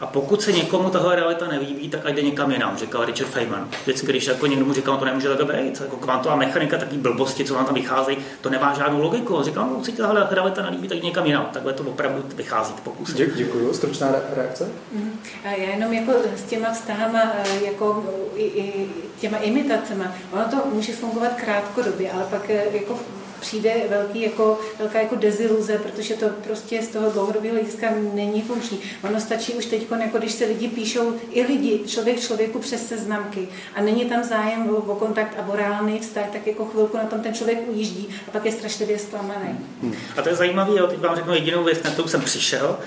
[0.00, 3.68] A pokud se někomu tahle realita nelíbí, tak ať jde někam jinam, říkal Richard Feynman.
[3.82, 6.96] Vždycky, když jako někdo mu říkal, no, to nemůže takhle být, jako kvantová mechanika, taky
[6.96, 9.42] blbosti, co vám tam vycházejí, to nemá žádnou logiku.
[9.42, 11.48] Říkal, no, si tahle realita nelíbí, tak někam jinam.
[11.52, 13.12] Takhle to opravdu vychází pokus.
[13.12, 13.74] Dě, děkuji.
[13.74, 14.68] Stručná reakce?
[14.92, 15.20] Mm.
[15.44, 18.04] A já jenom jako s těma vztahama, eh, jako
[18.36, 18.88] i, i,
[19.20, 22.98] těma imitacema, ono to může fungovat krátkodobě, ale pak eh, jako
[23.44, 28.78] přijde velký jako, velká jako deziluze, protože to prostě z toho dlouhodobého hlediska není funkční.
[29.02, 33.48] Ono stačí už teď, jako když se lidi píšou, i lidi, člověk člověku přes seznamky
[33.74, 37.04] a není tam zájem o, o kontakt a o reálný vztah, tak jako chvilku na
[37.04, 39.58] tom ten člověk ujíždí a pak je strašlivě zklamaný.
[39.82, 39.94] Hmm.
[40.16, 42.78] A to je zajímavé, jo, teď vám řeknu jedinou věc, na kterou jsem přišel,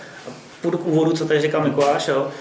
[0.61, 2.31] půjdu k úvodu, co tady říkal Mikuláš, jo.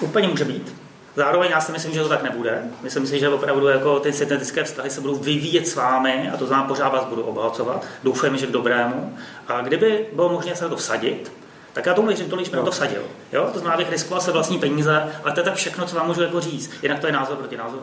[0.00, 0.74] úplně může být,
[1.16, 2.62] Zároveň já si myslím, že to tak nebude.
[2.82, 6.46] Myslím si, že opravdu jako ty syntetické vztahy se budou vyvíjet s vámi a to
[6.46, 7.86] znamená pořád vás budu obohacovat.
[8.04, 9.16] Doufujeme, že k dobrému.
[9.48, 11.32] A kdyby bylo možné se na to vsadit,
[11.72, 13.02] tak já tomu věřím že bych na to vsadil.
[13.32, 13.50] Jo?
[13.52, 16.22] To znamená, bych riskoval se vlastní peníze, ale to je tak všechno, co vám můžu
[16.22, 16.70] jako říct.
[16.82, 17.82] Jinak to je názor proti názoru.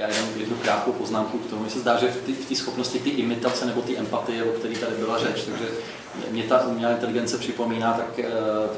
[0.00, 1.62] Já jenom jednu krátkou poznámku k tomu.
[1.62, 4.96] Mně se zdá, že v té schopnosti ty imitace nebo ty empatie, o které tady
[4.96, 5.68] byla řeč, takže
[6.30, 8.20] mě ta umělá inteligence připomíná tak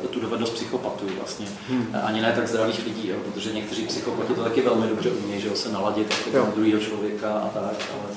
[0.02, 1.46] uh, tu dovednost psychopatů vlastně.
[1.68, 1.96] Hmm.
[2.02, 5.56] Ani ne tak zdravých lidí, jo, protože někteří psychopati to taky velmi dobře umějí, že
[5.56, 8.16] se naladit jako na druhého člověka a tak, ale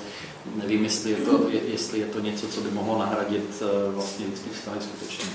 [0.56, 4.26] nevím, jestli je, to, je, jestli je to něco, co by mohlo nahradit uh, vlastně
[4.26, 5.26] lidský vztahy skutečně.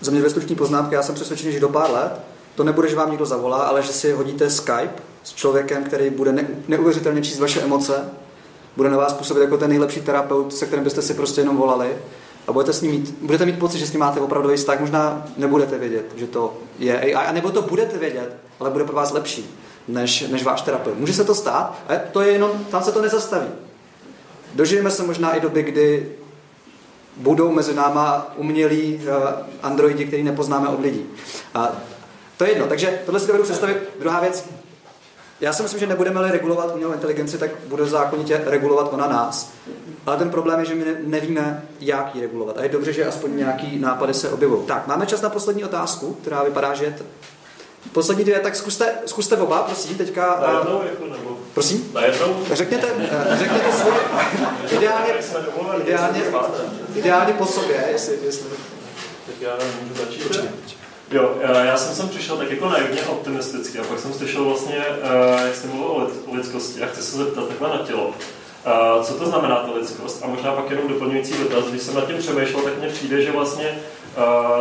[0.00, 2.20] Za mě struční poznámky, já jsem přesvědčený, že do pár let
[2.54, 6.32] to nebude, že vám někdo zavolá, ale že si hodíte Skype s člověkem, který bude
[6.32, 8.10] ne, neuvěřitelně číst vaše emoce,
[8.76, 11.96] bude na vás působit jako ten nejlepší terapeut, se kterým byste si prostě jenom volali
[12.46, 15.26] a budete, s ním mít, budete mít pocit, že s ním máte opravdový vztah, možná
[15.36, 19.12] nebudete vědět, že to je AI, a nebo to budete vědět, ale bude pro vás
[19.12, 19.54] lepší
[19.88, 20.98] než, než váš terapeut.
[20.98, 23.48] Může se to stát, ale to je jenom, tam se to nezastaví.
[24.54, 26.12] Dožijeme se možná i doby, kdy
[27.16, 29.28] budou mezi náma umělí uh,
[29.62, 31.06] androidi, který nepoznáme od lidí.
[31.54, 31.72] A
[32.36, 33.76] to je jedno, takže tohle si dovedu představit.
[34.00, 34.44] Druhá věc,
[35.40, 39.52] já si myslím, že nebudeme-li regulovat umělou inteligenci, tak bude zákonitě regulovat ona nás.
[40.06, 42.58] Ale ten problém je, že my nevíme, jak ji regulovat.
[42.58, 44.66] A je dobře, že aspoň nějaký nápady se objevují.
[44.66, 47.04] Tak, máme čas na poslední otázku, která vypadá, že je t...
[47.92, 50.38] Poslední dvě, tak zkuste, zkuste oba, prosím, teďka...
[50.40, 51.38] Najednou, jako nebo...
[51.54, 51.90] Prosím?
[51.94, 52.36] Najednou?
[52.52, 53.96] Řekněte, eh, řekněte svoje...
[54.70, 55.12] Ideálně,
[55.82, 56.22] ideálně,
[56.94, 58.18] ideálně po sobě, jestli...
[58.24, 58.48] jestli...
[59.26, 59.52] Tak já
[59.82, 60.85] můžu začít.
[61.10, 64.76] Jo, eh, já jsem sem přišel tak jako naivně optimisticky a pak jsem slyšel vlastně,
[64.78, 68.14] eh, jak jsi mluvil o lidskosti a chci se zeptat takhle na tělo.
[68.66, 70.22] Eh, co to znamená ta lidskost?
[70.24, 71.64] A možná pak jenom doplňující dotaz.
[71.64, 73.78] Když jsem nad tím přemýšlel, tak mně přijde, že vlastně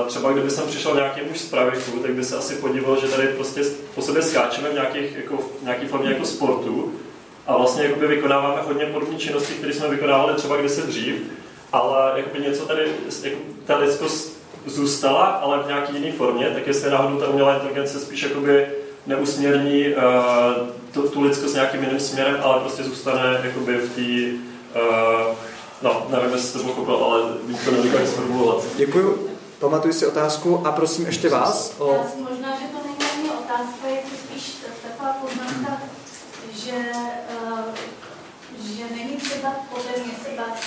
[0.08, 3.28] třeba kdyby jsem přišel nějaký muž z praviku, tak by se asi podíval, že tady
[3.28, 3.62] prostě
[3.96, 6.94] po sobě skáčeme v, nějakých, jako, v nějaký formě jako sportu
[7.48, 11.16] a vlastně jakoby vykonáváme hodně podobné činnosti, které jsme vykonávali třeba kdysi dřív,
[11.72, 12.84] ale jakoby něco tady,
[13.24, 14.35] jako ta lidskost
[14.66, 18.68] zůstala, ale v nějaké jiné formě, tak jestli náhodou ta umělá inteligence spíš jakoby
[19.08, 24.38] neusměrní uh, tu, tu lidskost nějakým jiným směrem, ale prostě zůstane jakoby v té,
[24.82, 25.36] uh,
[25.82, 28.64] no, nevím, jestli to pochopil, ale víc to nevím, jak sformulovat.
[28.76, 29.30] Děkuji.
[29.60, 31.76] Pamatuji si otázku a prosím ještě vás.
[31.80, 31.94] O...
[31.94, 35.82] Já si možná, že to není ani otázka, je to spíš taková poznámka,
[36.56, 36.92] že,
[37.44, 37.60] uh,
[38.78, 40.58] že není třeba podle mě se bát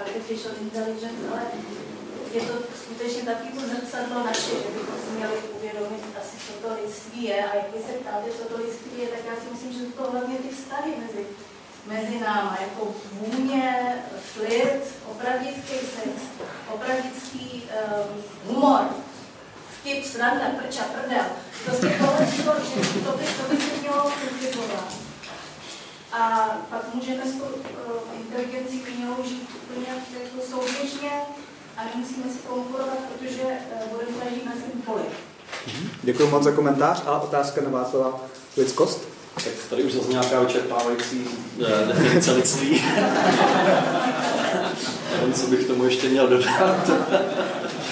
[0.00, 1.40] artificial intelligence, ale
[2.34, 2.54] je to
[2.84, 7.44] skutečně takový to zrcadlo naše, že bychom si měli uvědomit asi, co to lidství je.
[7.44, 10.36] A jak se ptáte, co to lidství je, tak já si myslím, že to hlavně
[10.38, 11.26] ty vztahy mezi,
[11.86, 13.94] mezi náma, jako vůně,
[14.32, 16.10] flirt, opravdický sex,
[16.74, 18.84] opravdický um, humor,
[19.80, 21.24] vtip, sranda, prča, prdel.
[21.64, 24.94] Prostě tohle, to, že to by, to by se mělo kultivovat.
[26.12, 31.10] A pak můžeme s tou uh, inteligencí umělou žít úplně jako souběžně
[31.76, 35.02] a nemusíme si konkurovat, protože eh, budeme každý na svém poli.
[36.02, 38.20] Děkuji moc za komentář a otázka na Václava
[38.56, 39.08] lidskost.
[39.34, 41.24] Tak tady už zase nějaká vyčerpávající
[41.60, 42.84] eh, definice lidství.
[45.34, 46.90] co bych tomu ještě měl dodat.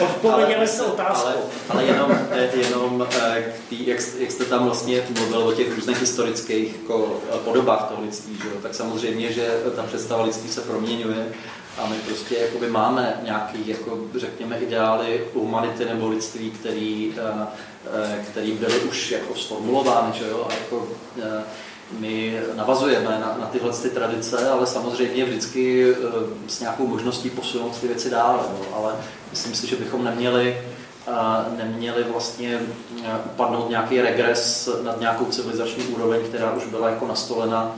[0.00, 1.26] Odpověděli se otázku.
[1.26, 1.36] Ale,
[1.68, 6.00] ale jenom, eh, jenom k tý, jak, jak jste tam vlastně mluvil o těch různých
[6.00, 8.54] historických jako, podobách toho lidství, že jo?
[8.62, 11.32] tak samozřejmě, že ta představa lidství se proměňuje
[11.78, 17.46] a my prostě jakoby máme nějaký, jako, řekněme, ideály humanity nebo lidství, který, eh,
[17.92, 20.46] eh, který byly už jako sformulovány, že jo?
[20.50, 20.88] A jako,
[21.22, 21.42] eh,
[21.98, 25.94] my navazujeme na, na tyhle ty tradice, ale samozřejmě vždycky
[26.48, 28.38] s nějakou možností posunout ty věci dále.
[28.42, 28.76] No.
[28.76, 28.94] Ale
[29.30, 30.56] myslím si, že bychom neměli
[31.56, 32.60] neměli vlastně
[33.26, 37.76] upadnout nějaký regres nad nějakou civilizační úroveň, která už byla jako nastolena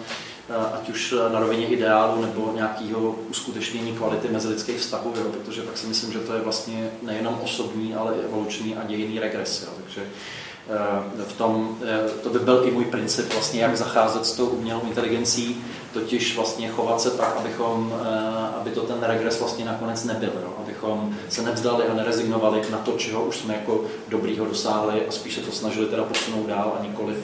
[0.74, 5.86] ať už na rovině ideálu nebo nějakého uskutečnění kvality mezilidských vztahů, jo, protože pak si
[5.86, 9.62] myslím, že to je vlastně nejenom osobní, ale i evoluční a dějiný regres.
[9.62, 10.02] Jo, takže
[11.28, 11.78] v tom,
[12.22, 16.68] to by byl i můj princip, vlastně, jak zacházet s tou umělou inteligencí, totiž vlastně
[16.68, 17.94] chovat se tak, abychom,
[18.60, 22.92] aby to ten regres vlastně nakonec nebyl, jo, abychom se nevzdali a nerezignovali na to,
[22.92, 27.16] čeho už jsme jako dobrýho dosáhli a spíše to snažili teda posunout dál a nikoliv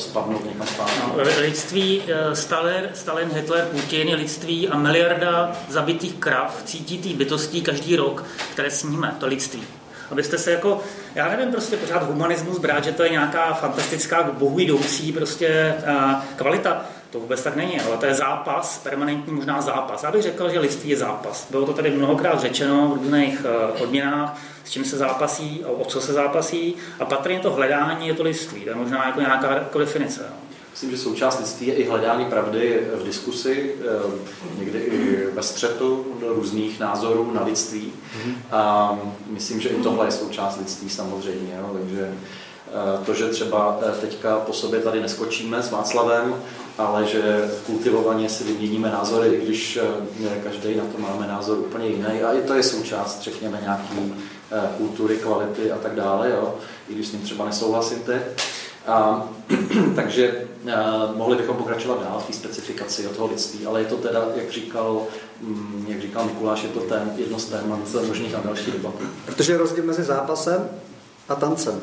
[0.00, 1.00] spadnout někam zpátky.
[1.16, 7.62] No, lidství, eh, Stalin, Stalin, Hitler, Putin je lidství a miliarda zabitých krav, cítitých bytostí
[7.62, 9.62] každý rok, které sníme, to lidství.
[10.10, 10.80] Abyste se jako,
[11.14, 16.14] já nevím, prostě pořád humanismus brát, že to je nějaká fantastická, bohu jdoucí prostě uh,
[16.36, 16.84] kvalita.
[17.10, 20.02] To vůbec tak není, ale to je zápas, permanentní možná zápas.
[20.02, 21.46] Já bych řekl, že lidství je zápas.
[21.50, 26.00] Bylo to tady mnohokrát řečeno v různých uh, odměnách, s čím se zápasí, o co
[26.00, 26.76] se zápasí.
[27.00, 28.60] A patrně to hledání je to lidství.
[28.60, 30.26] To je možná jako nějaká jako definice.
[30.30, 30.52] No.
[30.72, 36.06] Myslím, že součást lidství je i hledání pravdy v diskusi, eh, někdy i ve střetu
[36.28, 37.92] různých názorů na lidství.
[38.16, 38.34] Mhm.
[38.52, 41.58] A myslím, že i tohle je součást lidství samozřejmě.
[41.60, 41.70] Jo.
[41.78, 46.34] Takže eh, to, že třeba eh, teďka po sobě tady neskočíme s Václavem,
[46.78, 49.78] ale že kultivovaně si vyměníme názory, i když
[50.44, 52.22] každý na to máme názor úplně jiný.
[52.22, 54.14] A i to je součást, řekněme, nějaký
[54.76, 56.54] kultury, kvality a tak dále, jo,
[56.88, 58.22] i když s ním třeba nesouhlasíte.
[58.86, 59.28] A,
[59.96, 63.96] takže a, mohli bychom pokračovat dál v té specifikaci od toho lidství, ale je to
[63.96, 65.02] teda, jak říkal,
[65.40, 69.04] mm, jak říkal Mikuláš, je to tém, jedno z témat možných a další debaty.
[69.26, 70.68] Protože je rozdíl mezi zápasem
[71.28, 71.80] a tancem.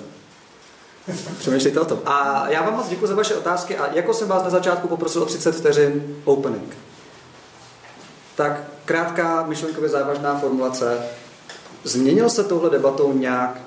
[1.40, 2.00] Přemýšlejte o tom.
[2.06, 5.24] A já vám moc děkuji za vaše otázky a jako jsem vás na začátku poprosil
[5.24, 6.78] o 30 vteřin opening.
[8.36, 10.98] Tak krátká myšlenkově závažná formulace.
[11.84, 13.62] Změnil se touhle debatou nějak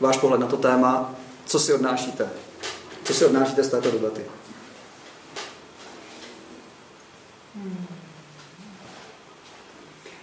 [0.00, 1.14] váš pohled na to téma?
[1.46, 2.30] Co si odnášíte?
[3.04, 4.24] Co si odnášíte z této debaty?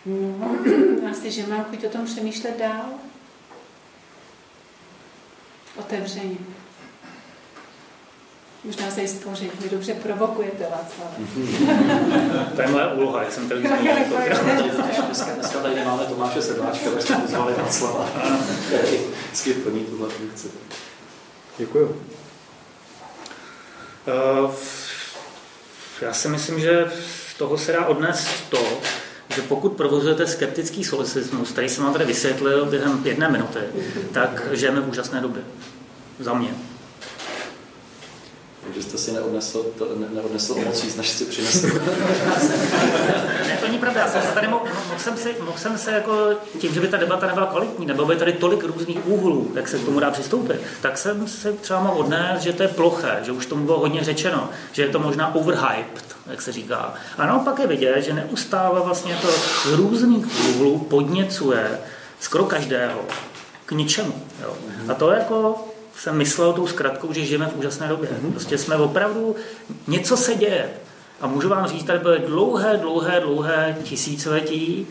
[0.06, 0.52] No,
[1.12, 2.86] asi, že mám chuť o tom přemýšlet dál.
[5.76, 6.38] Otevřeně.
[8.64, 9.62] Možná se i spořit.
[9.62, 11.14] Vy dobře provokujete, Václav.
[12.56, 13.90] to je moje úloha, já jsem televizní
[15.06, 18.10] dneska, dneska tady nemáme Tomáše Sedláčka, tak jsme pozvali Václava,
[19.26, 20.48] vždycky plní tuhle funkci.
[21.58, 22.02] Děkuju.
[24.46, 24.52] Uh,
[26.02, 26.92] já si myslím, že
[27.30, 28.82] z toho se dá odnést to,
[29.36, 33.60] že pokud provozujete skeptický solicismus, který jsem vám tady vysvětlil během jedné minuty,
[34.12, 35.42] tak žijeme v úžasné době.
[36.20, 36.69] Za mě.
[38.64, 41.68] Takže jste si neodnesl, to, ne, neodnesl o moc víc, než si přinesl.
[43.48, 44.02] ne, to není pravda.
[44.02, 46.30] Já jsem se tady mohl, mohl, jsem si, mohl jsem se jako,
[46.60, 49.80] tím, že by ta debata nebyla kvalitní, nebo by tady tolik různých úhlů, jak se
[49.80, 53.32] k tomu dá přistoupit, tak jsem se třeba mohl odnést, že to je ploché, že
[53.32, 56.94] už tomu bylo hodně řečeno, že je to možná overhyped, jak se říká.
[57.18, 61.80] A naopak je vidět, že neustále vlastně to z různých úhlů podněcuje
[62.20, 63.00] skoro každého
[63.66, 64.14] k ničemu.
[64.42, 64.54] Jo.
[64.90, 65.69] A to jako
[66.00, 68.10] jsem myslel tou zkratkou, že žijeme v úžasné době.
[68.10, 68.32] Mm-hmm.
[68.32, 69.36] Prostě jsme opravdu,
[69.88, 70.70] něco se děje.
[71.22, 74.88] A můžu vám říct, tady byly dlouhé, dlouhé, dlouhé tisíciletí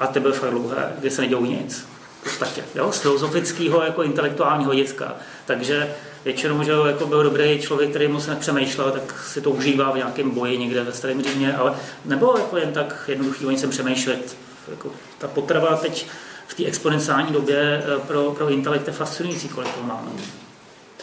[0.00, 1.86] a ty byly fakt dlouhé, kdy se nedělou nic.
[2.20, 2.92] V podstatě, jo?
[2.92, 5.16] z filozofického jako intelektuálního hlediska.
[5.46, 5.94] Takže
[6.24, 10.30] většinou, že jako byl dobrý člověk, který moc nepřemýšlel, tak si to užívá v nějakém
[10.30, 14.36] boji někde ve starém Římě, ale nebylo jako jen tak jednoduchý o něčem přemýšlet.
[14.70, 16.06] Jako ta potrava teď
[16.48, 20.10] v té exponenciální době eh, pro, pro intelekt je fascinující, kolik toho máme.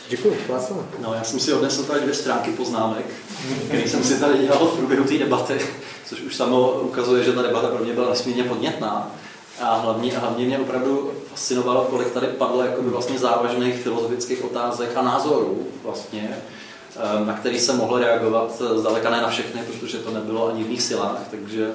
[0.09, 0.37] Děkuji.
[0.99, 3.05] No, já jsem si odnesl tady dvě stránky poznámek,
[3.65, 5.59] které jsem si tady dělal v průběhu té debaty,
[6.05, 9.11] což už samo ukazuje, že ta debata pro mě byla nesmírně podnětná.
[9.61, 14.91] A hlavně, a hlavně mě opravdu fascinovalo, kolik tady padlo jakoby vlastně závažných filozofických otázek
[14.95, 16.37] a názorů vlastně,
[16.95, 20.69] eh, na který jsem mohl reagovat zdaleka ne na všechny, protože to nebylo ani v
[20.69, 21.71] mých silách, takže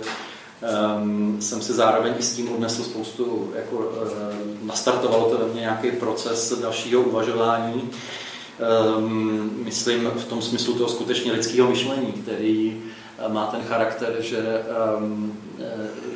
[0.62, 5.60] um, jsem si zároveň i s tím odnesl spoustu, jako um, nastartovalo to ve mně
[5.60, 7.90] nějaký proces dalšího uvažování,
[8.96, 12.82] um, myslím v tom smyslu toho skutečně lidského myšlení, který
[13.18, 14.62] eh, má ten charakter, že,
[14.98, 15.38] um,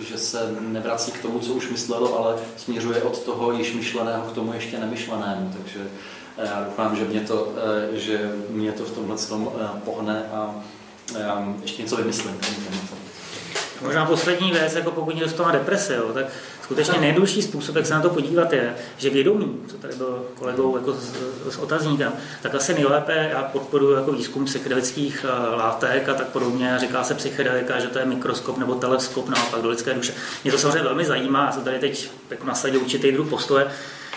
[0.09, 4.33] že se nevrací k tomu, co už myslelo, ale směřuje od toho již myšleného k
[4.33, 5.53] tomu ještě nemyšlenému.
[5.57, 5.81] Takže
[6.39, 7.53] já doufám, že mě to,
[7.93, 9.53] že mě to v tomhle tom
[9.85, 10.55] pohne a
[11.63, 12.37] ještě něco vymyslím.
[13.85, 16.27] Možná poslední věc, jako pokud někdo má depresi, jo, tak
[16.63, 20.77] skutečně nejdůležitější způsob, jak se na to podívat, je, že vědomí, co tady byl kolegou
[20.77, 21.13] jako s,
[21.51, 22.13] s otazníkem,
[22.43, 26.75] tak asi nejlépe já podporuji jako výzkum psychedelických eh, látek a tak podobně.
[26.79, 30.15] Říká se psychedelika, že to je mikroskop nebo teleskop naopak do lidské duše.
[30.45, 33.67] Mě to samozřejmě velmi zajímá, já tady teď jako nasadil určitý druh postoje,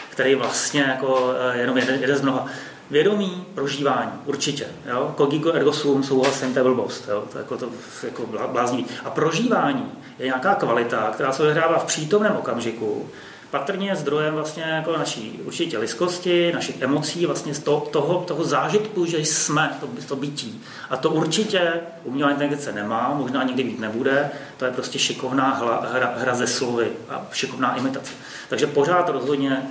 [0.10, 2.48] který vlastně jako eh, jenom jeden, jeden z mnoha.
[2.92, 4.68] Vědomí prožívání, určitě.
[4.86, 5.14] Jo?
[5.18, 7.08] Kogiko ergo sum, souhlasím, to je blbost.
[7.10, 7.24] Jo?
[7.32, 7.70] To je jako, to,
[8.04, 8.86] jako bláznivý.
[9.06, 13.10] A prožívání je nějaká kvalita, která se odehrává v přítomném okamžiku,
[13.52, 19.06] patrně zdrojem vlastně jako naší určitě lidskosti, našich emocí, vlastně z toho, toho, toho zážitku,
[19.06, 20.64] že jsme to, to bytí.
[20.90, 21.74] A to určitě
[22.04, 26.48] umělá inteligence nemá, možná nikdy být nebude, to je prostě šikovná hra, hra, hra ze
[26.48, 28.14] slovy a šikovná imitace.
[28.50, 29.68] Takže pořád rozhodně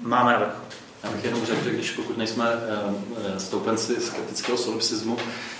[0.00, 0.63] máme navrch.
[1.04, 5.16] Já bych jenom řekl, že když pokud nejsme eh, stoupenci skeptického solipsismu,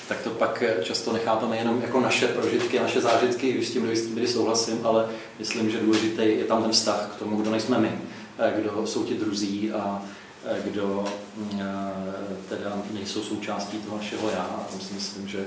[0.08, 3.90] tak to pak eh, často nechápeme jenom jako naše prožitky, naše zážitky, když s tím
[4.14, 5.08] kdy souhlasím, ale
[5.38, 7.92] myslím, že důležitý je tam ten vztah k tomu, kdo nejsme my,
[8.38, 10.02] eh, kdo jsou ti druzí a
[10.64, 11.04] kdo
[11.36, 11.60] mm,
[12.48, 14.42] teda nejsou součástí toho našeho já.
[14.42, 15.46] A tam si myslím, že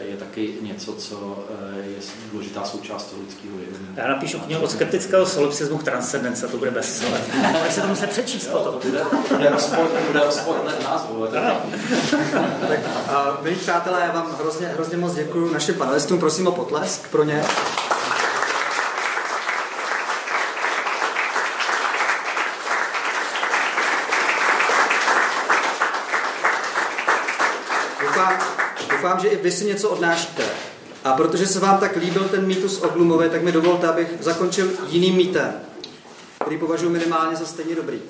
[0.00, 1.44] je taky něco, co
[1.82, 1.96] je
[2.32, 3.88] důležitá součást toho lidského vědomí.
[3.96, 7.20] Já napíšu knihu od skeptického solipsismu k transcendence, to bude bestseller.
[7.54, 8.74] Ale se to musí přečíst potom.
[8.74, 9.00] To bude,
[9.30, 11.26] bude rozpor, bude rozpor názvu.
[12.68, 17.08] tak, a, milí přátelé, já vám hrozně, hrozně moc děkuji našim panelistům, prosím o potlesk
[17.08, 17.44] pro ně.
[29.08, 30.42] Doufám, že i vy si něco odnášíte.
[31.04, 34.70] A protože se vám tak líbil ten mýtus o Glumové, tak mi dovolte, abych zakončil
[34.88, 35.52] jiným mýtem,
[36.44, 38.00] který považuji minimálně za stejně dobrý.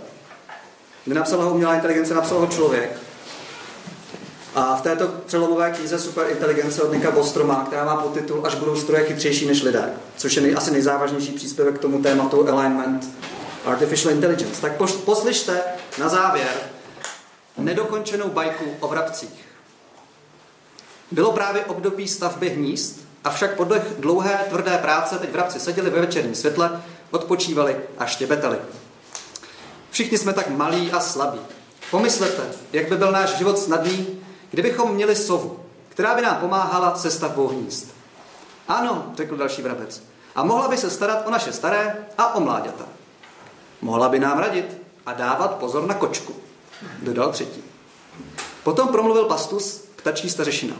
[1.06, 2.98] Nenapsala ho umělá inteligence, napsal ho člověk.
[4.54, 9.04] A v této přelomové knize Superinteligence od Nika Bostroma, která má podtitul Až budou stroje
[9.04, 13.08] chytřejší než lidé, což je nej, asi nejzávažnější příspěvek k tomu tématu Alignment
[13.64, 14.60] Artificial Intelligence.
[14.60, 14.72] Tak
[15.04, 15.60] poslyšte
[15.98, 16.50] na závěr
[17.58, 19.47] nedokončenou bajku o vrabcích.
[21.10, 26.34] Bylo právě období stavby hnízd, avšak podle dlouhé tvrdé práce teď vrabci seděli ve večerním
[26.34, 28.58] světle, odpočívali a štěbetali.
[29.90, 31.40] Všichni jsme tak malí a slabí.
[31.90, 34.06] Pomyslete, jak by byl náš život snadný,
[34.50, 37.86] kdybychom měli sovu, která by nám pomáhala se stavbou hnízd.
[38.68, 40.02] Ano, řekl další vrabec.
[40.34, 42.84] A mohla by se starat o naše staré a o mláďata.
[43.80, 46.34] Mohla by nám radit a dávat pozor na kočku,
[47.02, 47.62] dodal třetí.
[48.62, 50.74] Potom promluvil pastus, ptačí stařešina.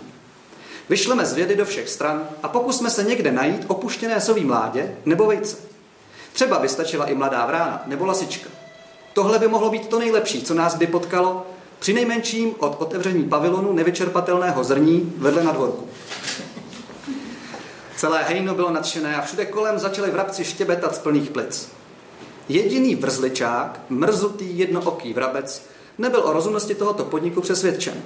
[0.88, 5.56] Vyšleme zvědy do všech stran a pokusme se někde najít opuštěné sový mládě nebo vejce.
[6.32, 8.50] Třeba by stačila i mladá vrána nebo lasička.
[9.12, 11.46] Tohle by mohlo být to nejlepší, co nás kdy potkalo,
[11.78, 15.88] při nejmenším od otevření pavilonu nevyčerpatelného zrní vedle na dvorku.
[17.96, 21.68] Celé hejno bylo nadšené a všude kolem začaly vrabci štěbetat z plných plic.
[22.48, 28.02] Jediný vrzličák, mrzutý jednooký vrabec, nebyl o rozumnosti tohoto podniku přesvědčen.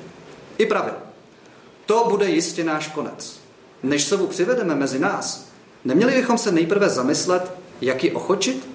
[0.59, 1.12] I pravil.
[1.87, 3.41] To bude jistě náš konec.
[3.83, 5.49] Než sovu přivedeme mezi nás,
[5.85, 8.69] neměli bychom se nejprve zamyslet, jak ji ochočit?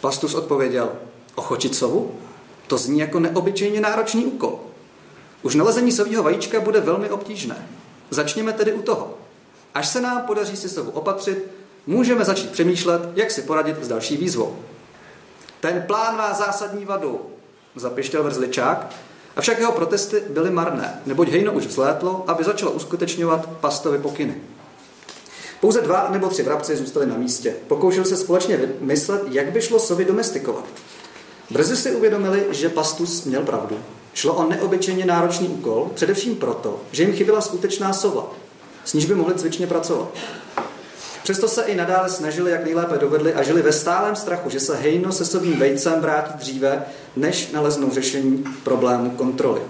[0.00, 0.92] Pastus odpověděl,
[1.34, 2.14] ochočit sovu?
[2.66, 4.60] To zní jako neobyčejně náročný úkol.
[5.42, 7.68] Už nalezení sovýho vajíčka bude velmi obtížné.
[8.10, 9.14] Začněme tedy u toho.
[9.74, 11.50] Až se nám podaří si sovu opatřit,
[11.86, 14.58] můžeme začít přemýšlet, jak si poradit s další výzvou.
[15.60, 17.20] Ten plán má zásadní vadu,
[17.74, 18.94] zapištěl vrzličák
[19.36, 24.34] Avšak jeho protesty byly marné, neboť hejno už vzlétlo, aby začalo uskutečňovat pastovy pokyny.
[25.60, 27.54] Pouze dva nebo tři vrabci zůstali na místě.
[27.66, 30.64] Pokoušeli se společně myslet, jak by šlo sovy domestikovat.
[31.50, 33.76] Brzy si uvědomili, že pastus měl pravdu.
[34.14, 38.32] Šlo o neobyčejně náročný úkol, především proto, že jim chyběla skutečná sova,
[38.84, 40.08] s níž by mohli cvičně pracovat.
[41.24, 44.76] Přesto se i nadále snažili, jak nejlépe dovedli a žili ve stálem strachu, že se
[44.76, 46.84] hejno se svým vejcem vrátí dříve,
[47.16, 49.60] než naleznou řešení problému kontroly.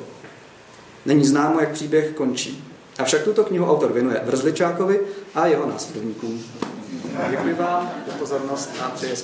[1.06, 2.64] Není známo, jak příběh končí.
[2.98, 5.00] Avšak tuto knihu autor věnuje Vrzličákovi
[5.34, 6.44] a jeho následovníkům.
[7.30, 9.16] Děkuji vám za pozornost a přeji